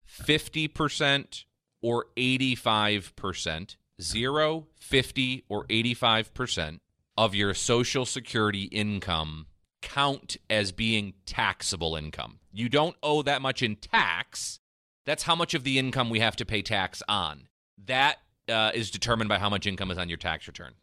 50%, 0.09 1.45
or 1.83 2.07
85%, 2.17 3.77
zero, 4.01 4.67
50, 4.77 5.45
or 5.49 5.67
85% 5.67 6.81
of 7.17 7.35
your 7.35 7.55
Social 7.55 8.05
Security 8.05 8.65
income 8.65 9.47
count 9.83 10.37
as 10.51 10.73
being 10.73 11.15
taxable 11.27 11.97
income. 11.97 12.41
You 12.53 12.69
don't 12.69 12.97
owe 13.03 13.23
that 13.23 13.43
much 13.43 13.63
in 13.63 13.77
tax. 13.77 14.61
That's 15.05 15.23
how 15.23 15.37
much 15.37 15.55
of 15.55 15.65
the 15.65 15.79
income 15.79 16.11
we 16.11 16.21
have 16.21 16.37
to 16.37 16.45
pay 16.45 16.63
tax 16.63 17.03
on. 17.09 17.49
That 17.87 18.17
uh, 18.49 18.73
is 18.75 18.91
determined 18.91 19.29
by 19.29 19.39
how 19.39 19.49
much 19.49 19.67
income 19.67 19.91
is 19.91 19.99
on 19.99 20.09
your 20.09 20.19
tax 20.19 20.47
return. 20.47 20.75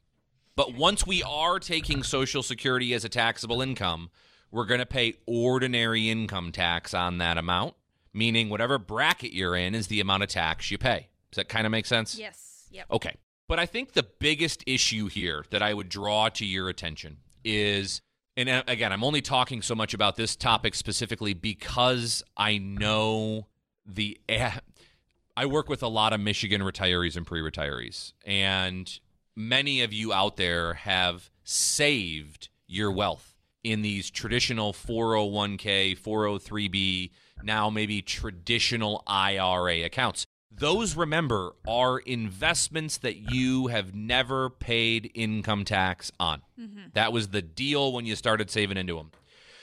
But 0.55 0.75
once 0.75 1.05
we 1.05 1.23
are 1.23 1.59
taking 1.59 2.03
Social 2.03 2.43
Security 2.43 2.93
as 2.93 3.03
a 3.03 3.09
taxable 3.09 3.61
income, 3.61 4.09
we're 4.51 4.65
going 4.65 4.79
to 4.79 4.85
pay 4.85 5.15
ordinary 5.25 6.09
income 6.09 6.51
tax 6.51 6.93
on 6.93 7.17
that 7.17 7.37
amount, 7.37 7.73
meaning 8.13 8.49
whatever 8.49 8.77
bracket 8.77 9.33
you're 9.33 9.55
in 9.55 9.73
is 9.73 9.87
the 9.87 9.99
amount 9.99 10.23
of 10.23 10.29
tax 10.29 10.69
you 10.69 10.77
pay. 10.77 11.09
Does 11.31 11.37
that 11.37 11.49
kind 11.49 11.65
of 11.65 11.71
make 11.71 11.87
sense? 11.87 12.17
yes 12.17 12.67
yep 12.71 12.85
Okay. 12.91 13.15
But 13.53 13.59
I 13.59 13.67
think 13.67 13.91
the 13.91 14.01
biggest 14.01 14.63
issue 14.65 15.05
here 15.09 15.45
that 15.51 15.61
I 15.61 15.75
would 15.75 15.87
draw 15.87 16.27
to 16.27 16.43
your 16.43 16.69
attention 16.69 17.17
is, 17.43 18.01
and 18.35 18.49
uh, 18.49 18.63
again, 18.67 18.91
I'm 18.91 19.03
only 19.03 19.21
talking 19.21 19.61
so 19.61 19.75
much 19.75 19.93
about 19.93 20.15
this 20.15 20.35
topic 20.35 20.73
specifically 20.73 21.35
because 21.35 22.23
I 22.35 22.57
know 22.57 23.45
the. 23.85 24.19
I 25.37 25.45
work 25.45 25.69
with 25.69 25.83
a 25.83 25.87
lot 25.87 26.13
of 26.13 26.19
Michigan 26.19 26.61
retirees 26.61 27.15
and 27.15 27.27
pre 27.27 27.41
retirees, 27.41 28.13
and 28.25 28.99
many 29.35 29.83
of 29.83 29.93
you 29.93 30.11
out 30.11 30.35
there 30.37 30.73
have 30.73 31.29
saved 31.43 32.49
your 32.65 32.91
wealth 32.91 33.35
in 33.63 33.83
these 33.83 34.09
traditional 34.09 34.73
401k, 34.73 35.95
403b, 35.99 37.11
now 37.43 37.69
maybe 37.69 38.01
traditional 38.01 39.03
IRA 39.05 39.83
accounts. 39.83 40.25
Those, 40.55 40.95
remember, 40.95 41.55
are 41.67 41.99
investments 41.99 42.97
that 42.99 43.31
you 43.33 43.67
have 43.67 43.95
never 43.95 44.49
paid 44.49 45.11
income 45.13 45.65
tax 45.65 46.11
on. 46.19 46.41
Mm-hmm. 46.59 46.89
That 46.93 47.11
was 47.11 47.29
the 47.29 47.41
deal 47.41 47.91
when 47.91 48.05
you 48.05 48.15
started 48.15 48.49
saving 48.49 48.77
into 48.77 48.97
them. 48.97 49.11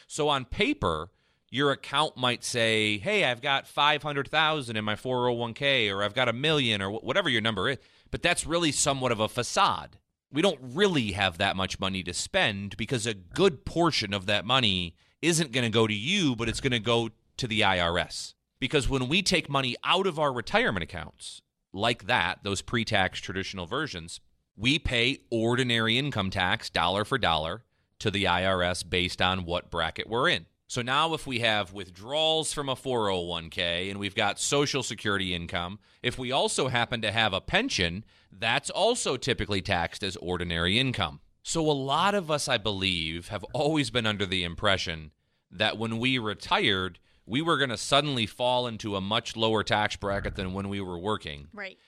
So 0.06 0.28
on 0.28 0.44
paper, 0.44 1.10
your 1.50 1.70
account 1.70 2.16
might 2.16 2.44
say, 2.44 2.98
"Hey, 2.98 3.24
I've 3.24 3.40
got 3.40 3.66
500,000 3.66 4.76
in 4.76 4.84
my 4.84 4.96
401k 4.96 5.94
or 5.94 6.02
I've 6.02 6.14
got 6.14 6.28
a 6.28 6.32
million 6.32 6.82
or 6.82 6.90
whatever 6.90 7.28
your 7.28 7.40
number 7.40 7.68
is." 7.68 7.78
But 8.10 8.22
that's 8.22 8.46
really 8.46 8.72
somewhat 8.72 9.12
of 9.12 9.20
a 9.20 9.28
facade. 9.28 9.98
We 10.32 10.42
don't 10.42 10.60
really 10.60 11.12
have 11.12 11.38
that 11.38 11.56
much 11.56 11.80
money 11.80 12.02
to 12.04 12.14
spend 12.14 12.76
because 12.76 13.06
a 13.06 13.14
good 13.14 13.64
portion 13.64 14.14
of 14.14 14.26
that 14.26 14.44
money 14.44 14.94
isn't 15.22 15.52
going 15.52 15.64
to 15.64 15.70
go 15.70 15.86
to 15.86 15.94
you, 15.94 16.36
but 16.36 16.48
it's 16.48 16.60
going 16.60 16.72
to 16.72 16.78
go 16.78 17.10
to 17.36 17.46
the 17.46 17.60
IRS. 17.60 18.34
Because 18.60 18.88
when 18.88 19.08
we 19.08 19.22
take 19.22 19.48
money 19.48 19.74
out 19.82 20.06
of 20.06 20.18
our 20.18 20.32
retirement 20.32 20.84
accounts, 20.84 21.42
like 21.72 22.06
that, 22.06 22.44
those 22.44 22.62
pre 22.62 22.84
tax 22.84 23.18
traditional 23.20 23.66
versions, 23.66 24.20
we 24.56 24.78
pay 24.78 25.20
ordinary 25.30 25.98
income 25.98 26.30
tax 26.30 26.68
dollar 26.68 27.04
for 27.04 27.18
dollar 27.18 27.64
to 27.98 28.10
the 28.10 28.24
IRS 28.24 28.88
based 28.88 29.22
on 29.22 29.44
what 29.44 29.70
bracket 29.70 30.08
we're 30.08 30.28
in. 30.28 30.46
So 30.66 30.82
now, 30.82 31.14
if 31.14 31.26
we 31.26 31.40
have 31.40 31.72
withdrawals 31.72 32.52
from 32.52 32.68
a 32.68 32.76
401k 32.76 33.90
and 33.90 33.98
we've 33.98 34.14
got 34.14 34.38
Social 34.38 34.84
Security 34.84 35.34
income, 35.34 35.80
if 36.00 36.16
we 36.16 36.30
also 36.30 36.68
happen 36.68 37.02
to 37.02 37.10
have 37.10 37.32
a 37.32 37.40
pension, 37.40 38.04
that's 38.30 38.70
also 38.70 39.16
typically 39.16 39.62
taxed 39.62 40.04
as 40.04 40.14
ordinary 40.16 40.78
income. 40.78 41.18
So, 41.42 41.68
a 41.68 41.72
lot 41.72 42.14
of 42.14 42.30
us, 42.30 42.46
I 42.46 42.56
believe, 42.56 43.28
have 43.28 43.42
always 43.52 43.90
been 43.90 44.06
under 44.06 44.26
the 44.26 44.44
impression 44.44 45.10
that 45.50 45.76
when 45.76 45.98
we 45.98 46.18
retired, 46.18 47.00
we 47.26 47.42
were 47.42 47.58
going 47.58 47.70
to 47.70 47.76
suddenly 47.76 48.26
fall 48.26 48.66
into 48.66 48.96
a 48.96 49.00
much 49.00 49.36
lower 49.36 49.62
tax 49.62 49.96
bracket 49.96 50.36
than 50.36 50.52
when 50.52 50.68
we 50.68 50.80
were 50.80 50.98
working. 50.98 51.48
Right. 51.52 51.78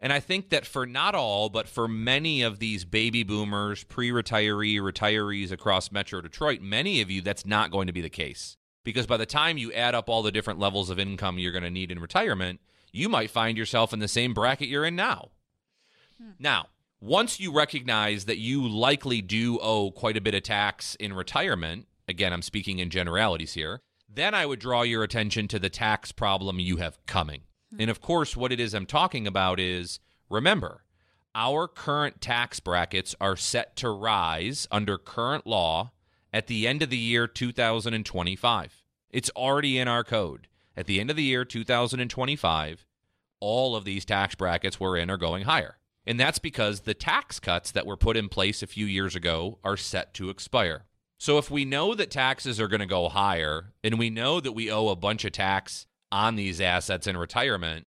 And 0.00 0.12
I 0.12 0.18
think 0.18 0.50
that 0.50 0.66
for 0.66 0.84
not 0.84 1.14
all, 1.14 1.48
but 1.48 1.68
for 1.68 1.86
many 1.86 2.42
of 2.42 2.58
these 2.58 2.84
baby 2.84 3.22
boomers, 3.22 3.84
pre 3.84 4.10
retiree, 4.10 4.78
retirees 4.80 5.52
across 5.52 5.92
Metro 5.92 6.20
Detroit, 6.20 6.60
many 6.60 7.00
of 7.00 7.10
you, 7.10 7.22
that's 7.22 7.46
not 7.46 7.70
going 7.70 7.86
to 7.86 7.92
be 7.92 8.00
the 8.00 8.10
case. 8.10 8.56
Because 8.84 9.06
by 9.06 9.16
the 9.16 9.26
time 9.26 9.58
you 9.58 9.72
add 9.72 9.94
up 9.94 10.08
all 10.08 10.22
the 10.22 10.32
different 10.32 10.58
levels 10.58 10.90
of 10.90 10.98
income 10.98 11.38
you're 11.38 11.52
going 11.52 11.62
to 11.62 11.70
need 11.70 11.92
in 11.92 12.00
retirement, 12.00 12.60
you 12.92 13.08
might 13.08 13.30
find 13.30 13.56
yourself 13.56 13.92
in 13.92 14.00
the 14.00 14.08
same 14.08 14.34
bracket 14.34 14.68
you're 14.68 14.84
in 14.84 14.96
now. 14.96 15.30
Hmm. 16.20 16.30
Now, 16.40 16.66
once 17.00 17.38
you 17.38 17.52
recognize 17.52 18.24
that 18.24 18.38
you 18.38 18.68
likely 18.68 19.22
do 19.22 19.60
owe 19.60 19.92
quite 19.92 20.16
a 20.16 20.20
bit 20.20 20.34
of 20.34 20.42
tax 20.42 20.96
in 20.96 21.12
retirement, 21.12 21.86
again, 22.08 22.32
I'm 22.32 22.42
speaking 22.42 22.80
in 22.80 22.90
generalities 22.90 23.54
here, 23.54 23.82
then 24.14 24.34
I 24.34 24.46
would 24.46 24.58
draw 24.58 24.82
your 24.82 25.02
attention 25.02 25.48
to 25.48 25.58
the 25.58 25.70
tax 25.70 26.12
problem 26.12 26.58
you 26.58 26.78
have 26.78 27.04
coming. 27.06 27.42
And 27.78 27.90
of 27.90 28.00
course, 28.00 28.36
what 28.36 28.52
it 28.52 28.60
is 28.60 28.74
I'm 28.74 28.86
talking 28.86 29.26
about 29.26 29.58
is 29.58 29.98
remember, 30.28 30.84
our 31.34 31.66
current 31.66 32.20
tax 32.20 32.60
brackets 32.60 33.14
are 33.20 33.36
set 33.36 33.76
to 33.76 33.88
rise 33.88 34.68
under 34.70 34.98
current 34.98 35.46
law 35.46 35.92
at 36.32 36.46
the 36.46 36.68
end 36.68 36.82
of 36.82 36.90
the 36.90 36.98
year 36.98 37.26
2025. 37.26 38.82
It's 39.10 39.30
already 39.30 39.78
in 39.78 39.88
our 39.88 40.04
code. 40.04 40.48
At 40.76 40.86
the 40.86 41.00
end 41.00 41.10
of 41.10 41.16
the 41.16 41.22
year 41.22 41.44
2025, 41.44 42.86
all 43.40 43.76
of 43.76 43.84
these 43.84 44.04
tax 44.04 44.34
brackets 44.34 44.78
we're 44.78 44.96
in 44.96 45.10
are 45.10 45.16
going 45.16 45.44
higher. 45.44 45.78
And 46.06 46.18
that's 46.18 46.38
because 46.38 46.80
the 46.80 46.94
tax 46.94 47.38
cuts 47.38 47.70
that 47.72 47.86
were 47.86 47.96
put 47.96 48.16
in 48.16 48.28
place 48.28 48.62
a 48.62 48.66
few 48.66 48.86
years 48.86 49.14
ago 49.14 49.58
are 49.62 49.76
set 49.76 50.14
to 50.14 50.30
expire. 50.30 50.84
So 51.22 51.38
if 51.38 51.52
we 51.52 51.64
know 51.64 51.94
that 51.94 52.10
taxes 52.10 52.58
are 52.58 52.66
going 52.66 52.80
to 52.80 52.86
go 52.86 53.08
higher 53.08 53.66
and 53.84 53.96
we 53.96 54.10
know 54.10 54.40
that 54.40 54.54
we 54.54 54.72
owe 54.72 54.88
a 54.88 54.96
bunch 54.96 55.24
of 55.24 55.30
tax 55.30 55.86
on 56.10 56.34
these 56.34 56.60
assets 56.60 57.06
in 57.06 57.16
retirement, 57.16 57.86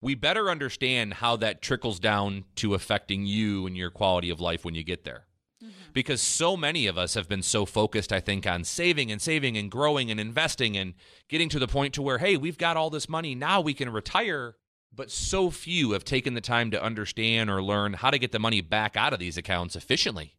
we 0.00 0.16
better 0.16 0.50
understand 0.50 1.14
how 1.14 1.36
that 1.36 1.62
trickles 1.62 2.00
down 2.00 2.42
to 2.56 2.74
affecting 2.74 3.24
you 3.24 3.68
and 3.68 3.76
your 3.76 3.90
quality 3.90 4.30
of 4.30 4.40
life 4.40 4.64
when 4.64 4.74
you 4.74 4.82
get 4.82 5.04
there. 5.04 5.26
Mm-hmm. 5.62 5.92
Because 5.92 6.20
so 6.20 6.56
many 6.56 6.88
of 6.88 6.98
us 6.98 7.14
have 7.14 7.28
been 7.28 7.44
so 7.44 7.64
focused, 7.64 8.12
I 8.12 8.18
think, 8.18 8.48
on 8.48 8.64
saving 8.64 9.12
and 9.12 9.22
saving 9.22 9.56
and 9.56 9.70
growing 9.70 10.10
and 10.10 10.18
investing 10.18 10.76
and 10.76 10.94
getting 11.28 11.48
to 11.50 11.60
the 11.60 11.68
point 11.68 11.94
to 11.94 12.02
where, 12.02 12.18
hey, 12.18 12.36
we've 12.36 12.58
got 12.58 12.76
all 12.76 12.90
this 12.90 13.08
money, 13.08 13.36
now 13.36 13.60
we 13.60 13.74
can 13.74 13.90
retire. 13.92 14.56
But 14.92 15.12
so 15.12 15.50
few 15.50 15.92
have 15.92 16.04
taken 16.04 16.34
the 16.34 16.40
time 16.40 16.72
to 16.72 16.82
understand 16.82 17.48
or 17.48 17.62
learn 17.62 17.92
how 17.92 18.10
to 18.10 18.18
get 18.18 18.32
the 18.32 18.40
money 18.40 18.60
back 18.60 18.96
out 18.96 19.12
of 19.12 19.20
these 19.20 19.36
accounts 19.36 19.76
efficiently. 19.76 20.34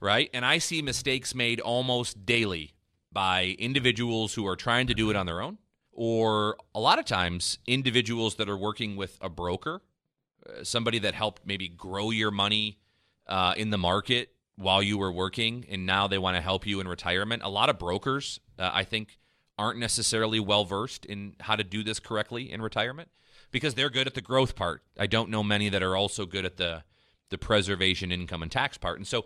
Right. 0.00 0.10
right? 0.10 0.30
And 0.32 0.44
I 0.44 0.58
see 0.58 0.82
mistakes 0.82 1.34
made 1.34 1.60
almost 1.60 2.26
daily 2.26 2.74
by 3.12 3.56
individuals 3.58 4.34
who 4.34 4.46
are 4.46 4.56
trying 4.56 4.86
to 4.88 4.94
do 4.94 5.10
it 5.10 5.16
on 5.16 5.26
their 5.26 5.40
own 5.40 5.58
or 5.96 6.58
a 6.74 6.80
lot 6.80 6.98
of 6.98 7.06
times 7.06 7.58
individuals 7.66 8.34
that 8.36 8.48
are 8.48 8.56
working 8.56 8.96
with 8.96 9.18
a 9.22 9.30
broker, 9.30 9.80
uh, 10.46 10.62
somebody 10.62 10.98
that 10.98 11.14
helped 11.14 11.46
maybe 11.46 11.68
grow 11.68 12.10
your 12.10 12.30
money 12.30 12.78
uh, 13.26 13.54
in 13.56 13.70
the 13.70 13.78
market 13.78 14.30
while 14.56 14.82
you 14.82 14.98
were 14.98 15.10
working, 15.10 15.64
and 15.70 15.86
now 15.86 16.06
they 16.06 16.18
want 16.18 16.36
to 16.36 16.40
help 16.40 16.66
you 16.66 16.80
in 16.80 16.86
retirement. 16.86 17.42
A 17.42 17.48
lot 17.48 17.70
of 17.70 17.78
brokers, 17.78 18.40
uh, 18.58 18.70
I 18.72 18.84
think, 18.84 19.18
aren't 19.58 19.78
necessarily 19.78 20.38
well 20.38 20.66
versed 20.66 21.06
in 21.06 21.34
how 21.40 21.56
to 21.56 21.64
do 21.64 21.82
this 21.82 21.98
correctly 21.98 22.52
in 22.52 22.60
retirement 22.60 23.08
because 23.50 23.74
they're 23.74 23.90
good 23.90 24.06
at 24.06 24.14
the 24.14 24.20
growth 24.20 24.54
part. 24.54 24.82
I 24.98 25.06
don't 25.06 25.30
know 25.30 25.42
many 25.42 25.70
that 25.70 25.82
are 25.82 25.96
also 25.96 26.26
good 26.26 26.44
at 26.44 26.58
the 26.58 26.84
the 27.28 27.38
preservation, 27.38 28.12
income, 28.12 28.40
and 28.42 28.52
tax 28.52 28.78
part, 28.78 28.98
and 28.98 29.06
so 29.06 29.24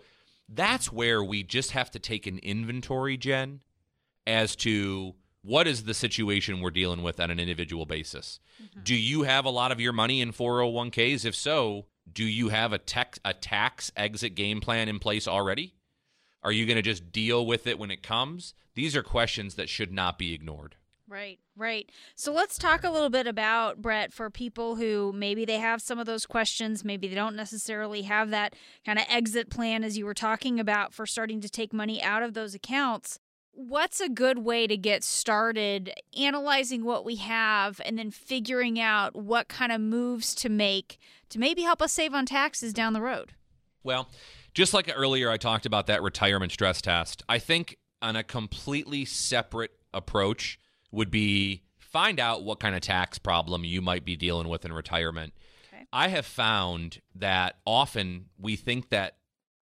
that's 0.49 0.91
where 0.91 1.23
we 1.23 1.43
just 1.43 1.71
have 1.71 1.91
to 1.91 1.99
take 1.99 2.27
an 2.27 2.39
inventory, 2.39 3.17
Jen, 3.17 3.61
as 4.27 4.55
to 4.57 5.15
what 5.43 5.67
is 5.67 5.83
the 5.83 5.93
situation 5.93 6.61
we're 6.61 6.71
dealing 6.71 7.01
with 7.01 7.19
on 7.19 7.31
an 7.31 7.39
individual 7.39 7.85
basis? 7.85 8.39
Mm-hmm. 8.61 8.81
Do 8.83 8.95
you 8.95 9.23
have 9.23 9.45
a 9.45 9.49
lot 9.49 9.71
of 9.71 9.79
your 9.79 9.93
money 9.93 10.21
in 10.21 10.33
401ks? 10.33 11.25
If 11.25 11.35
so, 11.35 11.87
do 12.11 12.23
you 12.23 12.49
have 12.49 12.73
a, 12.73 12.77
tech, 12.77 13.17
a 13.25 13.33
tax 13.33 13.91
exit 13.95 14.35
game 14.35 14.61
plan 14.61 14.89
in 14.89 14.99
place 14.99 15.27
already? 15.27 15.73
Are 16.43 16.51
you 16.51 16.65
going 16.65 16.77
to 16.77 16.81
just 16.81 17.11
deal 17.11 17.45
with 17.45 17.67
it 17.67 17.79
when 17.79 17.91
it 17.91 18.03
comes? 18.03 18.53
These 18.73 18.95
are 18.95 19.03
questions 19.03 19.55
that 19.55 19.69
should 19.69 19.91
not 19.91 20.17
be 20.17 20.33
ignored. 20.33 20.75
Right, 21.11 21.39
right. 21.57 21.91
So 22.15 22.31
let's 22.31 22.57
talk 22.57 22.85
a 22.85 22.89
little 22.89 23.09
bit 23.09 23.27
about 23.27 23.81
Brett 23.81 24.13
for 24.13 24.29
people 24.29 24.77
who 24.77 25.11
maybe 25.13 25.43
they 25.43 25.57
have 25.57 25.81
some 25.81 25.99
of 25.99 26.05
those 26.05 26.25
questions, 26.25 26.85
maybe 26.85 27.09
they 27.09 27.15
don't 27.15 27.35
necessarily 27.35 28.03
have 28.03 28.29
that 28.29 28.55
kind 28.85 28.97
of 28.97 29.03
exit 29.09 29.49
plan 29.49 29.83
as 29.83 29.97
you 29.97 30.05
were 30.05 30.13
talking 30.13 30.57
about 30.57 30.93
for 30.93 31.05
starting 31.05 31.41
to 31.41 31.49
take 31.49 31.73
money 31.73 32.01
out 32.01 32.23
of 32.23 32.33
those 32.33 32.55
accounts 32.55 33.19
what's 33.53 33.99
a 33.99 34.09
good 34.09 34.39
way 34.39 34.65
to 34.65 34.77
get 34.77 35.03
started 35.03 35.93
analyzing 36.17 36.85
what 36.85 37.03
we 37.03 37.17
have 37.17 37.81
and 37.83 37.99
then 37.99 38.09
figuring 38.09 38.79
out 38.79 39.13
what 39.13 39.47
kind 39.47 39.71
of 39.71 39.81
moves 39.81 40.33
to 40.33 40.49
make 40.49 40.97
to 41.29 41.37
maybe 41.37 41.61
help 41.63 41.81
us 41.81 41.91
save 41.91 42.13
on 42.13 42.25
taxes 42.25 42.73
down 42.73 42.93
the 42.93 43.01
road? 43.01 43.33
Well, 43.83 44.09
just 44.53 44.73
like 44.73 44.91
earlier, 44.95 45.29
I 45.29 45.37
talked 45.37 45.65
about 45.65 45.87
that 45.87 46.01
retirement 46.01 46.51
stress 46.51 46.81
test. 46.81 47.23
I 47.27 47.39
think 47.39 47.77
on 48.01 48.15
a 48.15 48.23
completely 48.23 49.05
separate 49.05 49.71
approach 49.93 50.57
would 50.91 51.11
be 51.11 51.63
find 51.77 52.19
out 52.19 52.43
what 52.43 52.59
kind 52.59 52.75
of 52.75 52.81
tax 52.81 53.19
problem 53.19 53.63
you 53.63 53.81
might 53.81 54.05
be 54.05 54.15
dealing 54.15 54.47
with 54.47 54.65
in 54.65 54.73
retirement. 54.73 55.33
Okay. 55.73 55.85
I 55.91 56.07
have 56.07 56.25
found 56.25 57.01
that 57.15 57.57
often 57.65 58.25
we 58.39 58.55
think 58.55 58.89
that 58.89 59.17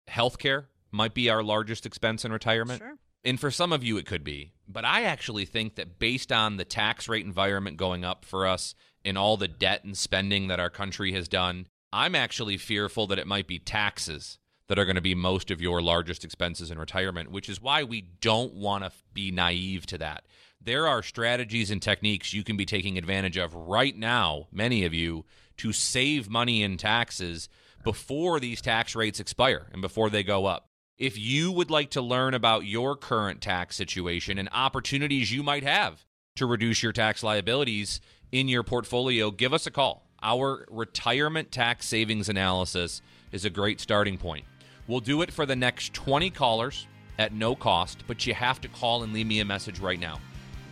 healthcare 0.09 0.65
might 0.91 1.13
be 1.13 1.29
our 1.29 1.43
largest 1.43 1.85
expense 1.85 2.25
in 2.25 2.31
retirement. 2.31 2.79
Sure. 2.79 2.97
And 3.23 3.39
for 3.39 3.51
some 3.51 3.73
of 3.73 3.83
you, 3.83 3.97
it 3.97 4.05
could 4.05 4.23
be. 4.23 4.53
But 4.67 4.85
I 4.85 5.03
actually 5.03 5.45
think 5.45 5.75
that 5.75 5.99
based 5.99 6.31
on 6.31 6.57
the 6.57 6.65
tax 6.65 7.09
rate 7.09 7.25
environment 7.25 7.77
going 7.77 8.05
up 8.05 8.23
for 8.23 8.47
us 8.47 8.73
and 9.03 9.17
all 9.17 9.37
the 9.37 9.47
debt 9.47 9.83
and 9.83 9.97
spending 9.97 10.47
that 10.47 10.59
our 10.59 10.69
country 10.69 11.11
has 11.13 11.27
done, 11.27 11.67
I'm 11.91 12.15
actually 12.15 12.57
fearful 12.57 13.07
that 13.07 13.19
it 13.19 13.27
might 13.27 13.47
be 13.47 13.59
taxes 13.59 14.39
that 14.67 14.77
are 14.77 14.85
going 14.85 14.95
to 14.95 15.01
be 15.01 15.15
most 15.15 15.49
of 15.49 15.61
your 15.61 15.81
largest 15.81 16.25
expenses 16.25 16.71
in 16.71 16.77
retirement, 16.77 17.31
which 17.31 17.49
is 17.49 17.61
why 17.61 17.83
we 17.83 18.01
don't 18.01 18.53
want 18.53 18.83
to 18.83 18.91
be 19.13 19.31
naive 19.31 19.85
to 19.87 19.97
that. 19.97 20.25
There 20.67 20.85
are 20.85 21.01
strategies 21.01 21.71
and 21.71 21.81
techniques 21.81 22.33
you 22.33 22.43
can 22.43 22.57
be 22.57 22.65
taking 22.65 22.97
advantage 22.97 23.37
of 23.37 23.55
right 23.55 23.97
now, 23.97 24.47
many 24.51 24.83
of 24.83 24.93
you, 24.93 25.23
to 25.55 25.71
save 25.71 26.29
money 26.29 26.61
in 26.61 26.75
taxes 26.75 27.47
before 27.85 28.41
these 28.41 28.59
tax 28.59 28.93
rates 28.93 29.21
expire 29.21 29.67
and 29.71 29.81
before 29.81 30.09
they 30.09 30.23
go 30.23 30.45
up. 30.45 30.67
If 30.97 31.17
you 31.17 31.53
would 31.53 31.71
like 31.71 31.89
to 31.91 32.01
learn 32.01 32.33
about 32.33 32.65
your 32.65 32.97
current 32.97 33.39
tax 33.39 33.77
situation 33.77 34.37
and 34.37 34.49
opportunities 34.51 35.31
you 35.31 35.41
might 35.41 35.63
have 35.63 36.05
to 36.35 36.45
reduce 36.45 36.83
your 36.83 36.91
tax 36.91 37.23
liabilities 37.23 38.01
in 38.33 38.49
your 38.49 38.63
portfolio, 38.63 39.31
give 39.31 39.53
us 39.53 39.67
a 39.67 39.71
call. 39.71 40.09
Our 40.21 40.65
retirement 40.69 41.49
tax 41.49 41.85
savings 41.85 42.27
analysis 42.27 43.01
is 43.31 43.45
a 43.45 43.49
great 43.49 43.79
starting 43.79 44.17
point. 44.17 44.43
We'll 44.85 44.99
do 44.99 45.21
it 45.21 45.31
for 45.31 45.45
the 45.45 45.55
next 45.55 45.93
20 45.93 46.29
callers 46.31 46.87
at 47.17 47.31
no 47.31 47.55
cost, 47.55 48.03
but 48.05 48.27
you 48.27 48.33
have 48.33 48.59
to 48.59 48.67
call 48.67 49.03
and 49.03 49.13
leave 49.13 49.27
me 49.27 49.39
a 49.39 49.45
message 49.45 49.79
right 49.79 49.99
now. 49.99 50.19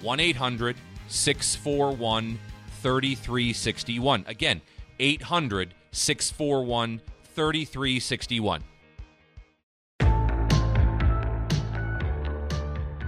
1 0.05 0.19
800 0.19 0.77
641 1.07 2.39
3361. 2.81 4.25
Again, 4.27 4.61
800 4.99 5.73
641 5.91 7.01
3361. 7.33 8.63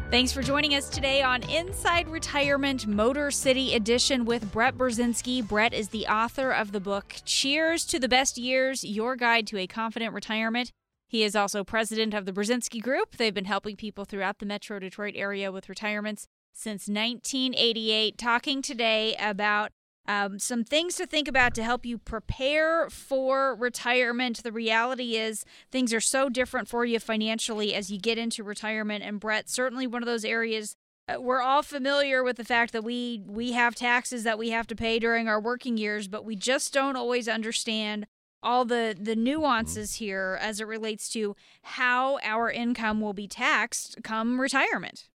Thanks 0.09 0.31
for 0.31 0.41
joining 0.41 0.73
us 0.73 0.89
today 0.89 1.21
on 1.21 1.43
Inside 1.49 2.07
Retirement 2.07 2.87
Motor 2.87 3.29
City 3.29 3.75
Edition 3.75 4.25
with 4.25 4.51
Brett 4.51 4.75
Burzynski. 4.75 5.47
Brett 5.47 5.73
is 5.73 5.89
the 5.89 6.07
author 6.07 6.51
of 6.51 6.71
the 6.71 6.79
book 6.79 7.13
Cheers 7.25 7.85
to 7.85 7.99
the 7.99 8.07
Best 8.07 8.37
Years 8.37 8.83
Your 8.83 9.15
Guide 9.17 9.45
to 9.47 9.57
a 9.57 9.67
Confident 9.67 10.13
Retirement. 10.13 10.71
He 11.09 11.23
is 11.23 11.35
also 11.35 11.63
president 11.63 12.13
of 12.13 12.25
the 12.25 12.31
Burzynski 12.31 12.81
Group. 12.81 13.17
They've 13.17 13.33
been 13.33 13.45
helping 13.45 13.75
people 13.75 14.05
throughout 14.05 14.39
the 14.39 14.45
Metro 14.45 14.79
Detroit 14.79 15.13
area 15.15 15.51
with 15.51 15.69
retirements 15.69 16.25
since 16.57 16.87
1988. 16.87 18.17
Talking 18.17 18.61
today 18.61 19.15
about 19.19 19.71
um, 20.07 20.39
some 20.39 20.63
things 20.63 20.95
to 20.95 21.05
think 21.05 21.27
about 21.27 21.53
to 21.55 21.63
help 21.63 21.85
you 21.85 21.97
prepare 21.97 22.89
for 22.89 23.55
retirement. 23.55 24.41
The 24.41 24.51
reality 24.51 25.15
is, 25.15 25.45
things 25.71 25.93
are 25.93 26.01
so 26.01 26.29
different 26.29 26.67
for 26.67 26.83
you 26.85 26.99
financially 26.99 27.75
as 27.75 27.91
you 27.91 27.99
get 27.99 28.17
into 28.17 28.43
retirement. 28.43 29.03
And 29.03 29.19
Brett, 29.19 29.49
certainly 29.49 29.85
one 29.85 30.01
of 30.01 30.07
those 30.07 30.25
areas 30.25 30.75
uh, 31.09 31.21
we're 31.21 31.41
all 31.41 31.63
familiar 31.63 32.21
with 32.23 32.35
the 32.35 32.43
fact 32.43 32.73
that 32.73 32.83
we 32.83 33.21
we 33.25 33.53
have 33.53 33.75
taxes 33.75 34.23
that 34.23 34.37
we 34.37 34.49
have 34.49 34.67
to 34.67 34.75
pay 34.75 34.99
during 34.99 35.27
our 35.27 35.39
working 35.39 35.77
years, 35.77 36.07
but 36.07 36.25
we 36.25 36.35
just 36.35 36.73
don't 36.73 36.97
always 36.97 37.29
understand 37.29 38.07
all 38.43 38.65
the 38.65 38.95
the 38.99 39.15
nuances 39.15 39.93
mm-hmm. 39.93 40.05
here 40.05 40.37
as 40.41 40.59
it 40.59 40.67
relates 40.67 41.07
to 41.09 41.35
how 41.61 42.19
our 42.23 42.51
income 42.51 42.99
will 42.99 43.13
be 43.13 43.27
taxed 43.27 43.97
come 44.03 44.41
retirement. 44.41 45.07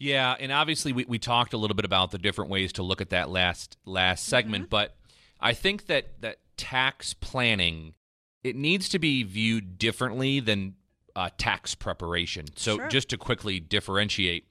Yeah, 0.00 0.34
and 0.40 0.50
obviously 0.50 0.92
we, 0.92 1.04
we 1.06 1.18
talked 1.18 1.52
a 1.52 1.56
little 1.58 1.76
bit 1.76 1.84
about 1.84 2.10
the 2.10 2.18
different 2.18 2.50
ways 2.50 2.72
to 2.72 2.82
look 2.82 3.00
at 3.00 3.10
that 3.10 3.28
last 3.30 3.76
last 3.84 4.24
segment, 4.24 4.64
Mm-hmm. 4.64 4.70
but 4.70 4.96
I 5.40 5.52
think 5.52 5.86
that 5.86 6.20
that 6.22 6.38
tax 6.56 7.14
planning 7.14 7.94
it 8.42 8.56
needs 8.56 8.88
to 8.88 8.98
be 8.98 9.22
viewed 9.22 9.76
differently 9.78 10.40
than 10.40 10.74
uh, 11.14 11.28
tax 11.36 11.74
preparation. 11.74 12.46
So 12.56 12.76
Sure. 12.76 12.88
just 12.88 13.10
to 13.10 13.18
quickly 13.18 13.60
differentiate, 13.60 14.46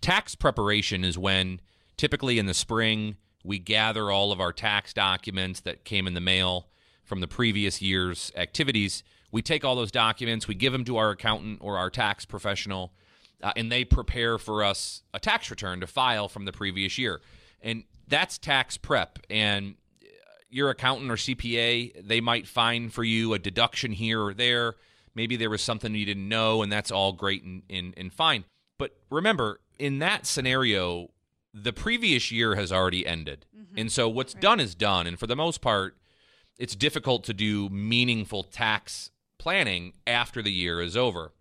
tax 0.00 0.34
preparation 0.34 1.04
is 1.04 1.18
when 1.18 1.60
typically 1.98 2.38
in 2.38 2.46
the 2.46 2.54
spring 2.54 3.16
we 3.44 3.58
gather 3.58 4.10
all 4.10 4.32
of 4.32 4.40
our 4.40 4.52
tax 4.54 4.94
documents 4.94 5.60
that 5.60 5.84
came 5.84 6.06
in 6.06 6.14
the 6.14 6.20
mail 6.20 6.68
from 7.04 7.20
the 7.20 7.28
previous 7.28 7.82
year's 7.82 8.32
activities. 8.34 9.02
We 9.30 9.42
take 9.42 9.62
all 9.66 9.76
those 9.76 9.92
documents, 9.92 10.48
we 10.48 10.54
give 10.54 10.72
them 10.72 10.84
to 10.86 10.96
our 10.96 11.10
accountant 11.10 11.58
or 11.60 11.76
our 11.76 11.90
tax 11.90 12.24
professional, 12.24 12.94
uh, 13.42 13.52
and 13.56 13.70
they 13.70 13.84
prepare 13.84 14.38
for 14.38 14.64
us 14.64 15.02
a 15.12 15.20
tax 15.20 15.50
return 15.50 15.80
to 15.80 15.86
file 15.86 16.28
from 16.28 16.44
the 16.44 16.52
previous 16.52 16.98
year. 16.98 17.20
And 17.62 17.84
that's 18.08 18.38
tax 18.38 18.76
prep. 18.76 19.18
And 19.30 19.74
uh, 20.02 20.06
your 20.50 20.70
accountant 20.70 21.10
or 21.10 21.16
CPA, 21.16 22.06
they 22.06 22.20
might 22.20 22.46
find 22.46 22.92
for 22.92 23.04
you 23.04 23.34
a 23.34 23.38
deduction 23.38 23.92
here 23.92 24.22
or 24.22 24.34
there. 24.34 24.74
Maybe 25.14 25.36
there 25.36 25.50
was 25.50 25.62
something 25.62 25.94
you 25.94 26.04
didn't 26.04 26.28
know, 26.28 26.62
and 26.62 26.72
that's 26.72 26.90
all 26.90 27.12
great 27.12 27.44
and, 27.44 27.62
and, 27.70 27.94
and 27.96 28.12
fine. 28.12 28.44
But 28.78 28.96
remember, 29.10 29.60
in 29.78 30.00
that 30.00 30.26
scenario, 30.26 31.10
the 31.52 31.72
previous 31.72 32.32
year 32.32 32.56
has 32.56 32.72
already 32.72 33.06
ended. 33.06 33.46
And 33.76 33.92
so 33.92 34.08
what's 34.08 34.34
done 34.34 34.60
is 34.60 34.74
done. 34.74 35.06
And 35.06 35.18
for 35.18 35.26
the 35.26 35.36
most 35.36 35.60
part, 35.60 35.96
it's 36.58 36.74
difficult 36.74 37.24
to 37.24 37.34
do 37.34 37.68
meaningful 37.68 38.42
tax 38.42 39.10
planning 39.38 39.92
after 40.06 40.42
the 40.42 40.52
year 40.52 40.80
is 40.80 40.96
over. 40.96 41.32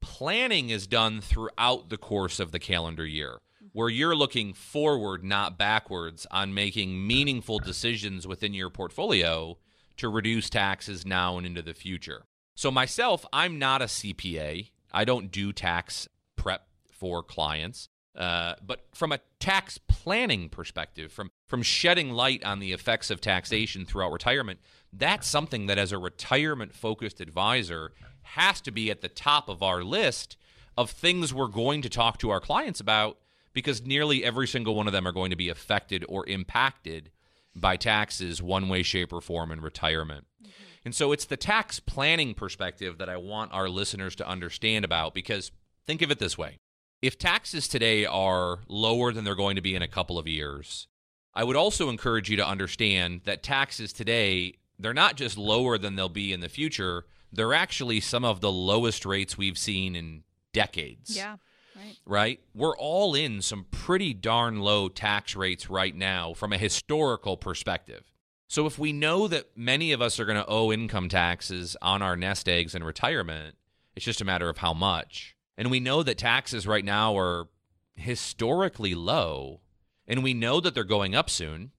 Planning 0.00 0.70
is 0.70 0.86
done 0.86 1.20
throughout 1.20 1.88
the 1.88 1.96
course 1.96 2.40
of 2.40 2.52
the 2.52 2.58
calendar 2.58 3.06
year, 3.06 3.40
where 3.72 3.88
you're 3.88 4.16
looking 4.16 4.52
forward, 4.52 5.24
not 5.24 5.58
backwards, 5.58 6.26
on 6.30 6.54
making 6.54 7.06
meaningful 7.06 7.58
decisions 7.58 8.26
within 8.26 8.54
your 8.54 8.70
portfolio 8.70 9.58
to 9.96 10.08
reduce 10.08 10.48
taxes 10.48 11.04
now 11.04 11.36
and 11.36 11.46
into 11.46 11.62
the 11.62 11.74
future. 11.74 12.24
So, 12.54 12.70
myself, 12.70 13.24
I'm 13.32 13.58
not 13.58 13.82
a 13.82 13.86
CPA. 13.86 14.70
I 14.92 15.04
don't 15.04 15.30
do 15.30 15.52
tax 15.52 16.08
prep 16.36 16.66
for 16.90 17.22
clients. 17.22 17.88
Uh, 18.16 18.54
but 18.66 18.86
from 18.92 19.12
a 19.12 19.20
tax 19.38 19.78
planning 19.78 20.48
perspective, 20.48 21.12
from 21.12 21.30
from 21.46 21.62
shedding 21.62 22.10
light 22.10 22.42
on 22.42 22.58
the 22.58 22.72
effects 22.72 23.10
of 23.10 23.20
taxation 23.20 23.86
throughout 23.86 24.10
retirement, 24.10 24.58
that's 24.92 25.28
something 25.28 25.66
that 25.66 25.78
as 25.78 25.92
a 25.92 25.98
retirement 25.98 26.74
focused 26.74 27.20
advisor 27.20 27.92
has 28.34 28.60
to 28.62 28.70
be 28.70 28.90
at 28.90 29.00
the 29.00 29.08
top 29.08 29.48
of 29.48 29.62
our 29.62 29.82
list 29.82 30.36
of 30.76 30.90
things 30.90 31.34
we're 31.34 31.48
going 31.48 31.82
to 31.82 31.88
talk 31.88 32.18
to 32.18 32.30
our 32.30 32.40
clients 32.40 32.80
about 32.80 33.18
because 33.52 33.84
nearly 33.84 34.24
every 34.24 34.46
single 34.46 34.74
one 34.74 34.86
of 34.86 34.92
them 34.92 35.06
are 35.06 35.12
going 35.12 35.30
to 35.30 35.36
be 35.36 35.48
affected 35.48 36.04
or 36.08 36.26
impacted 36.28 37.10
by 37.54 37.76
taxes 37.76 38.42
one 38.42 38.68
way 38.68 38.82
shape 38.82 39.12
or 39.12 39.20
form 39.20 39.50
in 39.50 39.60
retirement. 39.60 40.26
Mm-hmm. 40.40 40.52
And 40.84 40.94
so 40.94 41.12
it's 41.12 41.24
the 41.24 41.36
tax 41.36 41.80
planning 41.80 42.34
perspective 42.34 42.98
that 42.98 43.08
I 43.08 43.16
want 43.16 43.52
our 43.52 43.68
listeners 43.68 44.14
to 44.16 44.28
understand 44.28 44.84
about 44.84 45.14
because 45.14 45.50
think 45.86 46.02
of 46.02 46.10
it 46.10 46.18
this 46.18 46.38
way. 46.38 46.58
If 47.02 47.18
taxes 47.18 47.68
today 47.68 48.06
are 48.06 48.60
lower 48.68 49.12
than 49.12 49.24
they're 49.24 49.34
going 49.34 49.56
to 49.56 49.62
be 49.62 49.74
in 49.74 49.82
a 49.82 49.88
couple 49.88 50.18
of 50.18 50.26
years, 50.26 50.86
I 51.34 51.44
would 51.44 51.56
also 51.56 51.88
encourage 51.88 52.30
you 52.30 52.36
to 52.36 52.46
understand 52.46 53.22
that 53.24 53.42
taxes 53.42 53.92
today, 53.92 54.54
they're 54.78 54.94
not 54.94 55.16
just 55.16 55.38
lower 55.38 55.78
than 55.78 55.94
they'll 55.94 56.08
be 56.08 56.32
in 56.32 56.40
the 56.40 56.48
future, 56.48 57.04
they're 57.32 57.54
actually 57.54 58.00
some 58.00 58.24
of 58.24 58.40
the 58.40 58.50
lowest 58.52 59.04
rates 59.04 59.36
we've 59.36 59.58
seen 59.58 59.94
in 59.94 60.22
decades 60.52 61.16
Yeah. 61.16 61.36
Right. 61.76 61.96
right? 62.06 62.40
We're 62.54 62.76
all 62.76 63.14
in 63.14 63.40
some 63.40 63.66
pretty 63.70 64.12
darn 64.12 64.60
low 64.60 64.88
tax 64.88 65.36
rates 65.36 65.70
right 65.70 65.94
now 65.94 66.34
from 66.34 66.52
a 66.52 66.58
historical 66.58 67.36
perspective. 67.36 68.02
So 68.48 68.66
if 68.66 68.78
we 68.78 68.92
know 68.92 69.28
that 69.28 69.56
many 69.56 69.92
of 69.92 70.00
us 70.02 70.18
are 70.18 70.24
going 70.24 70.38
to 70.42 70.46
owe 70.48 70.72
income 70.72 71.08
taxes 71.08 71.76
on 71.82 72.02
our 72.02 72.16
nest 72.16 72.48
eggs 72.48 72.74
in 72.74 72.82
retirement, 72.82 73.56
it's 73.94 74.04
just 74.04 74.20
a 74.20 74.24
matter 74.24 74.48
of 74.48 74.58
how 74.58 74.72
much. 74.72 75.36
And 75.56 75.70
we 75.70 75.80
know 75.80 76.02
that 76.02 76.18
taxes 76.18 76.66
right 76.66 76.84
now 76.84 77.16
are 77.16 77.48
historically 77.94 78.94
low, 78.94 79.60
and 80.06 80.22
we 80.22 80.32
know 80.34 80.60
that 80.60 80.74
they're 80.74 80.84
going 80.84 81.14
up 81.14 81.28
soon. 81.28 81.72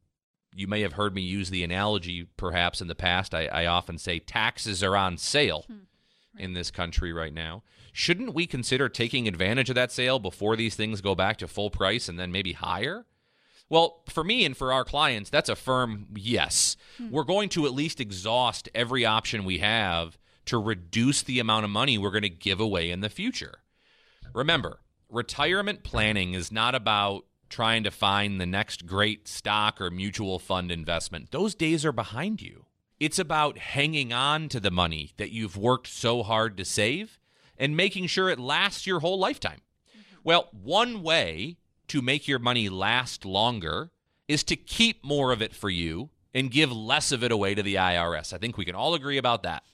You 0.54 0.68
may 0.68 0.82
have 0.82 0.94
heard 0.94 1.14
me 1.14 1.22
use 1.22 1.50
the 1.50 1.64
analogy 1.64 2.28
perhaps 2.38 2.82
in 2.82 2.88
the 2.88 2.96
past. 2.96 3.34
I, 3.34 3.46
I 3.46 3.66
often 3.66 3.98
say 3.98 4.20
taxes 4.20 4.84
are 4.84 4.98
on 4.98 5.18
sale 5.18 5.66
hmm. 5.68 5.80
in 6.38 6.54
this 6.54 6.72
country 6.72 7.14
right 7.14 7.34
now. 7.34 7.64
Shouldn't 7.92 8.34
we 8.34 8.48
consider 8.48 8.90
taking 8.90 9.28
advantage 9.28 9.70
of 9.70 9.76
that 9.76 9.92
sale 9.92 10.20
before 10.20 10.56
these 10.56 10.76
things 10.76 11.02
go 11.02 11.16
back 11.16 11.38
to 11.38 11.48
full 11.48 11.70
price 11.70 12.08
and 12.10 12.20
then 12.20 12.32
maybe 12.32 12.54
higher? 12.54 13.06
Well, 13.70 14.02
for 14.10 14.24
me 14.24 14.46
and 14.46 14.58
for 14.58 14.74
our 14.74 14.84
clients, 14.84 15.30
that's 15.30 15.50
a 15.50 15.56
firm 15.56 16.08
yes. 16.16 16.76
Hmm. 16.98 17.12
We're 17.12 17.24
going 17.24 17.50
to 17.50 17.66
at 17.66 17.74
least 17.74 18.00
exhaust 18.00 18.70
every 18.74 19.06
option 19.06 19.46
we 19.46 19.60
have 19.60 20.18
to 20.46 20.58
reduce 20.58 21.22
the 21.22 21.40
amount 21.40 21.66
of 21.66 21.70
money 21.70 21.98
we're 21.98 22.10
going 22.10 22.24
to 22.24 22.30
give 22.30 22.60
away 22.60 22.90
in 22.90 23.02
the 23.02 23.10
future. 23.10 23.60
Remember, 24.34 24.80
retirement 25.08 25.84
planning 25.84 26.34
is 26.34 26.52
not 26.52 26.74
about 26.74 27.26
trying 27.50 27.84
to 27.84 27.92
find 27.92 28.40
the 28.40 28.46
next 28.46 28.86
great 28.86 29.28
stock 29.28 29.82
or 29.82 29.90
mutual 29.90 30.40
fund 30.40 30.72
investment. 30.72 31.32
Those 31.32 31.56
days 31.56 31.86
are 31.86 31.92
behind 31.92 32.42
you. 32.42 32.66
It's 33.00 33.20
about 33.20 33.58
hanging 33.58 34.12
on 34.12 34.50
to 34.50 34.60
the 34.60 34.72
money 34.72 35.14
that 35.18 35.32
you've 35.32 35.58
worked 35.58 35.88
so 35.88 36.24
hard 36.24 36.58
to 36.58 36.66
save 36.66 37.20
and 37.58 37.76
making 37.76 38.08
sure 38.08 38.30
it 38.30 38.40
lasts 38.40 38.86
your 38.86 39.00
whole 39.00 39.18
lifetime. 39.18 39.62
Mm-hmm. 39.90 40.18
Well, 40.24 40.50
one 40.52 41.02
way 41.02 41.58
to 41.88 42.02
make 42.02 42.28
your 42.28 42.40
money 42.40 42.70
last 42.70 43.26
longer 43.26 43.92
is 44.28 44.44
to 44.46 44.56
keep 44.56 45.04
more 45.04 45.32
of 45.32 45.42
it 45.42 45.56
for 45.56 45.70
you 45.70 46.10
and 46.34 46.52
give 46.52 46.72
less 46.72 47.12
of 47.12 47.24
it 47.24 47.32
away 47.32 47.56
to 47.56 47.64
the 47.64 47.76
IRS. 47.76 48.34
I 48.34 48.38
think 48.38 48.58
we 48.58 48.66
can 48.66 48.76
all 48.76 48.94
agree 48.94 49.18
about 49.18 49.44
that. 49.44 49.64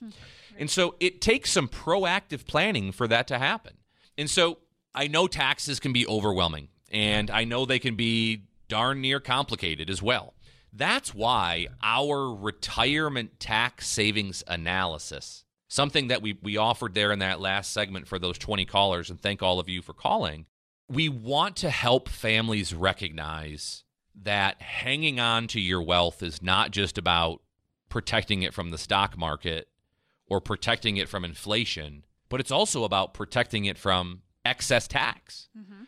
And 0.58 0.70
so 0.70 0.94
it 1.00 1.20
takes 1.20 1.50
some 1.50 1.68
proactive 1.68 2.46
planning 2.46 2.90
for 2.90 3.06
that 3.08 3.26
to 3.28 3.38
happen. 3.38 3.74
And 4.16 4.30
so 4.30 4.58
I 4.94 5.06
know 5.06 5.26
taxes 5.26 5.78
can 5.78 5.92
be 5.92 6.06
overwhelming 6.06 6.68
and 6.90 7.30
I 7.30 7.44
know 7.44 7.64
they 7.64 7.78
can 7.78 7.96
be 7.96 8.44
darn 8.68 9.00
near 9.00 9.20
complicated 9.20 9.90
as 9.90 10.02
well. 10.02 10.34
That's 10.72 11.14
why 11.14 11.68
our 11.82 12.34
retirement 12.34 13.40
tax 13.40 13.88
savings 13.88 14.44
analysis, 14.46 15.44
something 15.68 16.08
that 16.08 16.20
we, 16.20 16.38
we 16.42 16.56
offered 16.56 16.94
there 16.94 17.12
in 17.12 17.20
that 17.20 17.40
last 17.40 17.72
segment 17.72 18.06
for 18.06 18.18
those 18.18 18.36
20 18.38 18.64
callers, 18.66 19.08
and 19.08 19.20
thank 19.20 19.42
all 19.42 19.58
of 19.58 19.68
you 19.68 19.80
for 19.80 19.94
calling, 19.94 20.46
we 20.88 21.08
want 21.08 21.56
to 21.56 21.70
help 21.70 22.08
families 22.08 22.74
recognize 22.74 23.84
that 24.22 24.60
hanging 24.60 25.18
on 25.18 25.46
to 25.48 25.60
your 25.60 25.82
wealth 25.82 26.22
is 26.22 26.42
not 26.42 26.70
just 26.70 26.98
about 26.98 27.40
protecting 27.88 28.42
it 28.42 28.54
from 28.54 28.70
the 28.70 28.78
stock 28.78 29.16
market 29.16 29.68
or 30.28 30.40
protecting 30.40 30.96
it 30.96 31.08
from 31.08 31.24
inflation, 31.24 32.04
but 32.28 32.40
it's 32.40 32.50
also 32.50 32.84
about 32.84 33.14
protecting 33.14 33.64
it 33.64 33.78
from 33.78 34.22
excess 34.44 34.88
tax. 34.88 35.48
Mm-hmm. 35.56 35.84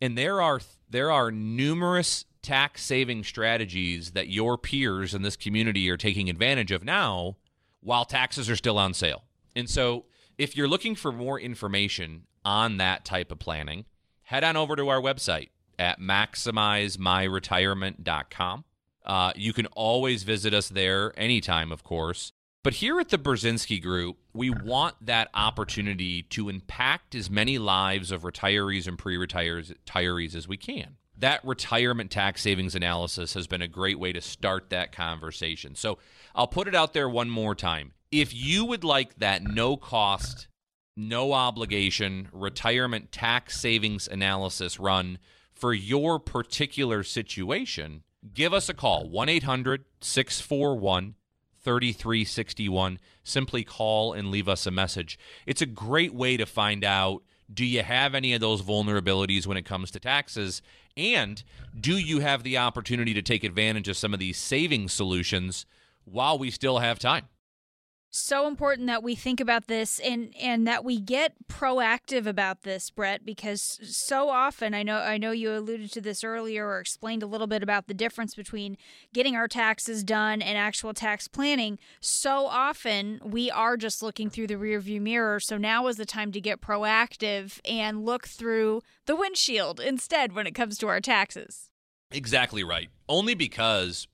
And 0.00 0.16
there 0.16 0.40
are 0.40 0.60
there 0.88 1.10
are 1.10 1.30
numerous 1.30 2.24
tax 2.42 2.82
saving 2.84 3.24
strategies 3.24 4.12
that 4.12 4.28
your 4.28 4.56
peers 4.56 5.12
in 5.14 5.22
this 5.22 5.36
community 5.36 5.90
are 5.90 5.96
taking 5.96 6.30
advantage 6.30 6.70
of 6.72 6.84
now 6.84 7.36
while 7.80 8.04
taxes 8.04 8.50
are 8.50 8.56
still 8.56 8.78
on 8.78 8.94
sale. 8.94 9.24
And 9.54 9.68
so 9.68 10.06
if 10.38 10.56
you're 10.56 10.68
looking 10.68 10.94
for 10.94 11.12
more 11.12 11.38
information 11.38 12.22
on 12.44 12.78
that 12.78 13.04
type 13.04 13.30
of 13.30 13.38
planning, 13.38 13.84
head 14.22 14.42
on 14.44 14.56
over 14.56 14.74
to 14.76 14.88
our 14.88 15.00
website 15.00 15.50
at 15.78 16.00
maximizemyretirement.com. 16.00 18.64
Uh, 19.04 19.32
you 19.34 19.52
can 19.52 19.66
always 19.66 20.22
visit 20.22 20.54
us 20.54 20.68
there 20.68 21.12
anytime, 21.18 21.72
of 21.72 21.82
course. 21.82 22.32
But 22.62 22.74
here 22.74 23.00
at 23.00 23.08
the 23.08 23.16
Burzynski 23.16 23.80
Group, 23.80 24.18
we 24.34 24.50
want 24.50 24.94
that 25.00 25.30
opportunity 25.32 26.22
to 26.24 26.50
impact 26.50 27.14
as 27.14 27.30
many 27.30 27.56
lives 27.56 28.10
of 28.10 28.22
retirees 28.22 28.86
and 28.86 28.98
pre 28.98 29.16
retirees 29.16 30.34
as 30.34 30.46
we 30.46 30.58
can. 30.58 30.96
That 31.16 31.42
retirement 31.42 32.10
tax 32.10 32.42
savings 32.42 32.74
analysis 32.74 33.32
has 33.32 33.46
been 33.46 33.62
a 33.62 33.68
great 33.68 33.98
way 33.98 34.12
to 34.12 34.20
start 34.20 34.68
that 34.70 34.92
conversation. 34.92 35.74
So 35.74 35.98
I'll 36.34 36.46
put 36.46 36.68
it 36.68 36.74
out 36.74 36.92
there 36.92 37.08
one 37.08 37.30
more 37.30 37.54
time. 37.54 37.92
If 38.10 38.34
you 38.34 38.66
would 38.66 38.84
like 38.84 39.18
that 39.18 39.42
no 39.42 39.78
cost, 39.78 40.48
no 40.96 41.32
obligation 41.32 42.28
retirement 42.30 43.10
tax 43.10 43.58
savings 43.58 44.06
analysis 44.06 44.78
run 44.78 45.18
for 45.54 45.72
your 45.72 46.18
particular 46.18 47.04
situation, 47.04 48.02
give 48.34 48.52
us 48.52 48.68
a 48.68 48.74
call 48.74 49.08
1 49.08 49.30
800 49.30 49.84
641 50.00 51.14
3361. 51.62 52.98
Simply 53.22 53.64
call 53.64 54.12
and 54.12 54.30
leave 54.30 54.48
us 54.48 54.66
a 54.66 54.70
message. 54.70 55.18
It's 55.46 55.62
a 55.62 55.66
great 55.66 56.14
way 56.14 56.36
to 56.36 56.46
find 56.46 56.84
out 56.84 57.22
do 57.52 57.64
you 57.64 57.82
have 57.82 58.14
any 58.14 58.32
of 58.32 58.40
those 58.40 58.62
vulnerabilities 58.62 59.46
when 59.46 59.56
it 59.56 59.64
comes 59.64 59.90
to 59.90 60.00
taxes? 60.00 60.62
And 60.96 61.42
do 61.78 61.98
you 61.98 62.20
have 62.20 62.42
the 62.42 62.58
opportunity 62.58 63.12
to 63.14 63.22
take 63.22 63.42
advantage 63.42 63.88
of 63.88 63.96
some 63.96 64.14
of 64.14 64.20
these 64.20 64.38
saving 64.38 64.88
solutions 64.88 65.66
while 66.04 66.38
we 66.38 66.50
still 66.50 66.78
have 66.78 66.98
time? 66.98 67.28
So 68.10 68.48
important 68.48 68.88
that 68.88 69.02
we 69.02 69.14
think 69.14 69.40
about 69.40 69.68
this 69.68 70.00
and 70.00 70.34
and 70.40 70.66
that 70.66 70.84
we 70.84 71.00
get 71.00 71.34
proactive 71.48 72.26
about 72.26 72.62
this 72.62 72.90
Brett 72.90 73.24
because 73.24 73.78
so 73.84 74.28
often 74.28 74.74
I 74.74 74.82
know 74.82 74.98
I 74.98 75.16
know 75.16 75.30
you 75.30 75.52
alluded 75.52 75.92
to 75.92 76.00
this 76.00 76.24
earlier 76.24 76.66
or 76.66 76.80
explained 76.80 77.22
a 77.22 77.26
little 77.26 77.46
bit 77.46 77.62
about 77.62 77.86
the 77.86 77.94
difference 77.94 78.34
between 78.34 78.76
getting 79.14 79.36
our 79.36 79.46
taxes 79.46 80.02
done 80.02 80.42
and 80.42 80.58
actual 80.58 80.92
tax 80.92 81.28
planning. 81.28 81.78
So 82.00 82.46
often 82.46 83.20
we 83.24 83.50
are 83.50 83.76
just 83.76 84.02
looking 84.02 84.28
through 84.28 84.48
the 84.48 84.54
rearview 84.54 85.00
mirror. 85.00 85.38
So 85.38 85.56
now 85.56 85.86
is 85.86 85.96
the 85.96 86.04
time 86.04 86.32
to 86.32 86.40
get 86.40 86.60
proactive 86.60 87.60
and 87.64 88.04
look 88.04 88.26
through 88.26 88.82
the 89.06 89.14
windshield 89.14 89.78
instead 89.78 90.32
when 90.32 90.46
it 90.46 90.54
comes 90.54 90.78
to 90.78 90.88
our 90.88 91.00
taxes. 91.00 91.70
Exactly 92.10 92.64
right. 92.64 92.88
Only 93.08 93.34
because 93.34 94.08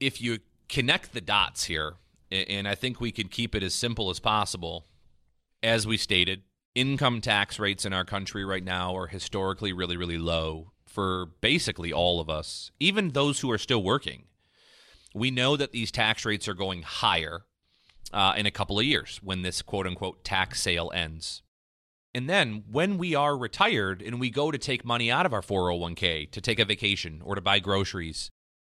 if 0.00 0.22
you 0.22 0.38
connect 0.68 1.12
the 1.12 1.20
dots 1.20 1.64
here 1.64 1.96
and 2.30 2.66
I 2.66 2.74
think 2.74 3.00
we 3.00 3.12
could 3.12 3.30
keep 3.30 3.54
it 3.54 3.62
as 3.62 3.74
simple 3.74 4.10
as 4.10 4.20
possible. 4.20 4.86
As 5.62 5.86
we 5.86 5.96
stated, 5.96 6.42
income 6.74 7.20
tax 7.20 7.58
rates 7.58 7.84
in 7.84 7.92
our 7.92 8.04
country 8.04 8.44
right 8.44 8.64
now 8.64 8.96
are 8.96 9.06
historically 9.06 9.72
really, 9.72 9.96
really 9.96 10.18
low 10.18 10.72
for 10.86 11.26
basically 11.40 11.92
all 11.92 12.20
of 12.20 12.30
us, 12.30 12.70
even 12.78 13.10
those 13.10 13.40
who 13.40 13.50
are 13.50 13.58
still 13.58 13.82
working. 13.82 14.24
We 15.14 15.30
know 15.30 15.56
that 15.56 15.72
these 15.72 15.90
tax 15.90 16.24
rates 16.24 16.48
are 16.48 16.54
going 16.54 16.82
higher 16.82 17.44
uh, 18.12 18.34
in 18.36 18.46
a 18.46 18.50
couple 18.50 18.78
of 18.78 18.84
years 18.84 19.20
when 19.22 19.42
this 19.42 19.62
quote 19.62 19.86
unquote 19.86 20.24
tax 20.24 20.60
sale 20.60 20.90
ends. 20.94 21.42
And 22.14 22.28
then 22.28 22.62
when 22.70 22.96
we 22.96 23.14
are 23.14 23.36
retired 23.36 24.00
and 24.00 24.20
we 24.20 24.30
go 24.30 24.52
to 24.52 24.58
take 24.58 24.84
money 24.84 25.10
out 25.10 25.26
of 25.26 25.32
our 25.32 25.42
401k 25.42 26.30
to 26.30 26.40
take 26.40 26.60
a 26.60 26.64
vacation 26.64 27.20
or 27.24 27.34
to 27.34 27.40
buy 27.40 27.58
groceries, 27.58 28.30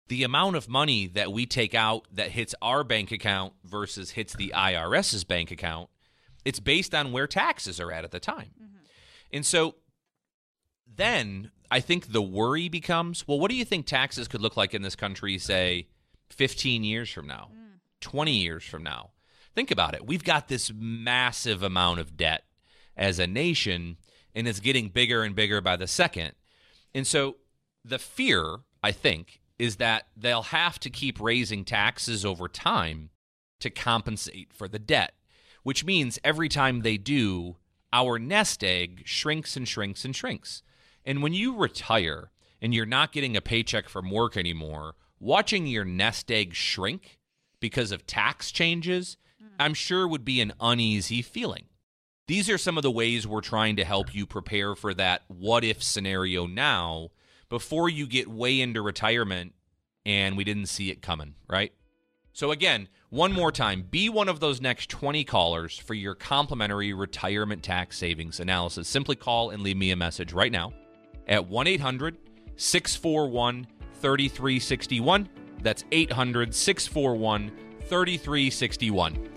the 0.08 0.22
amount 0.22 0.56
of 0.56 0.68
money 0.68 1.06
that 1.08 1.32
we 1.32 1.46
take 1.46 1.74
out 1.74 2.06
that 2.12 2.30
hits 2.30 2.54
our 2.62 2.84
bank 2.84 3.10
account 3.10 3.54
versus 3.64 4.10
hits 4.10 4.34
the 4.34 4.52
IRS's 4.54 5.24
bank 5.24 5.50
account, 5.50 5.88
it's 6.44 6.60
based 6.60 6.94
on 6.94 7.12
where 7.12 7.26
taxes 7.26 7.80
are 7.80 7.90
at 7.90 8.04
at 8.04 8.12
the 8.12 8.20
time. 8.20 8.50
Mm-hmm. 8.62 8.76
And 9.32 9.44
so 9.44 9.76
then 10.96 11.50
I 11.70 11.80
think 11.80 12.12
the 12.12 12.22
worry 12.22 12.68
becomes 12.68 13.26
well, 13.26 13.40
what 13.40 13.50
do 13.50 13.56
you 13.56 13.64
think 13.64 13.86
taxes 13.86 14.28
could 14.28 14.40
look 14.40 14.56
like 14.56 14.74
in 14.74 14.82
this 14.82 14.96
country, 14.96 15.38
say, 15.38 15.88
15 16.30 16.84
years 16.84 17.10
from 17.10 17.26
now, 17.26 17.48
mm. 17.52 17.80
20 18.00 18.32
years 18.32 18.64
from 18.64 18.82
now? 18.82 19.10
Think 19.54 19.70
about 19.70 19.94
it. 19.94 20.06
We've 20.06 20.24
got 20.24 20.48
this 20.48 20.70
massive 20.74 21.62
amount 21.62 21.98
of 22.00 22.16
debt 22.16 22.44
as 22.96 23.18
a 23.18 23.26
nation, 23.26 23.96
and 24.34 24.46
it's 24.46 24.60
getting 24.60 24.88
bigger 24.88 25.22
and 25.22 25.34
bigger 25.34 25.60
by 25.60 25.76
the 25.76 25.86
second. 25.86 26.32
And 26.94 27.06
so 27.06 27.36
the 27.84 27.98
fear, 27.98 28.58
I 28.82 28.92
think, 28.92 29.40
is 29.58 29.76
that 29.76 30.06
they'll 30.16 30.42
have 30.42 30.78
to 30.80 30.90
keep 30.90 31.20
raising 31.20 31.64
taxes 31.64 32.24
over 32.24 32.48
time 32.48 33.10
to 33.60 33.70
compensate 33.70 34.52
for 34.52 34.68
the 34.68 34.78
debt, 34.78 35.14
which 35.62 35.84
means 35.84 36.18
every 36.22 36.48
time 36.48 36.80
they 36.80 36.96
do, 36.96 37.56
our 37.92 38.18
nest 38.18 38.62
egg 38.62 39.02
shrinks 39.04 39.56
and 39.56 39.66
shrinks 39.66 40.04
and 40.04 40.14
shrinks. 40.14 40.62
And 41.04 41.22
when 41.22 41.32
you 41.32 41.56
retire 41.56 42.30
and 42.60 42.74
you're 42.74 42.86
not 42.86 43.12
getting 43.12 43.36
a 43.36 43.40
paycheck 43.40 43.88
from 43.88 44.10
work 44.10 44.36
anymore, 44.36 44.94
watching 45.18 45.66
your 45.66 45.84
nest 45.84 46.30
egg 46.30 46.54
shrink 46.54 47.18
because 47.60 47.92
of 47.92 48.06
tax 48.06 48.50
changes, 48.50 49.16
hmm. 49.40 49.48
I'm 49.58 49.74
sure 49.74 50.06
would 50.06 50.24
be 50.24 50.40
an 50.40 50.52
uneasy 50.60 51.22
feeling. 51.22 51.66
These 52.28 52.50
are 52.50 52.58
some 52.58 52.76
of 52.76 52.82
the 52.82 52.90
ways 52.90 53.26
we're 53.26 53.40
trying 53.40 53.76
to 53.76 53.84
help 53.84 54.12
you 54.14 54.26
prepare 54.26 54.74
for 54.74 54.92
that 54.94 55.22
what 55.28 55.62
if 55.62 55.82
scenario 55.82 56.46
now 56.46 57.10
before 57.48 57.88
you 57.88 58.06
get 58.06 58.28
way 58.28 58.60
into 58.60 58.82
retirement 58.82 59.54
and 60.04 60.36
we 60.36 60.44
didn't 60.44 60.66
see 60.66 60.90
it 60.90 61.02
coming, 61.02 61.34
right? 61.48 61.72
So, 62.32 62.50
again, 62.50 62.88
one 63.08 63.32
more 63.32 63.50
time 63.50 63.86
be 63.90 64.08
one 64.08 64.28
of 64.28 64.40
those 64.40 64.60
next 64.60 64.90
20 64.90 65.24
callers 65.24 65.78
for 65.78 65.94
your 65.94 66.14
complimentary 66.14 66.92
retirement 66.92 67.62
tax 67.62 67.96
savings 67.96 68.40
analysis. 68.40 68.88
Simply 68.88 69.16
call 69.16 69.50
and 69.50 69.62
leave 69.62 69.76
me 69.76 69.90
a 69.90 69.96
message 69.96 70.32
right 70.32 70.52
now 70.52 70.72
at 71.26 71.46
1 71.48 71.66
800 71.66 72.18
641 72.56 73.66
3361. 73.94 75.28
That's 75.62 75.84
800 75.90 76.54
641 76.54 77.50
3361. 77.80 79.35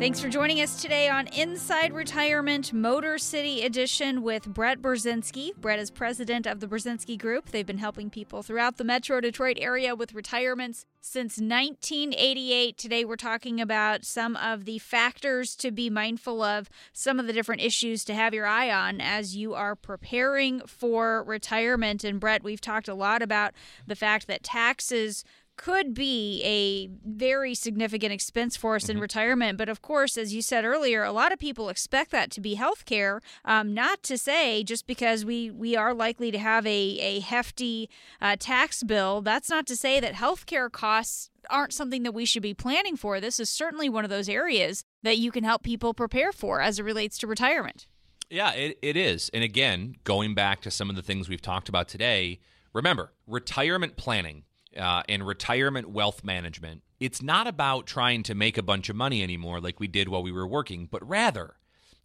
Thanks 0.00 0.18
for 0.18 0.30
joining 0.30 0.62
us 0.62 0.80
today 0.80 1.10
on 1.10 1.26
Inside 1.26 1.92
Retirement 1.92 2.72
Motor 2.72 3.18
City 3.18 3.60
Edition 3.60 4.22
with 4.22 4.46
Brett 4.46 4.80
Burzynski. 4.80 5.54
Brett 5.58 5.78
is 5.78 5.90
president 5.90 6.46
of 6.46 6.60
the 6.60 6.66
Burzynski 6.66 7.18
Group. 7.18 7.50
They've 7.50 7.66
been 7.66 7.76
helping 7.76 8.08
people 8.08 8.42
throughout 8.42 8.78
the 8.78 8.82
Metro 8.84 9.20
Detroit 9.20 9.58
area 9.60 9.94
with 9.94 10.14
retirements 10.14 10.86
since 11.02 11.36
1988. 11.36 12.78
Today, 12.78 13.04
we're 13.04 13.16
talking 13.16 13.60
about 13.60 14.06
some 14.06 14.36
of 14.36 14.64
the 14.64 14.78
factors 14.78 15.54
to 15.56 15.70
be 15.70 15.90
mindful 15.90 16.40
of, 16.42 16.70
some 16.94 17.20
of 17.20 17.26
the 17.26 17.34
different 17.34 17.60
issues 17.60 18.02
to 18.06 18.14
have 18.14 18.32
your 18.32 18.46
eye 18.46 18.70
on 18.70 19.02
as 19.02 19.36
you 19.36 19.52
are 19.52 19.76
preparing 19.76 20.60
for 20.60 21.22
retirement. 21.24 22.04
And, 22.04 22.18
Brett, 22.18 22.42
we've 22.42 22.60
talked 22.62 22.88
a 22.88 22.94
lot 22.94 23.20
about 23.20 23.52
the 23.86 23.96
fact 23.96 24.28
that 24.28 24.42
taxes 24.42 25.24
could 25.60 25.92
be 25.92 26.42
a 26.42 26.88
very 27.06 27.54
significant 27.54 28.14
expense 28.14 28.56
for 28.56 28.76
us 28.76 28.84
mm-hmm. 28.84 28.92
in 28.92 28.98
retirement. 28.98 29.58
But 29.58 29.68
of 29.68 29.82
course, 29.82 30.16
as 30.16 30.32
you 30.32 30.40
said 30.40 30.64
earlier, 30.64 31.04
a 31.04 31.12
lot 31.12 31.32
of 31.32 31.38
people 31.38 31.68
expect 31.68 32.12
that 32.12 32.30
to 32.30 32.40
be 32.40 32.54
health 32.54 32.86
care. 32.86 33.20
Um, 33.44 33.74
not 33.74 34.02
to 34.04 34.16
say 34.16 34.64
just 34.64 34.86
because 34.86 35.22
we, 35.22 35.50
we 35.50 35.76
are 35.76 35.92
likely 35.92 36.30
to 36.30 36.38
have 36.38 36.66
a, 36.66 36.70
a 36.70 37.20
hefty 37.20 37.90
uh, 38.22 38.36
tax 38.40 38.82
bill, 38.82 39.20
that's 39.20 39.50
not 39.50 39.66
to 39.66 39.76
say 39.76 40.00
that 40.00 40.14
health 40.14 40.46
care 40.46 40.70
costs 40.70 41.28
aren't 41.50 41.74
something 41.74 42.04
that 42.04 42.14
we 42.14 42.24
should 42.24 42.42
be 42.42 42.54
planning 42.54 42.96
for. 42.96 43.20
This 43.20 43.38
is 43.38 43.50
certainly 43.50 43.90
one 43.90 44.04
of 44.04 44.10
those 44.10 44.30
areas 44.30 44.82
that 45.02 45.18
you 45.18 45.30
can 45.30 45.44
help 45.44 45.62
people 45.62 45.92
prepare 45.92 46.32
for 46.32 46.62
as 46.62 46.78
it 46.78 46.84
relates 46.84 47.18
to 47.18 47.26
retirement. 47.26 47.86
Yeah, 48.30 48.52
it, 48.52 48.78
it 48.80 48.96
is. 48.96 49.30
And 49.34 49.44
again, 49.44 49.96
going 50.04 50.34
back 50.34 50.62
to 50.62 50.70
some 50.70 50.88
of 50.88 50.96
the 50.96 51.02
things 51.02 51.28
we've 51.28 51.42
talked 51.42 51.68
about 51.68 51.86
today, 51.86 52.40
remember, 52.72 53.12
retirement 53.26 53.98
planning 53.98 54.44
uh, 54.76 55.02
and 55.08 55.26
retirement 55.26 55.90
wealth 55.90 56.24
management, 56.24 56.82
it's 56.98 57.22
not 57.22 57.46
about 57.46 57.86
trying 57.86 58.22
to 58.24 58.34
make 58.34 58.58
a 58.58 58.62
bunch 58.62 58.88
of 58.88 58.96
money 58.96 59.22
anymore 59.22 59.60
like 59.60 59.80
we 59.80 59.88
did 59.88 60.08
while 60.08 60.22
we 60.22 60.32
were 60.32 60.46
working, 60.46 60.86
but 60.90 61.06
rather 61.08 61.54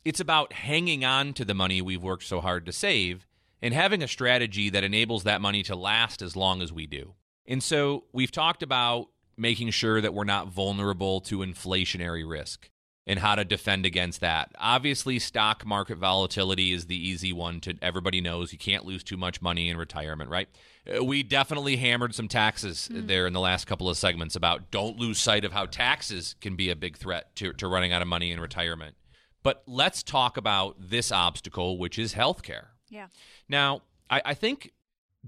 it's 0.03 0.19
about 0.19 0.53
hanging 0.53 1.03
on 1.03 1.33
to 1.33 1.43
the 1.43 1.53
money 1.53 1.81
we've 1.81 2.03
worked 2.03 2.23
so 2.23 2.39
hard 2.39 2.65
to 2.65 2.71
save 2.71 3.25
and 3.61 3.73
having 3.73 4.03
a 4.03 4.07
strategy 4.07 4.69
that 4.69 4.83
enables 4.83 5.23
that 5.23 5.41
money 5.41 5.63
to 5.63 5.75
last 5.75 6.21
as 6.21 6.35
long 6.35 6.61
as 6.61 6.71
we 6.71 6.85
do. 6.85 7.15
And 7.47 7.63
so 7.63 8.05
we've 8.13 8.31
talked 8.31 8.63
about 8.63 9.07
making 9.37 9.71
sure 9.71 10.01
that 10.01 10.13
we're 10.13 10.23
not 10.23 10.47
vulnerable 10.47 11.19
to 11.21 11.39
inflationary 11.39 12.27
risk 12.27 12.69
and 13.07 13.19
how 13.19 13.35
to 13.35 13.45
defend 13.45 13.85
against 13.85 14.21
that. 14.21 14.51
Obviously, 14.57 15.19
stock 15.19 15.65
market 15.65 15.97
volatility 15.97 16.71
is 16.71 16.85
the 16.85 17.09
easy 17.09 17.33
one 17.33 17.59
to 17.61 17.75
everybody 17.81 18.21
knows 18.21 18.51
you 18.51 18.57
can't 18.57 18.85
lose 18.85 19.03
too 19.03 19.17
much 19.17 19.41
money 19.41 19.69
in 19.69 19.77
retirement, 19.77 20.29
right? 20.29 20.49
Uh, 20.87 21.03
we 21.03 21.23
definitely 21.23 21.77
hammered 21.77 22.13
some 22.13 22.27
taxes 22.27 22.89
mm. 22.91 23.07
there 23.07 23.25
in 23.27 23.33
the 23.33 23.39
last 23.39 23.65
couple 23.65 23.89
of 23.89 23.97
segments 23.97 24.35
about 24.35 24.71
don't 24.71 24.97
lose 24.97 25.19
sight 25.19 25.45
of 25.45 25.51
how 25.51 25.65
taxes 25.65 26.35
can 26.41 26.55
be 26.55 26.69
a 26.69 26.75
big 26.75 26.97
threat 26.97 27.35
to, 27.35 27.53
to 27.53 27.67
running 27.67 27.91
out 27.91 28.01
of 28.01 28.07
money 28.07 28.31
in 28.31 28.39
retirement. 28.39 28.95
But 29.43 29.63
let's 29.67 30.03
talk 30.03 30.37
about 30.37 30.75
this 30.79 31.11
obstacle, 31.11 31.77
which 31.77 31.99
is 31.99 32.13
healthcare. 32.13 32.67
Yeah. 32.89 33.07
Now, 33.47 33.81
I, 34.09 34.21
I 34.25 34.33
think 34.33 34.73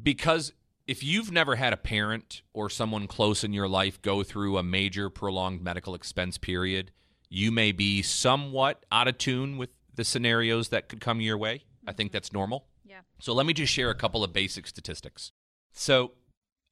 because 0.01 0.53
if 0.87 1.03
you've 1.03 1.31
never 1.31 1.55
had 1.55 1.73
a 1.73 1.77
parent 1.77 2.41
or 2.53 2.69
someone 2.69 3.07
close 3.07 3.43
in 3.43 3.53
your 3.53 3.67
life 3.67 4.01
go 4.01 4.23
through 4.23 4.57
a 4.57 4.63
major 4.63 5.09
prolonged 5.09 5.61
medical 5.61 5.93
expense 5.93 6.37
period, 6.37 6.91
you 7.29 7.51
may 7.51 7.71
be 7.71 8.01
somewhat 8.01 8.85
out 8.91 9.07
of 9.07 9.17
tune 9.17 9.57
with 9.57 9.69
the 9.93 10.03
scenarios 10.03 10.69
that 10.69 10.87
could 10.87 11.01
come 11.01 11.19
your 11.19 11.37
way. 11.37 11.63
I 11.85 11.91
think 11.91 12.11
that's 12.11 12.31
normal. 12.31 12.65
Yeah. 12.85 13.01
So 13.19 13.33
let 13.33 13.45
me 13.45 13.53
just 13.53 13.73
share 13.73 13.89
a 13.89 13.95
couple 13.95 14.23
of 14.23 14.31
basic 14.33 14.67
statistics. 14.67 15.31
So, 15.79 16.13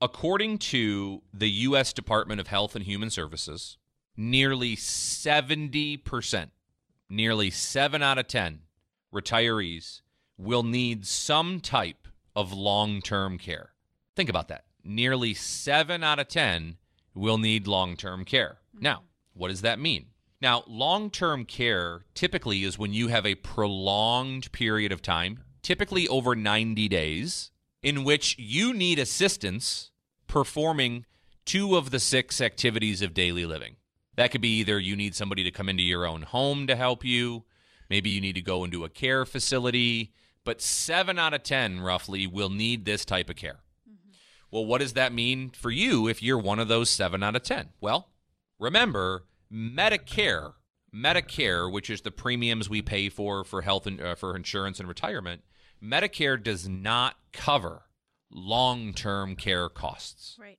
according 0.02 0.58
to 0.58 1.22
the 1.32 1.48
U.S. 1.48 1.94
Department 1.94 2.42
of 2.42 2.48
Health 2.48 2.76
and 2.76 2.84
Human 2.84 3.12
Services, 3.12 3.78
nearly 4.18 4.76
70%, 4.76 6.50
nearly 7.08 7.52
7 7.52 8.02
out 8.02 8.18
of 8.18 8.28
10 8.28 8.62
retirees 9.14 10.02
will 10.40 10.64
need 10.64 11.06
some 11.06 11.60
type 11.60 12.08
of 12.36 12.52
long 12.52 13.00
term 13.00 13.38
care. 13.38 13.74
Think 14.16 14.28
about 14.28 14.48
that. 14.48 14.66
Nearly 14.84 15.36
7 15.36 16.04
out 16.04 16.18
of 16.18 16.28
10 16.28 16.78
will 17.14 17.38
need 17.38 17.68
long 17.68 17.96
term 17.96 18.26
care. 18.26 18.58
Mm-hmm. 18.76 18.86
Now, 18.86 19.04
what 19.36 19.50
does 19.50 19.62
that 19.62 19.78
mean? 19.78 20.08
Now, 20.42 20.64
long 20.66 21.12
term 21.12 21.46
care 21.46 22.06
typically 22.16 22.64
is 22.64 22.80
when 22.80 22.92
you 22.92 23.10
have 23.10 23.28
a 23.28 23.36
prolonged 23.36 24.52
period 24.52 24.92
of 24.92 25.04
time, 25.04 25.44
typically 25.62 26.08
over 26.08 26.36
90 26.36 26.88
days, 26.88 27.52
in 27.86 28.04
which 28.04 28.36
you 28.40 28.74
need 28.74 28.98
assistance 28.98 29.92
performing 30.26 31.06
two 31.46 31.78
of 31.78 31.92
the 31.92 32.00
six 32.00 32.42
activities 32.42 33.04
of 33.04 33.14
daily 33.14 33.46
living. 33.46 33.76
That 34.16 34.32
could 34.32 34.42
be 34.42 34.58
either 34.58 34.80
you 34.80 34.96
need 34.96 35.14
somebody 35.14 35.44
to 35.44 35.52
come 35.52 35.70
into 35.70 35.84
your 35.84 36.04
own 36.04 36.24
home 36.24 36.66
to 36.66 36.76
help 36.76 37.06
you, 37.06 37.44
maybe 37.88 38.10
you 38.10 38.20
need 38.20 38.34
to 38.34 38.42
go 38.42 38.64
into 38.64 38.86
a 38.86 38.90
care 38.90 39.24
facility, 39.24 40.12
but 40.44 40.64
seven 40.64 41.20
out 41.20 41.36
of 41.36 41.44
10 41.44 41.80
roughly 41.80 42.26
will 42.26 42.50
need 42.50 42.86
this 42.86 43.06
type 43.06 43.30
of 43.30 43.36
care. 43.36 43.60
Well, 44.50 44.66
what 44.66 44.82
does 44.82 44.94
that 44.94 45.14
mean 45.14 45.52
for 45.52 45.70
you 45.70 46.08
if 46.08 46.24
you're 46.24 46.40
one 46.40 46.58
of 46.58 46.68
those 46.68 46.90
7 46.90 47.22
out 47.22 47.36
of 47.36 47.44
10? 47.44 47.70
Well, 47.82 48.10
remember, 48.58 49.26
Medicare, 49.54 50.54
Medicare, 50.92 51.72
which 51.72 51.92
is 51.92 52.02
the 52.02 52.10
premiums 52.10 52.68
we 52.68 52.82
pay 52.82 53.10
for 53.10 53.44
for 53.44 53.62
health 53.62 53.86
and 53.86 54.02
uh, 54.02 54.16
for 54.16 54.36
insurance 54.36 54.80
and 54.80 54.90
retirement, 54.90 55.44
Medicare 55.84 56.42
does 56.42 56.68
not 56.68 57.16
cover 57.32 57.84
long-term 58.32 59.36
care 59.36 59.70
costs. 59.70 60.38
Right. 60.40 60.58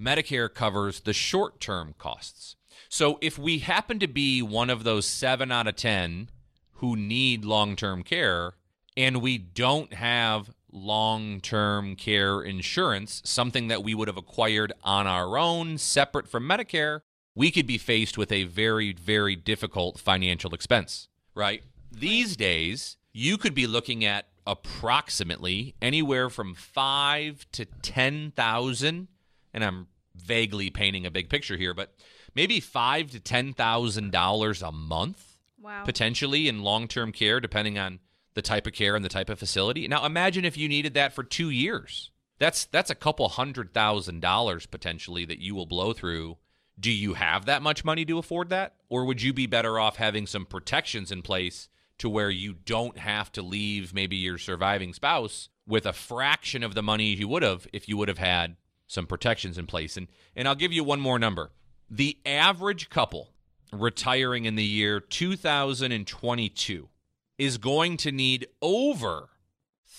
Medicare 0.00 0.52
covers 0.52 1.00
the 1.00 1.12
short-term 1.12 1.94
costs. 1.98 2.56
So 2.88 3.18
if 3.20 3.38
we 3.38 3.58
happen 3.58 3.98
to 3.98 4.08
be 4.08 4.40
one 4.42 4.70
of 4.70 4.84
those 4.84 5.06
7 5.06 5.52
out 5.52 5.66
of 5.66 5.76
10 5.76 6.30
who 6.74 6.96
need 6.96 7.44
long-term 7.44 8.02
care 8.02 8.54
and 8.96 9.20
we 9.20 9.38
don't 9.38 9.92
have 9.94 10.50
long-term 10.72 11.96
care 11.96 12.40
insurance, 12.40 13.20
something 13.24 13.68
that 13.68 13.82
we 13.82 13.94
would 13.94 14.08
have 14.08 14.16
acquired 14.16 14.72
on 14.82 15.06
our 15.06 15.36
own 15.36 15.76
separate 15.78 16.28
from 16.28 16.48
Medicare, 16.48 17.00
we 17.34 17.50
could 17.50 17.66
be 17.66 17.78
faced 17.78 18.16
with 18.16 18.32
a 18.32 18.44
very 18.44 18.92
very 18.92 19.36
difficult 19.36 19.98
financial 19.98 20.54
expense, 20.54 21.08
right? 21.34 21.62
These 21.92 22.36
days, 22.36 22.96
you 23.12 23.36
could 23.36 23.54
be 23.54 23.66
looking 23.66 24.04
at 24.04 24.26
approximately 24.50 25.74
anywhere 25.80 26.28
from 26.30 26.54
5 26.54 27.46
to 27.52 27.64
10,000 27.64 29.08
and 29.52 29.64
I'm 29.64 29.86
vaguely 30.14 30.70
painting 30.70 31.06
a 31.06 31.10
big 31.10 31.28
picture 31.28 31.56
here, 31.56 31.74
but 31.74 31.94
maybe 32.34 32.60
5 32.60 33.10
to 33.12 33.20
10,000 33.20 34.10
dollars 34.12 34.62
a 34.62 34.72
month 34.72 35.26
Wow. 35.62 35.84
potentially 35.84 36.48
in 36.48 36.62
long-term 36.62 37.12
care 37.12 37.38
depending 37.38 37.78
on 37.78 38.00
the 38.32 38.40
type 38.40 38.66
of 38.66 38.72
care 38.72 38.96
and 38.96 39.04
the 39.04 39.10
type 39.10 39.28
of 39.28 39.38
facility. 39.38 39.86
Now 39.88 40.06
imagine 40.06 40.44
if 40.46 40.56
you 40.56 40.68
needed 40.68 40.94
that 40.94 41.12
for 41.12 41.22
2 41.22 41.50
years. 41.50 42.10
That's 42.38 42.64
that's 42.64 42.90
a 42.90 42.94
couple 42.94 43.28
hundred 43.28 43.74
thousand 43.74 44.20
dollars 44.20 44.64
potentially 44.66 45.26
that 45.26 45.38
you 45.40 45.54
will 45.54 45.66
blow 45.66 45.92
through. 45.92 46.38
Do 46.78 46.90
you 46.90 47.12
have 47.14 47.44
that 47.44 47.60
much 47.60 47.84
money 47.84 48.06
to 48.06 48.16
afford 48.18 48.48
that 48.48 48.76
or 48.88 49.04
would 49.04 49.20
you 49.20 49.34
be 49.34 49.46
better 49.46 49.78
off 49.78 49.96
having 49.96 50.26
some 50.26 50.46
protections 50.46 51.12
in 51.12 51.20
place 51.20 51.68
to 52.00 52.08
where 52.08 52.30
you 52.30 52.54
don't 52.54 52.98
have 52.98 53.30
to 53.30 53.42
leave 53.42 53.92
maybe 53.92 54.16
your 54.16 54.38
surviving 54.38 54.94
spouse 54.94 55.50
with 55.66 55.84
a 55.84 55.92
fraction 55.92 56.62
of 56.62 56.74
the 56.74 56.82
money 56.82 57.14
you 57.14 57.28
would 57.28 57.42
have 57.42 57.66
if 57.74 57.86
you 57.88 57.96
would 57.98 58.08
have 58.08 58.16
had 58.16 58.56
some 58.86 59.06
protections 59.06 59.58
in 59.58 59.66
place. 59.66 59.98
And 59.98 60.08
and 60.34 60.48
I'll 60.48 60.54
give 60.54 60.72
you 60.72 60.82
one 60.82 61.00
more 61.00 61.18
number. 61.18 61.50
The 61.90 62.16
average 62.24 62.88
couple 62.88 63.28
retiring 63.70 64.46
in 64.46 64.54
the 64.56 64.64
year 64.64 64.98
2022 64.98 66.88
is 67.36 67.58
going 67.58 67.98
to 67.98 68.10
need 68.10 68.46
over 68.62 69.28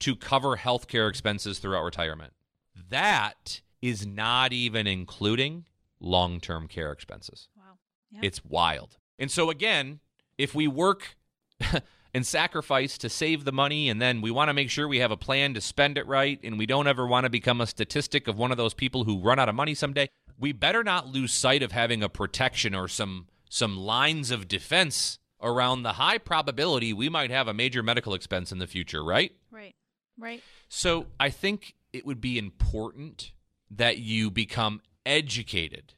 to 0.00 0.16
cover 0.16 0.56
healthcare 0.56 1.06
expenses 1.08 1.58
throughout 1.58 1.84
retirement. 1.84 2.32
That 2.88 3.60
is 3.80 4.06
not 4.06 4.52
even 4.52 4.86
including 4.86 5.64
long 6.00 6.40
term 6.40 6.68
care 6.68 6.92
expenses. 6.92 7.48
Wow. 7.56 7.78
Yeah. 8.10 8.20
It's 8.22 8.44
wild. 8.44 8.96
And 9.18 9.30
so, 9.30 9.50
again, 9.50 10.00
if 10.36 10.54
we 10.54 10.68
work 10.68 11.16
and 12.14 12.26
sacrifice 12.26 12.96
to 12.98 13.08
save 13.08 13.44
the 13.44 13.52
money, 13.52 13.88
and 13.88 14.00
then 14.00 14.20
we 14.20 14.30
want 14.30 14.48
to 14.48 14.54
make 14.54 14.70
sure 14.70 14.88
we 14.88 15.00
have 15.00 15.10
a 15.10 15.16
plan 15.16 15.54
to 15.54 15.60
spend 15.60 15.98
it 15.98 16.06
right, 16.06 16.38
and 16.42 16.58
we 16.58 16.66
don't 16.66 16.86
ever 16.86 17.06
want 17.06 17.24
to 17.24 17.30
become 17.30 17.60
a 17.60 17.66
statistic 17.66 18.28
of 18.28 18.38
one 18.38 18.50
of 18.50 18.56
those 18.56 18.74
people 18.74 19.04
who 19.04 19.20
run 19.20 19.38
out 19.38 19.48
of 19.48 19.54
money 19.54 19.74
someday, 19.74 20.08
we 20.38 20.52
better 20.52 20.84
not 20.84 21.08
lose 21.08 21.34
sight 21.34 21.62
of 21.62 21.72
having 21.72 22.02
a 22.02 22.08
protection 22.08 22.74
or 22.74 22.88
some 22.88 23.26
some 23.50 23.76
lines 23.78 24.30
of 24.30 24.46
defense 24.46 25.18
around 25.40 25.82
the 25.82 25.94
high 25.94 26.18
probability 26.18 26.92
we 26.92 27.08
might 27.08 27.30
have 27.30 27.48
a 27.48 27.54
major 27.54 27.82
medical 27.82 28.12
expense 28.12 28.52
in 28.52 28.58
the 28.58 28.66
future, 28.66 29.02
right? 29.02 29.32
Right. 29.50 29.74
Right. 30.18 30.42
So 30.68 31.06
I 31.18 31.30
think 31.30 31.74
it 31.92 32.04
would 32.04 32.20
be 32.20 32.38
important 32.38 33.32
that 33.70 33.98
you 33.98 34.30
become 34.30 34.80
educated 35.04 35.94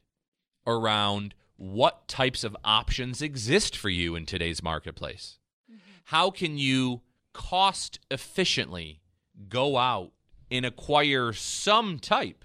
around 0.65 1.33
what 1.57 2.07
types 2.07 2.43
of 2.43 2.57
options 2.63 3.21
exist 3.21 3.75
for 3.75 3.89
you 3.89 4.15
in 4.15 4.25
today's 4.25 4.63
marketplace. 4.63 5.37
Mm-hmm. 5.71 5.79
How 6.05 6.31
can 6.31 6.57
you 6.57 7.01
cost 7.33 7.99
efficiently 8.09 9.01
go 9.47 9.77
out 9.77 10.11
and 10.49 10.65
acquire 10.65 11.33
some 11.33 11.99
type 11.99 12.43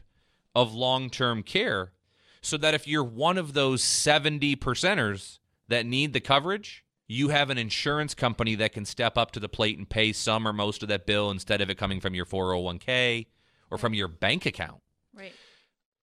of 0.54 0.74
long 0.74 1.10
term 1.10 1.42
care 1.42 1.92
so 2.40 2.56
that 2.56 2.74
if 2.74 2.86
you're 2.86 3.04
one 3.04 3.38
of 3.38 3.54
those 3.54 3.82
70 3.82 4.56
percenters 4.56 5.38
that 5.68 5.84
need 5.84 6.12
the 6.12 6.20
coverage, 6.20 6.84
you 7.08 7.28
have 7.28 7.50
an 7.50 7.58
insurance 7.58 8.14
company 8.14 8.54
that 8.56 8.72
can 8.72 8.84
step 8.84 9.16
up 9.18 9.32
to 9.32 9.40
the 9.40 9.48
plate 9.48 9.78
and 9.78 9.88
pay 9.88 10.12
some 10.12 10.46
or 10.46 10.52
most 10.52 10.82
of 10.82 10.88
that 10.88 11.06
bill 11.06 11.30
instead 11.30 11.60
of 11.60 11.70
it 11.70 11.78
coming 11.78 12.00
from 12.00 12.14
your 12.14 12.26
401k 12.26 13.26
or 13.70 13.78
from 13.78 13.94
your 13.94 14.08
bank 14.08 14.46
account. 14.46 14.80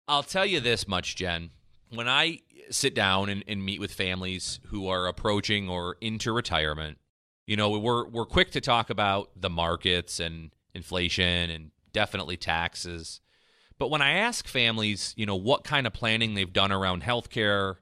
I'll 0.08 0.24
tell 0.24 0.46
you 0.46 0.60
this 0.60 0.88
much, 0.88 1.16
Jen. 1.16 1.52
When 1.90 2.08
I 2.08 2.40
sit 2.70 2.96
down 2.96 3.30
and, 3.30 3.44
and 3.48 3.64
meet 3.64 3.80
with 3.80 3.94
families 3.94 4.60
who 4.68 4.88
are 4.88 5.08
approaching 5.08 5.70
or 5.70 5.98
into 6.02 6.32
retirement, 6.32 6.98
you 7.46 7.56
know, 7.56 7.78
we're 7.78 8.08
we're 8.08 8.26
quick 8.26 8.52
to 8.52 8.62
talk 8.62 8.90
about 8.90 9.30
the 9.36 9.50
markets 9.50 10.20
and 10.20 10.52
inflation 10.74 11.50
and 11.50 11.72
definitely 11.92 12.38
taxes. 12.38 13.22
But 13.78 13.90
when 13.90 14.02
I 14.02 14.12
ask 14.12 14.48
families, 14.48 15.14
you 15.18 15.26
know, 15.26 15.36
what 15.36 15.64
kind 15.64 15.86
of 15.86 15.94
planning 15.94 16.34
they've 16.34 16.52
done 16.52 16.72
around 16.72 17.04
healthcare 17.04 17.78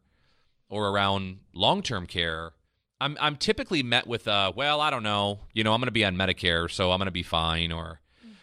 or 0.69 0.87
around 0.89 1.39
long-term 1.53 2.07
care, 2.07 2.53
I'm 2.99 3.17
I'm 3.19 3.35
typically 3.35 3.83
met 3.83 4.07
with 4.07 4.27
uh, 4.27 4.51
well, 4.55 4.81
I 4.81 4.89
don't 4.89 5.03
know, 5.03 5.41
you 5.53 5.63
know, 5.63 5.73
I'm 5.73 5.79
going 5.79 5.87
to 5.87 5.91
be 5.91 6.05
on 6.05 6.15
Medicare, 6.15 6.69
so 6.69 6.91
I'm 6.91 6.97
going 6.97 7.05
to 7.05 7.11
be 7.11 7.23
fine 7.23 7.71
or 7.71 7.99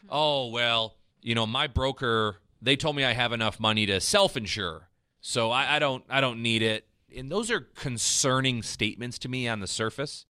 oh, 0.09 0.49
well, 0.49 0.95
you 1.21 1.35
know, 1.35 1.47
my 1.47 1.67
broker, 1.67 2.37
they 2.61 2.77
told 2.77 2.97
me 2.97 3.05
I 3.05 3.13
have 3.13 3.33
enough 3.33 3.61
money 3.61 3.87
to 3.87 4.01
self-insure. 4.01 4.89
So 5.21 5.51
I, 5.51 5.77
I 5.77 5.79
don't 5.79 6.05
I 6.09 6.21
don't 6.21 6.43
need 6.43 6.63
it. 6.63 6.87
And 7.17 7.31
those 7.31 7.51
are 7.51 7.61
concerning 7.61 8.63
statements 8.63 9.19
to 9.21 9.29
me 9.29 9.49
on 9.49 9.61
the 9.61 9.67
surface 9.67 10.27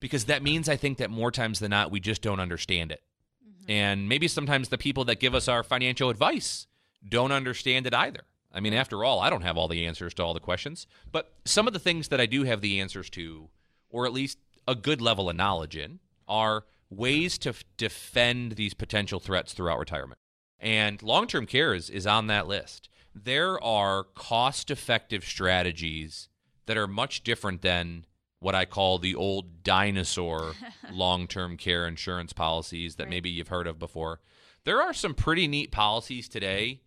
because 0.00 0.24
that 0.26 0.42
means 0.42 0.68
I 0.68 0.76
think 0.76 0.98
that 0.98 1.10
more 1.10 1.30
times 1.30 1.60
than 1.60 1.70
not 1.70 1.90
we 1.90 2.00
just 2.00 2.22
don't 2.22 2.40
understand 2.40 2.92
it. 2.92 3.02
Mm-hmm. 3.44 3.70
And 3.70 4.08
maybe 4.08 4.28
sometimes 4.28 4.68
the 4.68 4.78
people 4.78 5.04
that 5.04 5.20
give 5.20 5.34
us 5.34 5.48
our 5.48 5.62
financial 5.62 6.10
advice 6.10 6.66
don't 7.08 7.32
understand 7.32 7.86
it 7.86 7.94
either. 7.94 8.24
I 8.52 8.60
mean, 8.60 8.72
after 8.72 9.04
all, 9.04 9.20
I 9.20 9.30
don't 9.30 9.42
have 9.42 9.56
all 9.56 9.68
the 9.68 9.86
answers 9.86 10.14
to 10.14 10.22
all 10.22 10.34
the 10.34 10.40
questions, 10.40 10.86
but 11.12 11.32
some 11.44 11.66
of 11.66 11.72
the 11.72 11.78
things 11.78 12.08
that 12.08 12.20
I 12.20 12.26
do 12.26 12.44
have 12.44 12.62
the 12.62 12.80
answers 12.80 13.10
to, 13.10 13.48
or 13.90 14.06
at 14.06 14.12
least 14.12 14.38
a 14.66 14.74
good 14.74 15.02
level 15.02 15.28
of 15.28 15.36
knowledge 15.36 15.76
in, 15.76 16.00
are 16.26 16.64
ways 16.88 17.36
to 17.38 17.50
f- 17.50 17.64
defend 17.76 18.52
these 18.52 18.72
potential 18.72 19.20
threats 19.20 19.52
throughout 19.52 19.78
retirement. 19.78 20.18
And 20.58 21.02
long 21.02 21.26
term 21.26 21.46
care 21.46 21.74
is, 21.74 21.90
is 21.90 22.06
on 22.06 22.26
that 22.28 22.46
list. 22.46 22.88
There 23.14 23.62
are 23.62 24.04
cost 24.04 24.70
effective 24.70 25.24
strategies 25.24 26.28
that 26.66 26.76
are 26.76 26.86
much 26.86 27.22
different 27.22 27.62
than 27.62 28.04
what 28.40 28.54
I 28.54 28.64
call 28.64 28.98
the 28.98 29.14
old 29.14 29.62
dinosaur 29.62 30.52
long 30.92 31.26
term 31.26 31.56
care 31.56 31.86
insurance 31.86 32.32
policies 32.32 32.96
that 32.96 33.04
Right. 33.04 33.10
maybe 33.10 33.30
you've 33.30 33.48
heard 33.48 33.66
of 33.66 33.78
before. 33.78 34.20
There 34.64 34.82
are 34.82 34.92
some 34.92 35.14
pretty 35.14 35.46
neat 35.46 35.70
policies 35.70 36.28
today 36.28 36.80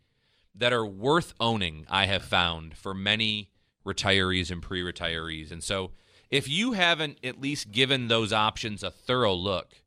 that 0.54 0.74
are 0.74 0.86
worth 0.86 1.34
owning, 1.40 1.86
I 1.90 2.06
have 2.08 2.24
found, 2.24 2.76
for 2.76 2.94
many 2.94 3.52
retirees 3.86 4.52
and 4.52 4.62
pre 4.62 4.82
retirees. 4.82 5.52
And 5.52 5.64
so, 5.64 5.92
if 6.30 6.48
you 6.48 6.74
haven't 6.74 7.18
at 7.24 7.42
least 7.42 7.72
given 7.72 8.08
those 8.08 8.32
options 8.34 8.84
a 8.84 8.92
thorough 8.92 9.34
look, 9.34 9.82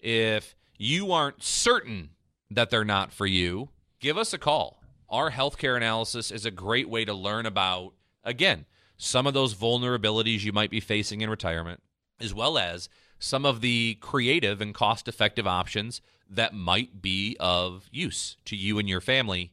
if 0.00 0.56
you 0.78 1.12
aren't 1.12 1.42
certain 1.44 2.10
that 2.50 2.70
they're 2.70 2.84
not 2.84 3.12
for 3.12 3.26
you, 3.26 3.70
give 4.00 4.16
us 4.16 4.32
a 4.32 4.38
call. 4.38 4.82
Our 5.08 5.30
healthcare 5.30 5.76
analysis 5.76 6.30
is 6.30 6.44
a 6.44 6.50
great 6.50 6.88
way 6.88 7.04
to 7.04 7.14
learn 7.14 7.46
about, 7.46 7.92
again, 8.24 8.66
some 8.96 9.26
of 9.26 9.34
those 9.34 9.54
vulnerabilities 9.54 10.44
you 10.44 10.52
might 10.52 10.70
be 10.70 10.80
facing 10.80 11.20
in 11.20 11.30
retirement, 11.30 11.82
as 12.20 12.32
well 12.34 12.58
as 12.58 12.88
some 13.18 13.44
of 13.44 13.60
the 13.60 13.98
creative 14.00 14.60
and 14.60 14.74
cost 14.74 15.08
effective 15.08 15.46
options 15.46 16.00
that 16.28 16.54
might 16.54 17.00
be 17.00 17.36
of 17.38 17.88
use 17.92 18.36
to 18.44 18.56
you 18.56 18.78
and 18.78 18.88
your 18.88 19.00
family. 19.00 19.52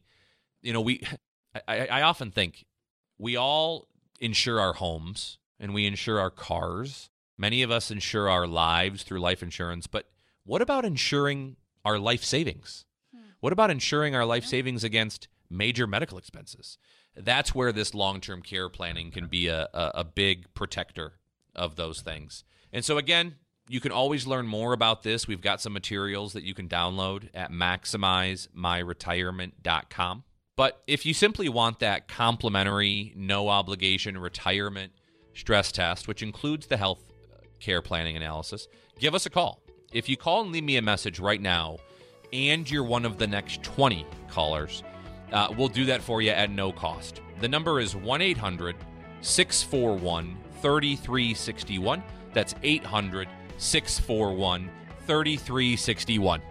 You 0.62 0.72
know, 0.72 0.80
we, 0.80 1.02
I, 1.68 1.86
I 1.86 2.02
often 2.02 2.30
think 2.30 2.64
we 3.18 3.36
all 3.36 3.88
insure 4.20 4.60
our 4.60 4.74
homes 4.74 5.38
and 5.60 5.72
we 5.72 5.86
insure 5.86 6.18
our 6.18 6.30
cars. 6.30 7.10
Many 7.38 7.62
of 7.62 7.70
us 7.70 7.90
insure 7.90 8.28
our 8.28 8.46
lives 8.46 9.02
through 9.02 9.20
life 9.20 9.42
insurance, 9.42 9.86
but 9.86 10.08
what 10.44 10.62
about 10.62 10.84
insuring 10.84 11.56
our 11.84 11.98
life 11.98 12.24
savings? 12.24 12.84
Hmm. 13.14 13.22
What 13.40 13.52
about 13.52 13.70
insuring 13.70 14.14
our 14.14 14.24
life 14.24 14.44
savings 14.44 14.84
against 14.84 15.28
major 15.50 15.86
medical 15.86 16.18
expenses? 16.18 16.78
That's 17.16 17.54
where 17.54 17.72
this 17.72 17.94
long 17.94 18.20
term 18.20 18.42
care 18.42 18.68
planning 18.68 19.10
can 19.10 19.28
be 19.28 19.48
a, 19.48 19.68
a, 19.72 19.92
a 19.96 20.04
big 20.04 20.52
protector 20.54 21.14
of 21.54 21.76
those 21.76 22.00
things. 22.00 22.44
And 22.72 22.84
so, 22.84 22.98
again, 22.98 23.36
you 23.68 23.80
can 23.80 23.92
always 23.92 24.26
learn 24.26 24.46
more 24.46 24.72
about 24.72 25.02
this. 25.02 25.28
We've 25.28 25.40
got 25.40 25.60
some 25.60 25.72
materials 25.72 26.34
that 26.34 26.42
you 26.42 26.52
can 26.54 26.68
download 26.68 27.28
at 27.32 27.50
maximizemyretirement.com. 27.50 30.24
But 30.56 30.82
if 30.86 31.04
you 31.04 31.14
simply 31.14 31.48
want 31.48 31.80
that 31.80 32.06
complimentary, 32.06 33.12
no 33.16 33.48
obligation 33.48 34.16
retirement 34.18 34.92
stress 35.34 35.72
test, 35.72 36.06
which 36.06 36.22
includes 36.22 36.68
the 36.68 36.76
health 36.76 37.02
uh, 37.32 37.38
care 37.58 37.82
planning 37.82 38.16
analysis, 38.16 38.68
give 39.00 39.14
us 39.14 39.26
a 39.26 39.30
call. 39.30 39.63
If 39.94 40.08
you 40.08 40.16
call 40.16 40.42
and 40.42 40.50
leave 40.50 40.64
me 40.64 40.76
a 40.76 40.82
message 40.82 41.20
right 41.20 41.40
now, 41.40 41.78
and 42.32 42.68
you're 42.68 42.82
one 42.82 43.04
of 43.04 43.16
the 43.16 43.28
next 43.28 43.62
20 43.62 44.04
callers, 44.28 44.82
uh, 45.32 45.54
we'll 45.56 45.68
do 45.68 45.84
that 45.84 46.02
for 46.02 46.20
you 46.20 46.32
at 46.32 46.50
no 46.50 46.72
cost. 46.72 47.20
The 47.40 47.46
number 47.46 47.78
is 47.78 47.94
1 47.94 48.20
800 48.20 48.74
641 49.20 50.36
3361. 50.60 52.02
That's 52.32 52.56
800 52.64 53.28
641 53.56 54.68
3361. 55.06 56.42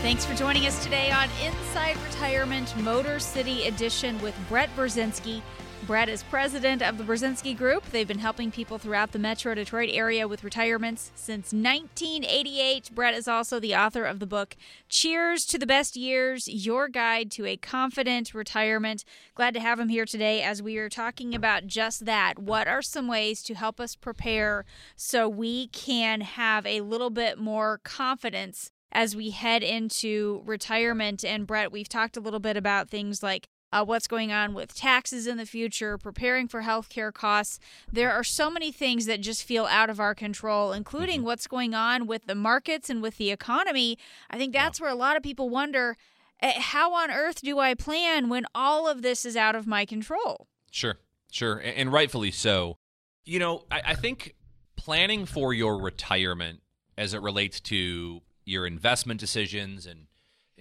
Thanks 0.00 0.24
for 0.24 0.34
joining 0.34 0.66
us 0.66 0.82
today 0.82 1.10
on 1.10 1.28
Inside 1.44 1.98
Retirement 2.06 2.74
Motor 2.78 3.18
City 3.18 3.66
Edition 3.66 4.18
with 4.22 4.34
Brett 4.48 4.74
Burzynski. 4.74 5.42
Brett 5.84 6.08
is 6.08 6.22
president 6.22 6.80
of 6.80 6.96
the 6.96 7.02
Burzynski 7.02 7.58
Group. 7.58 7.84
They've 7.90 8.06
been 8.06 8.20
helping 8.20 8.52
people 8.52 8.78
throughout 8.78 9.10
the 9.10 9.18
Metro 9.18 9.52
Detroit 9.52 9.90
area 9.92 10.28
with 10.28 10.44
retirements 10.44 11.10
since 11.16 11.52
1988. 11.52 12.94
Brett 12.94 13.14
is 13.14 13.26
also 13.26 13.58
the 13.58 13.74
author 13.74 14.04
of 14.04 14.20
the 14.20 14.26
book 14.26 14.56
Cheers 14.88 15.44
to 15.46 15.58
the 15.58 15.66
Best 15.66 15.96
Years 15.96 16.46
Your 16.46 16.86
Guide 16.86 17.32
to 17.32 17.46
a 17.46 17.56
Confident 17.56 18.32
Retirement. 18.32 19.04
Glad 19.34 19.54
to 19.54 19.60
have 19.60 19.80
him 19.80 19.88
here 19.88 20.04
today 20.04 20.40
as 20.40 20.62
we 20.62 20.78
are 20.78 20.88
talking 20.88 21.34
about 21.34 21.66
just 21.66 22.04
that. 22.06 22.38
What 22.38 22.68
are 22.68 22.82
some 22.82 23.08
ways 23.08 23.42
to 23.42 23.54
help 23.54 23.80
us 23.80 23.96
prepare 23.96 24.64
so 24.94 25.28
we 25.28 25.66
can 25.66 26.20
have 26.20 26.64
a 26.64 26.82
little 26.82 27.10
bit 27.10 27.38
more 27.38 27.80
confidence 27.82 28.70
as 28.92 29.16
we 29.16 29.30
head 29.30 29.62
into 29.62 30.42
retirement. 30.44 31.24
And 31.24 31.46
Brett, 31.46 31.72
we've 31.72 31.88
talked 31.88 32.16
a 32.16 32.20
little 32.20 32.40
bit 32.40 32.56
about 32.56 32.88
things 32.88 33.22
like 33.22 33.48
uh, 33.72 33.84
what's 33.84 34.06
going 34.06 34.32
on 34.32 34.54
with 34.54 34.74
taxes 34.74 35.26
in 35.26 35.38
the 35.38 35.46
future, 35.46 35.96
preparing 35.96 36.46
for 36.46 36.62
healthcare 36.62 37.12
costs. 37.12 37.58
There 37.90 38.12
are 38.12 38.24
so 38.24 38.50
many 38.50 38.70
things 38.70 39.06
that 39.06 39.20
just 39.20 39.42
feel 39.42 39.64
out 39.66 39.90
of 39.90 39.98
our 39.98 40.14
control, 40.14 40.72
including 40.72 41.20
mm-hmm. 41.20 41.26
what's 41.26 41.46
going 41.46 41.74
on 41.74 42.06
with 42.06 42.26
the 42.26 42.34
markets 42.34 42.90
and 42.90 43.02
with 43.02 43.16
the 43.16 43.30
economy. 43.30 43.98
I 44.30 44.36
think 44.36 44.52
that's 44.52 44.78
yeah. 44.78 44.84
where 44.84 44.92
a 44.92 44.96
lot 44.96 45.16
of 45.16 45.22
people 45.22 45.48
wonder 45.48 45.96
eh, 46.40 46.60
how 46.60 46.92
on 46.94 47.10
earth 47.10 47.40
do 47.40 47.58
I 47.58 47.74
plan 47.74 48.28
when 48.28 48.44
all 48.54 48.88
of 48.88 49.02
this 49.02 49.24
is 49.24 49.36
out 49.36 49.54
of 49.54 49.66
my 49.66 49.84
control? 49.84 50.48
Sure, 50.70 50.96
sure. 51.30 51.58
And 51.58 51.92
rightfully 51.92 52.30
so. 52.30 52.78
You 53.24 53.38
know, 53.38 53.64
I, 53.70 53.82
I 53.86 53.94
think 53.94 54.34
planning 54.76 55.26
for 55.26 55.54
your 55.54 55.80
retirement 55.80 56.60
as 56.98 57.14
it 57.14 57.22
relates 57.22 57.60
to 57.60 58.20
your 58.44 58.66
investment 58.66 59.20
decisions 59.20 59.86
and 59.86 60.06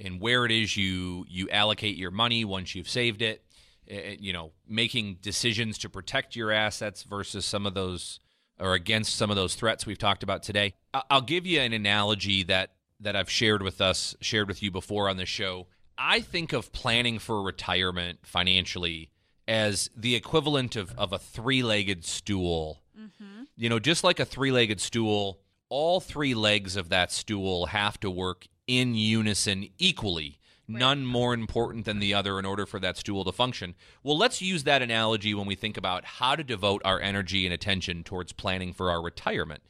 and 0.03 0.19
where 0.19 0.45
it 0.45 0.51
is 0.51 0.75
you 0.75 1.25
you 1.29 1.49
allocate 1.49 1.95
your 1.95 2.11
money 2.11 2.43
once 2.43 2.75
you've 2.75 2.89
saved 2.89 3.21
it 3.21 3.43
eh, 3.87 3.95
eh, 3.95 4.15
you 4.19 4.33
know 4.33 4.51
making 4.67 5.17
decisions 5.21 5.77
to 5.77 5.89
protect 5.89 6.35
your 6.35 6.51
assets 6.51 7.03
versus 7.03 7.45
some 7.45 7.65
of 7.65 7.73
those 7.73 8.19
or 8.59 8.73
against 8.73 9.15
some 9.15 9.29
of 9.29 9.35
those 9.35 9.55
threats 9.55 9.87
we've 9.87 9.97
talked 9.97 10.21
about 10.21 10.43
today. 10.43 10.75
I'll 11.09 11.21
give 11.21 11.47
you 11.47 11.59
an 11.59 11.73
analogy 11.73 12.43
that 12.43 12.73
that 12.99 13.15
i've 13.15 13.29
shared 13.29 13.63
with 13.63 13.81
us 13.81 14.15
shared 14.21 14.47
with 14.47 14.61
you 14.61 14.71
before 14.71 15.09
on 15.09 15.17
the 15.17 15.25
show. 15.25 15.67
I 15.97 16.21
think 16.21 16.53
of 16.53 16.71
planning 16.71 17.19
for 17.19 17.41
retirement 17.41 18.19
financially 18.23 19.11
as 19.47 19.89
the 19.95 20.15
equivalent 20.15 20.75
of, 20.75 20.93
of 20.97 21.13
a 21.13 21.19
three-legged 21.19 22.05
stool. 22.05 22.81
Mm-hmm. 22.97 23.43
you 23.55 23.69
know 23.69 23.79
just 23.79 24.03
like 24.03 24.19
a 24.19 24.25
three-legged 24.25 24.79
stool 24.79 25.39
all 25.69 26.01
three 26.01 26.35
legs 26.35 26.75
of 26.75 26.89
that 26.89 27.11
stool 27.11 27.67
have 27.67 27.99
to 28.01 28.11
work 28.11 28.47
in 28.71 28.95
unison 28.95 29.67
equally. 29.77 30.39
None 30.65 31.05
more 31.05 31.33
important 31.33 31.83
than 31.83 31.99
the 31.99 32.13
other 32.13 32.39
in 32.39 32.45
order 32.45 32.65
for 32.65 32.79
that 32.79 32.95
stool 32.95 33.25
to 33.25 33.33
function. 33.33 33.75
Well, 34.03 34.17
let's 34.17 34.41
use 34.41 34.63
that 34.63 34.81
analogy 34.81 35.33
when 35.33 35.45
we 35.45 35.55
think 35.55 35.75
about 35.75 36.05
how 36.05 36.37
to 36.37 36.43
devote 36.45 36.81
our 36.85 36.97
energy 37.01 37.45
and 37.45 37.53
attention 37.53 38.05
towards 38.05 38.31
planning 38.31 38.71
for 38.71 38.89
our 38.89 39.01
retirement. 39.01 39.63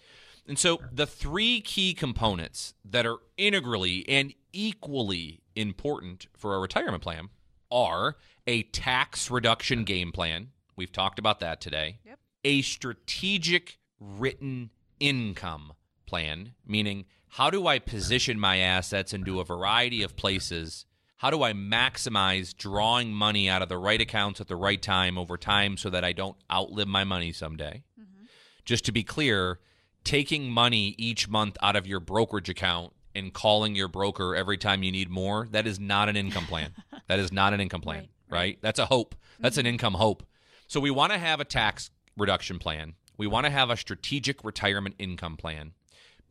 And 0.47 0.60
so, 0.60 0.80
the 0.91 1.08
three 1.08 1.62
key 1.62 1.95
components 1.95 2.76
that 2.86 3.08
are 3.08 3.18
integrally 3.36 4.08
and 4.08 4.36
equally 4.54 5.41
important 5.56 6.28
for 6.38 6.54
our 6.54 6.62
retirement 6.62 7.02
plan 7.02 7.30
are 7.72 8.18
a 8.45 8.62
tax 8.64 9.32
reduction 9.32 9.84
game 9.84 10.12
plan. 10.12 10.49
We've 10.76 10.91
talked 10.91 11.18
about 11.18 11.39
that 11.39 11.62
today. 11.62 11.97
Yep. 12.06 12.20
A 12.43 12.62
strategic 12.62 13.80
written 13.99 14.70
income 14.99 15.74
plan, 16.06 16.54
meaning 16.68 17.06
how 17.36 17.50
do 17.50 17.66
I 17.66 17.80
position 17.80 18.38
my 18.38 18.58
assets 18.58 19.14
into 19.14 19.40
a 19.40 19.46
variety 19.46 20.04
of 20.04 20.18
places? 20.18 20.86
How 21.16 21.30
do 21.30 21.44
I 21.44 21.54
maximize 21.54 22.54
drawing 22.56 23.14
money 23.14 23.48
out 23.48 23.62
of 23.62 23.70
the 23.70 23.78
right 23.78 24.02
accounts 24.02 24.42
at 24.42 24.50
the 24.50 24.58
right 24.58 24.82
time 24.82 25.18
over 25.18 25.38
time 25.38 25.78
so 25.78 25.90
that 25.92 26.04
I 26.04 26.12
don't 26.12 26.36
outlive 26.52 26.90
my 26.90 27.06
money 27.06 27.32
someday? 27.32 27.84
Mm-hmm. 27.98 28.26
Just 28.66 28.84
to 28.84 28.92
be 28.92 29.04
clear, 29.04 29.60
taking 30.04 30.52
money 30.52 30.94
each 30.98 31.30
month 31.30 31.56
out 31.62 31.78
of 31.78 31.88
your 31.88 32.02
brokerage 32.02 32.50
account 32.50 32.92
and 33.16 33.32
calling 33.32 33.76
your 33.76 33.88
broker 33.88 34.36
every 34.36 34.58
time 34.58 34.84
you 34.84 34.92
need 34.92 35.10
more, 35.10 35.48
that 35.52 35.66
is 35.66 35.80
not 35.80 36.10
an 36.10 36.18
income 36.18 36.48
plan. 36.48 36.74
that 37.08 37.20
is 37.20 37.32
not 37.32 37.54
an 37.54 37.62
income 37.62 37.82
plan, 37.82 38.10
right? 38.30 38.40
right. 38.40 38.60
That's 38.62 38.80
a 38.80 38.88
hope. 38.88 39.16
That's 39.40 39.56
mm-hmm. 39.56 39.68
an 39.68 39.74
income 39.74 39.94
hope. 39.94 40.24
So 40.68 40.82
we 40.82 40.92
want 40.92 41.14
to 41.14 41.18
have 41.18 41.40
a 41.40 41.46
tax 41.46 41.92
reduction 42.18 42.60
plan. 42.60 42.96
We 43.18 43.28
want 43.28 43.46
to 43.46 43.52
have 43.52 43.70
a 43.70 43.78
strategic 43.78 44.44
retirement 44.44 44.96
income 45.00 45.38
plan. 45.38 45.72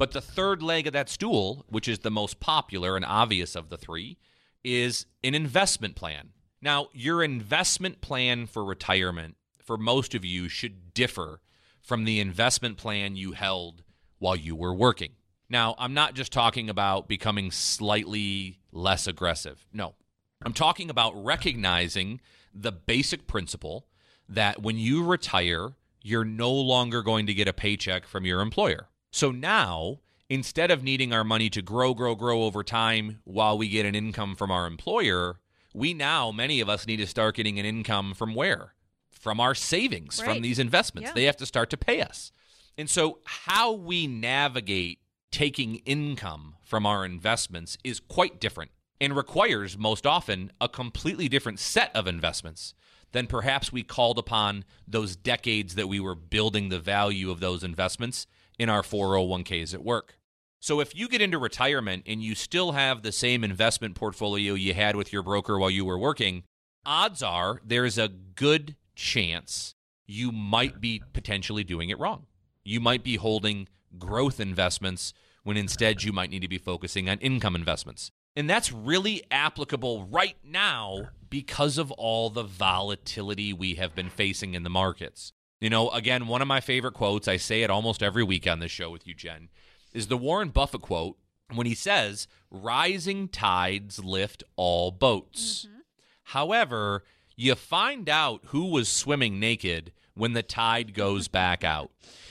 But 0.01 0.13
the 0.13 0.23
third 0.23 0.63
leg 0.63 0.87
of 0.87 0.95
that 0.95 1.11
stool, 1.11 1.67
which 1.69 1.87
is 1.87 1.99
the 1.99 2.11
most 2.11 2.41
popular 2.41 2.97
and 2.97 3.05
obvious 3.05 3.55
of 3.55 3.69
the 3.69 3.77
three, 3.77 4.17
is 4.65 5.05
an 5.23 5.35
investment 5.35 5.95
plan. 5.95 6.31
Now, 6.63 6.89
your 6.95 7.23
investment 7.23 8.01
plan 8.01 8.47
for 8.47 8.65
retirement, 8.65 9.37
for 9.63 9.77
most 9.77 10.15
of 10.15 10.25
you, 10.25 10.49
should 10.49 10.95
differ 10.95 11.43
from 11.83 12.05
the 12.05 12.19
investment 12.19 12.79
plan 12.79 13.15
you 13.15 13.33
held 13.33 13.83
while 14.19 14.37
you 14.37 14.57
were 14.57 14.73
working. 14.73 15.17
Now, 15.51 15.75
I'm 15.77 15.93
not 15.93 16.15
just 16.15 16.33
talking 16.33 16.71
about 16.71 17.07
becoming 17.07 17.51
slightly 17.51 18.59
less 18.73 19.07
aggressive. 19.07 19.67
No, 19.71 19.97
I'm 20.43 20.55
talking 20.55 20.89
about 20.89 21.13
recognizing 21.23 22.23
the 22.55 22.73
basic 22.73 23.27
principle 23.27 23.87
that 24.31 24.63
when 24.63 24.79
you 24.79 25.05
retire, 25.05 25.73
you're 26.01 26.25
no 26.25 26.51
longer 26.51 27.03
going 27.03 27.27
to 27.27 27.35
get 27.35 27.49
a 27.49 27.53
paycheck 27.53 28.07
from 28.07 28.25
your 28.25 28.41
employer. 28.41 28.90
So 29.11 29.31
now, 29.31 30.01
instead 30.29 30.71
of 30.71 30.83
needing 30.83 31.13
our 31.13 31.25
money 31.25 31.51
to 31.51 31.63
grow, 31.63 31.95
grow, 31.95 32.15
grow 32.15 32.45
over 32.45 32.63
time 32.63 33.21
while 33.25 33.59
we 33.59 33.69
get 33.69 33.87
an 33.87 33.95
income 33.95 34.37
from 34.37 34.51
our 34.51 34.67
employer, 34.67 35.41
we 35.75 35.95
now, 35.95 36.31
many 36.31 36.61
of 36.61 36.69
us, 36.69 36.87
need 36.87 36.99
to 36.99 37.07
start 37.07 37.37
getting 37.37 37.59
an 37.59 37.67
income 37.67 38.15
from 38.15 38.35
where? 38.35 38.75
From 39.11 39.41
our 39.41 39.55
savings, 39.55 40.21
right. 40.21 40.35
from 40.35 40.43
these 40.43 40.59
investments. 40.59 41.11
Yeah. 41.11 41.15
They 41.15 41.25
have 41.25 41.37
to 41.39 41.47
start 41.47 41.71
to 41.71 41.77
pay 41.77 42.01
us. 42.01 42.33
And 42.79 42.89
so, 42.89 43.19
how 43.25 43.73
we 43.73 44.07
navigate 44.07 45.01
taking 45.31 45.77
income 45.85 46.57
from 46.65 46.87
our 46.87 47.05
investments 47.05 47.77
is 47.85 48.01
quite 48.01 48.41
different 48.41 48.71
and 49.01 49.17
requires 49.17 49.79
most 49.79 50.07
often 50.07 50.53
a 50.61 50.69
completely 50.69 51.29
different 51.29 51.59
set 51.59 51.95
of 51.95 52.07
investments 52.07 52.75
than 53.13 53.27
perhaps 53.27 53.73
we 53.73 53.83
called 53.83 54.19
upon 54.19 54.65
those 54.87 55.17
decades 55.17 55.75
that 55.75 55.89
we 55.89 55.99
were 55.99 56.15
building 56.15 56.69
the 56.69 56.79
value 56.79 57.31
of 57.31 57.41
those 57.41 57.65
investments 57.65 58.27
in 58.61 58.69
our 58.69 58.83
401ks 58.83 59.73
at 59.73 59.83
work. 59.83 60.19
So 60.61 60.81
if 60.81 60.95
you 60.95 61.09
get 61.09 61.23
into 61.23 61.39
retirement 61.39 62.03
and 62.07 62.23
you 62.23 62.35
still 62.35 62.73
have 62.73 63.01
the 63.01 63.11
same 63.11 63.43
investment 63.43 63.95
portfolio 63.95 64.53
you 64.53 64.75
had 64.75 64.97
with 64.97 65.15
your 65.15 65.23
broker 65.23 65.59
while 65.59 65.71
you 65.71 65.87
were 65.87 65.99
working, 65.99 66.43
odds 66.85 67.23
are 67.23 67.63
there's 67.65 67.97
a 67.97 68.09
good 68.09 68.77
chance 68.95 69.75
you 70.07 70.31
might 70.31 70.79
be 70.79 71.01
potentially 71.15 71.65
doing 71.65 71.89
it 71.89 71.99
wrong. 71.99 72.27
You 72.63 72.81
might 72.81 73.03
be 73.03 73.17
holding 73.17 73.67
growth 73.99 74.39
investments 74.39 75.15
when 75.43 75.57
instead 75.57 76.03
you 76.03 76.13
might 76.13 76.29
need 76.29 76.43
to 76.43 76.49
be 76.49 76.59
focusing 76.59 77.09
on 77.09 77.17
income 77.21 77.57
investments. 77.57 78.11
And 78.37 78.49
that's 78.49 78.71
really 78.71 79.23
applicable 79.31 80.05
right 80.05 80.37
now 80.45 81.09
because 81.31 81.79
of 81.79 81.91
all 81.93 82.29
the 82.29 82.43
volatility 82.43 83.55
we 83.55 83.77
have 83.77 83.95
been 83.95 84.11
facing 84.11 84.53
in 84.53 84.65
the 84.65 84.71
markets. 84.71 85.33
You 85.61 85.69
know, 85.69 85.91
again, 85.91 86.27
one 86.27 86.41
of 86.41 86.49
my 86.49 86.61
favorite 86.61 86.95
quotes, 86.95 87.29
I 87.29 87.37
say 87.37 87.63
it 87.63 87.71
almost 87.71 88.03
every 88.03 88.25
week 88.25 88.47
on 88.47 88.61
this 88.61 88.71
show 88.71 88.91
with 88.91 89.07
you, 89.07 89.15
Jen, 89.15 89.51
is 89.93 90.07
the 90.07 90.17
Warren 90.17 90.49
Buffett 90.49 90.81
quote 90.81 91.19
when 91.53 91.67
he 91.67 91.75
says, 91.75 92.27
Rising 92.51 93.29
tides 93.29 94.03
lift 94.03 94.43
all 94.57 94.91
boats. 94.91 95.67
Mm-hmm. 95.69 95.81
However, 96.25 97.05
you 97.37 97.55
find 97.55 98.09
out 98.09 98.41
who 98.47 98.67
was 98.67 98.89
swimming 98.89 99.39
naked 99.39 99.93
when 100.15 100.33
the 100.33 100.43
tide 100.43 100.95
goes 100.95 101.29
back 101.29 101.63
out. 101.63 101.91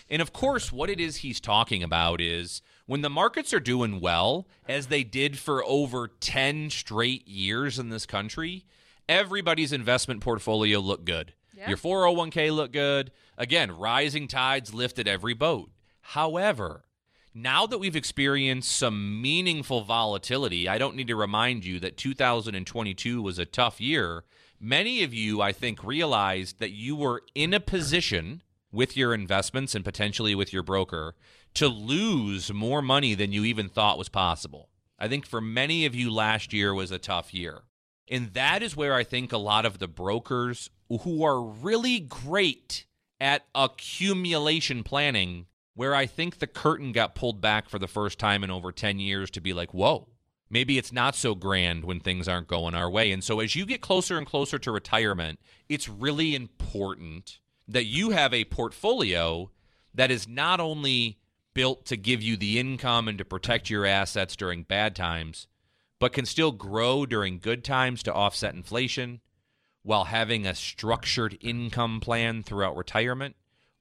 And 0.10 0.22
of 0.22 0.34
course, 0.34 0.72
what 0.72 0.90
it 0.90 1.00
is 1.00 1.18
he's 1.18 1.40
talking 1.40 1.84
about 1.84 2.20
is 2.20 2.64
when 2.88 3.02
the 3.02 3.10
markets 3.12 3.54
are 3.54 3.60
doing 3.60 4.00
well, 4.00 4.48
as 4.68 4.88
they 4.88 5.04
did 5.04 5.38
for 5.38 5.64
over 5.66 6.08
10 6.08 6.72
straight 6.72 7.28
years 7.28 7.78
in 7.78 7.90
this 7.90 8.08
country, 8.08 8.66
everybody's 9.08 9.72
investment 9.72 10.22
portfolio 10.22 10.80
looked 10.80 11.06
good. 11.06 11.34
Your 11.68 11.78
401k 11.78 12.56
looked 12.56 12.74
good. 12.74 13.12
Again, 13.38 13.72
rising 13.72 14.28
tides 14.28 14.74
lifted 14.74 15.08
every 15.08 15.34
boat. 15.34 15.72
However, 16.02 16.86
now 17.34 17.66
that 17.68 17.80
we've 17.80 17.96
experienced 17.96 18.72
some 18.72 19.22
meaningful 19.22 19.82
volatility, 19.82 20.68
I 20.70 20.78
don't 20.78 20.96
need 20.96 21.08
to 21.08 21.16
remind 21.16 21.66
you 21.66 21.80
that 21.80 21.98
2022 21.98 23.22
was 23.22 23.40
a 23.40 23.46
tough 23.46 23.80
year 23.80 24.24
Many 24.62 25.04
of 25.04 25.14
you, 25.14 25.42
I 25.42 25.54
think, 25.54 25.86
realized 25.86 26.60
that 26.60 26.72
you 26.72 26.94
were 26.94 27.24
in 27.34 27.54
a 27.54 27.62
position 27.62 28.44
with 28.74 28.98
your 28.98 29.14
investments 29.14 29.74
and 29.74 29.86
potentially 29.86 30.36
with 30.36 30.52
your 30.52 30.64
broker 30.64 31.16
to 31.54 31.70
lose 31.70 32.52
more 32.52 32.82
money 32.82 33.14
than 33.16 33.32
you 33.32 33.46
even 33.46 33.70
thought 33.70 33.98
was 33.98 34.10
possible. 34.10 34.68
I 35.00 35.08
think 35.08 35.26
for 35.26 35.40
many 35.40 35.86
of 35.86 35.96
you, 35.96 36.12
last 36.12 36.52
year 36.52 36.74
was 36.74 36.92
a 36.92 37.00
tough 37.00 37.34
year. 37.34 37.62
And 38.10 38.34
that 38.34 38.64
is 38.64 38.76
where 38.76 38.96
I 38.96 39.04
think 39.04 39.32
a 39.32 39.38
lot 39.38 39.66
of 39.66 39.78
the 39.78 39.88
brokers 39.88 40.70
who 41.02 41.24
are 41.24 41.42
really 41.42 42.00
great 42.00 42.86
at 43.22 43.46
accumulation 43.54 44.84
planning, 44.84 45.46
where 45.76 45.94
I 45.94 46.08
think 46.08 46.40
the 46.40 46.48
curtain 46.48 46.92
got 46.92 47.14
pulled 47.16 47.40
back 47.40 47.70
for 47.70 47.78
the 47.78 47.88
first 47.88 48.18
time 48.18 48.44
in 48.44 48.50
over 48.50 48.72
10 48.72 49.00
years 49.00 49.30
to 49.32 49.42
be 49.42 49.54
like, 49.54 49.74
whoa, 49.74 50.08
maybe 50.50 50.78
it's 50.78 50.92
not 50.92 51.16
so 51.16 51.36
grand 51.36 51.86
when 51.86 52.00
things 52.00 52.28
aren't 52.28 52.48
going 52.48 52.74
our 52.74 52.90
way. 52.90 53.12
And 53.12 53.24
so 53.24 53.40
as 53.40 53.56
you 53.56 53.66
get 53.66 53.82
closer 53.82 54.18
and 54.18 54.26
closer 54.26 54.58
to 54.58 54.72
retirement, 54.72 55.40
it's 55.68 55.88
really 55.88 56.34
important 56.34 57.40
that 57.68 57.86
you 57.86 58.10
have 58.10 58.34
a 58.34 58.46
portfolio 58.46 59.52
that 59.94 60.10
is 60.10 60.28
not 60.28 60.60
only 60.60 61.20
built 61.54 61.86
to 61.86 61.98
give 61.98 62.22
you 62.22 62.36
the 62.38 62.60
income 62.60 63.08
and 63.08 63.18
to 63.18 63.26
protect 63.26 63.70
your 63.70 63.86
assets 63.86 64.36
during 64.36 64.64
bad 64.64 64.96
times, 64.96 65.48
but 66.00 66.14
can 66.14 66.26
still 66.26 66.52
grow 66.52 67.06
during 67.06 67.40
good 67.40 67.64
times 67.64 68.02
to 68.04 68.14
offset 68.14 68.56
inflation 68.56 69.20
while 69.84 70.06
having 70.06 70.46
a 70.46 70.56
structured 70.56 71.38
income 71.42 72.00
plan 72.00 72.44
throughout 72.44 72.76
retirement, 72.76 73.36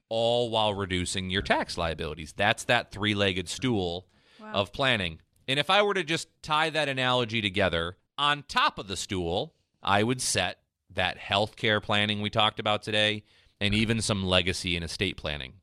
all 0.08 0.50
while 0.50 0.74
reducing 0.74 1.30
your 1.30 1.42
tax 1.42 1.78
liabilities. 1.78 2.32
That's 2.36 2.64
that 2.64 2.90
three 2.90 3.14
legged 3.14 3.48
stool 3.48 4.06
wow. 4.40 4.52
of 4.52 4.72
planning. 4.72 5.20
And 5.46 5.58
if 5.58 5.70
I 5.70 5.82
were 5.82 5.94
to 5.94 6.04
just 6.04 6.28
tie 6.42 6.70
that 6.70 6.88
analogy 6.88 7.40
together, 7.40 7.96
on 8.16 8.44
top 8.48 8.78
of 8.78 8.88
the 8.88 8.96
stool, 8.96 9.54
I 9.82 10.02
would 10.02 10.20
set 10.20 10.58
that 10.94 11.18
healthcare 11.18 11.82
planning 11.82 12.20
we 12.20 12.30
talked 12.30 12.58
about 12.58 12.82
today 12.82 13.24
and 13.60 13.74
even 13.74 14.00
some 14.00 14.24
legacy 14.24 14.76
and 14.76 14.84
estate 14.84 15.16
planning. 15.16 15.54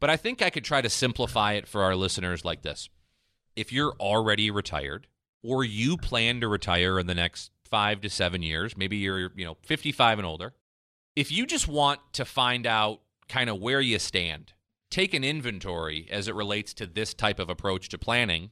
But 0.00 0.10
I 0.10 0.16
think 0.16 0.42
I 0.42 0.50
could 0.50 0.64
try 0.64 0.80
to 0.80 0.90
simplify 0.90 1.54
it 1.54 1.66
for 1.66 1.82
our 1.82 1.96
listeners 1.96 2.44
like 2.44 2.62
this. 2.62 2.88
If 3.56 3.72
you're 3.72 3.94
already 3.98 4.50
retired 4.50 5.06
or 5.42 5.64
you 5.64 5.96
plan 5.96 6.40
to 6.40 6.48
retire 6.48 6.98
in 6.98 7.06
the 7.06 7.14
next 7.14 7.50
5 7.64 8.00
to 8.02 8.10
7 8.10 8.42
years, 8.42 8.76
maybe 8.76 8.96
you're, 8.96 9.30
you 9.34 9.44
know, 9.44 9.56
55 9.62 10.18
and 10.18 10.26
older, 10.26 10.54
if 11.14 11.30
you 11.32 11.46
just 11.46 11.68
want 11.68 12.00
to 12.14 12.24
find 12.24 12.66
out 12.66 13.00
kind 13.28 13.50
of 13.50 13.60
where 13.60 13.80
you 13.80 13.98
stand, 13.98 14.52
take 14.90 15.14
an 15.14 15.24
inventory 15.24 16.08
as 16.10 16.28
it 16.28 16.34
relates 16.34 16.72
to 16.74 16.86
this 16.86 17.12
type 17.14 17.38
of 17.38 17.50
approach 17.50 17.88
to 17.90 17.98
planning 17.98 18.50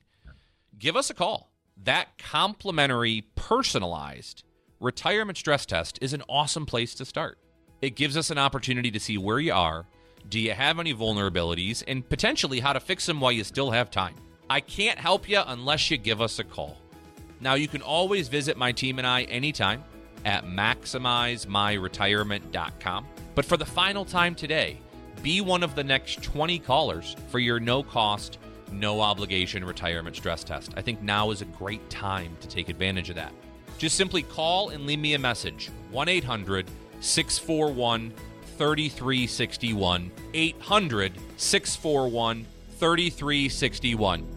give 0.79 0.97
us 0.97 1.11
a 1.11 1.15
call. 1.15 1.51
That 1.85 2.19
complimentary, 2.19 3.27
personalized 3.35 4.43
retirement 4.81 5.39
stress 5.39 5.65
test 5.67 5.99
is 6.03 6.13
an 6.13 6.23
awesome 6.29 6.67
place 6.67 6.95
to 6.97 7.05
start. 7.05 7.39
It 7.81 7.97
gives 7.97 8.17
us 8.17 8.31
an 8.31 8.39
opportunity 8.39 8.91
to 8.91 9.01
see 9.01 9.19
where 9.19 9.39
you 9.39 9.53
are, 9.53 9.87
do 10.29 10.41
you 10.41 10.53
have 10.53 10.79
any 10.79 10.95
vulnerabilities, 10.95 11.83
and 11.87 12.09
potentially 12.09 12.61
how 12.61 12.73
to 12.73 12.81
fix 12.81 13.07
them 13.07 13.21
while 13.21 13.33
you 13.33 13.45
still 13.45 13.71
have 13.71 13.91
time. 13.91 14.15
I 14.49 14.61
can't 14.61 14.99
help 14.99 15.29
you 15.29 15.43
unless 15.47 15.91
you 15.91 15.97
give 15.97 16.21
us 16.21 16.39
a 16.39 16.45
call. 16.45 16.77
Now, 17.41 17.55
you 17.55 17.67
can 17.69 17.83
always 17.83 18.29
visit 18.29 18.57
my 18.57 18.73
team 18.73 18.99
and 18.99 19.07
I 19.07 19.23
anytime 19.25 19.85
at 20.25 20.45
maximizemyretirement.com. 20.45 23.07
But 23.35 23.45
for 23.45 23.57
the 23.57 23.67
final 23.67 24.05
time 24.05 24.35
today, 24.35 24.79
be 25.23 25.41
one 25.41 25.63
of 25.63 25.75
the 25.75 25.85
next 25.85 26.23
20 26.23 26.59
callers 26.61 27.17
for 27.29 27.39
your 27.39 27.61
no 27.61 27.83
cost 27.83 28.39
no 28.73 29.01
obligation 29.01 29.65
retirement 29.65 30.17
stress 30.17 30.45
test. 30.45 30.73
I 30.77 30.83
think 30.83 31.03
now 31.03 31.31
is 31.31 31.43
a 31.43 31.47
great 31.47 31.89
time 31.91 32.37
to 32.41 32.49
take 32.49 32.69
advantage 32.69 33.11
of 33.11 33.17
that. 33.17 33.33
Just 33.79 33.97
simply 33.97 34.23
call 34.23 34.71
and 34.71 34.87
leave 34.87 34.99
me 34.99 35.15
a 35.15 35.19
message 35.19 35.71
1 35.91 36.09
800 36.09 36.67
641 37.01 38.13
3361. 38.57 40.11
800 40.35 41.13
641 41.37 42.47
3361. 42.79 44.36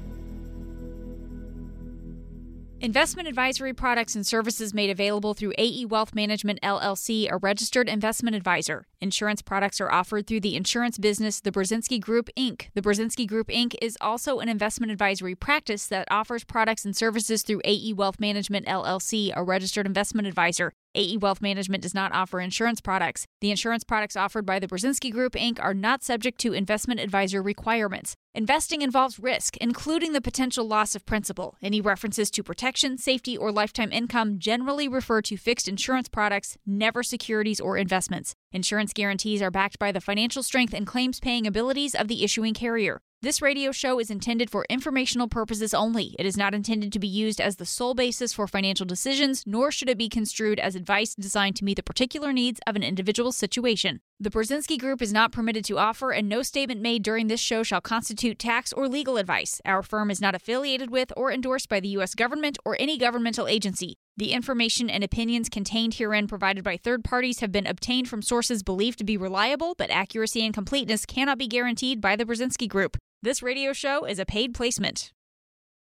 Investment 2.81 3.27
advisory 3.27 3.73
products 3.73 4.15
and 4.15 4.25
services 4.25 4.73
made 4.73 4.89
available 4.89 5.33
through 5.33 5.51
AE 5.57 5.83
Wealth 5.83 6.15
Management 6.15 6.61
LLC, 6.63 7.29
a 7.29 7.35
registered 7.35 7.89
investment 7.89 8.37
advisor. 8.37 8.87
Insurance 9.01 9.41
products 9.41 9.79
are 9.79 9.89
offered 9.89 10.27
through 10.27 10.41
the 10.41 10.57
insurance 10.57 10.97
business 10.97 11.39
The 11.39 11.53
Burzynski 11.53 12.01
Group, 12.01 12.29
Inc. 12.37 12.67
The 12.73 12.81
Burzynski 12.81 13.25
Group, 13.25 13.47
Inc. 13.47 13.73
is 13.81 13.97
also 14.01 14.39
an 14.39 14.49
investment 14.49 14.91
advisory 14.91 15.35
practice 15.35 15.87
that 15.87 16.05
offers 16.11 16.43
products 16.43 16.83
and 16.83 16.93
services 16.93 17.41
through 17.41 17.61
AE 17.63 17.93
Wealth 17.93 18.19
Management 18.19 18.65
LLC, 18.65 19.31
a 19.33 19.41
registered 19.41 19.85
investment 19.85 20.27
advisor. 20.27 20.73
AE 20.95 21.15
Wealth 21.15 21.41
Management 21.41 21.81
does 21.81 21.93
not 21.93 22.11
offer 22.11 22.41
insurance 22.41 22.81
products. 22.81 23.25
The 23.39 23.51
insurance 23.51 23.85
products 23.85 24.17
offered 24.17 24.45
by 24.45 24.59
the 24.59 24.67
Burzynski 24.67 25.13
Group, 25.13 25.31
Inc. 25.31 25.61
are 25.61 25.73
not 25.73 26.03
subject 26.03 26.37
to 26.41 26.51
investment 26.51 26.99
advisor 26.99 27.41
requirements. 27.41 28.15
Investing 28.35 28.81
involves 28.81 29.17
risk, 29.17 29.55
including 29.57 30.11
the 30.11 30.19
potential 30.19 30.67
loss 30.67 30.93
of 30.93 31.05
principal. 31.05 31.55
Any 31.61 31.79
references 31.79 32.29
to 32.31 32.43
protection, 32.43 32.97
safety, 32.97 33.37
or 33.37 33.53
lifetime 33.53 33.93
income 33.93 34.39
generally 34.39 34.89
refer 34.89 35.21
to 35.21 35.37
fixed 35.37 35.69
insurance 35.69 36.09
products, 36.09 36.57
never 36.65 37.01
securities 37.01 37.61
or 37.61 37.77
investments. 37.77 38.35
Insurance 38.51 38.93
guarantees 38.93 39.43
are 39.43 39.51
backed 39.51 39.77
by 39.77 39.91
the 39.91 40.01
financial 40.01 40.41
strength 40.41 40.73
and 40.73 40.87
claims 40.87 41.19
paying 41.19 41.45
abilities 41.45 41.93
of 41.93 42.07
the 42.07 42.23
issuing 42.23 42.55
carrier. 42.55 42.99
This 43.21 43.41
radio 43.41 43.71
show 43.71 43.99
is 43.99 44.09
intended 44.09 44.49
for 44.49 44.65
informational 44.69 45.27
purposes 45.27 45.73
only. 45.73 46.15
It 46.17 46.25
is 46.25 46.37
not 46.37 46.55
intended 46.55 46.91
to 46.93 46.99
be 46.99 47.07
used 47.07 47.39
as 47.41 47.57
the 47.57 47.65
sole 47.65 47.93
basis 47.93 48.33
for 48.33 48.47
financial 48.47 48.85
decisions, 48.85 49.43
nor 49.45 49.71
should 49.71 49.89
it 49.89 49.97
be 49.97 50.09
construed 50.09 50.57
as 50.57 50.73
advice 50.73 51.15
designed 51.15 51.57
to 51.57 51.65
meet 51.65 51.75
the 51.75 51.83
particular 51.83 52.31
needs 52.31 52.61
of 52.65 52.75
an 52.75 52.81
individual 52.81 53.33
situation. 53.33 53.99
The 54.21 54.29
Burzynski 54.29 54.79
Group 54.79 55.01
is 55.01 55.13
not 55.13 55.33
permitted 55.33 55.65
to 55.65 55.77
offer, 55.77 56.11
and 56.11 56.27
no 56.29 56.41
statement 56.41 56.81
made 56.81 57.03
during 57.03 57.27
this 57.27 57.41
show 57.41 57.61
shall 57.61 57.81
constitute 57.81 58.39
tax 58.39 58.71
or 58.73 58.87
legal 58.87 59.17
advice. 59.17 59.61
Our 59.65 59.83
firm 59.83 60.09
is 60.09 60.21
not 60.21 60.33
affiliated 60.33 60.89
with 60.89 61.11
or 61.17 61.31
endorsed 61.31 61.69
by 61.69 61.81
the 61.81 61.89
U.S. 61.89 62.15
government 62.15 62.57
or 62.63 62.77
any 62.79 62.97
governmental 62.97 63.47
agency. 63.47 63.97
The 64.19 64.33
information 64.33 64.89
and 64.89 65.01
opinions 65.01 65.47
contained 65.47 65.93
herein 65.93 66.27
provided 66.27 66.61
by 66.61 66.75
third 66.75 67.05
parties 67.05 67.39
have 67.39 67.53
been 67.53 67.65
obtained 67.65 68.09
from 68.09 68.21
sources 68.21 68.63
believed 68.63 68.97
to 68.97 69.05
be 69.05 69.15
reliable, 69.15 69.75
but 69.77 69.89
accuracy 69.89 70.43
and 70.43 70.53
completeness 70.53 71.05
cannot 71.05 71.37
be 71.37 71.47
guaranteed 71.47 72.01
by 72.01 72.17
the 72.17 72.25
Burzynski 72.25 72.67
Group. 72.67 72.97
This 73.23 73.41
radio 73.41 73.71
show 73.71 74.03
is 74.03 74.19
a 74.19 74.25
paid 74.25 74.53
placement. 74.53 75.13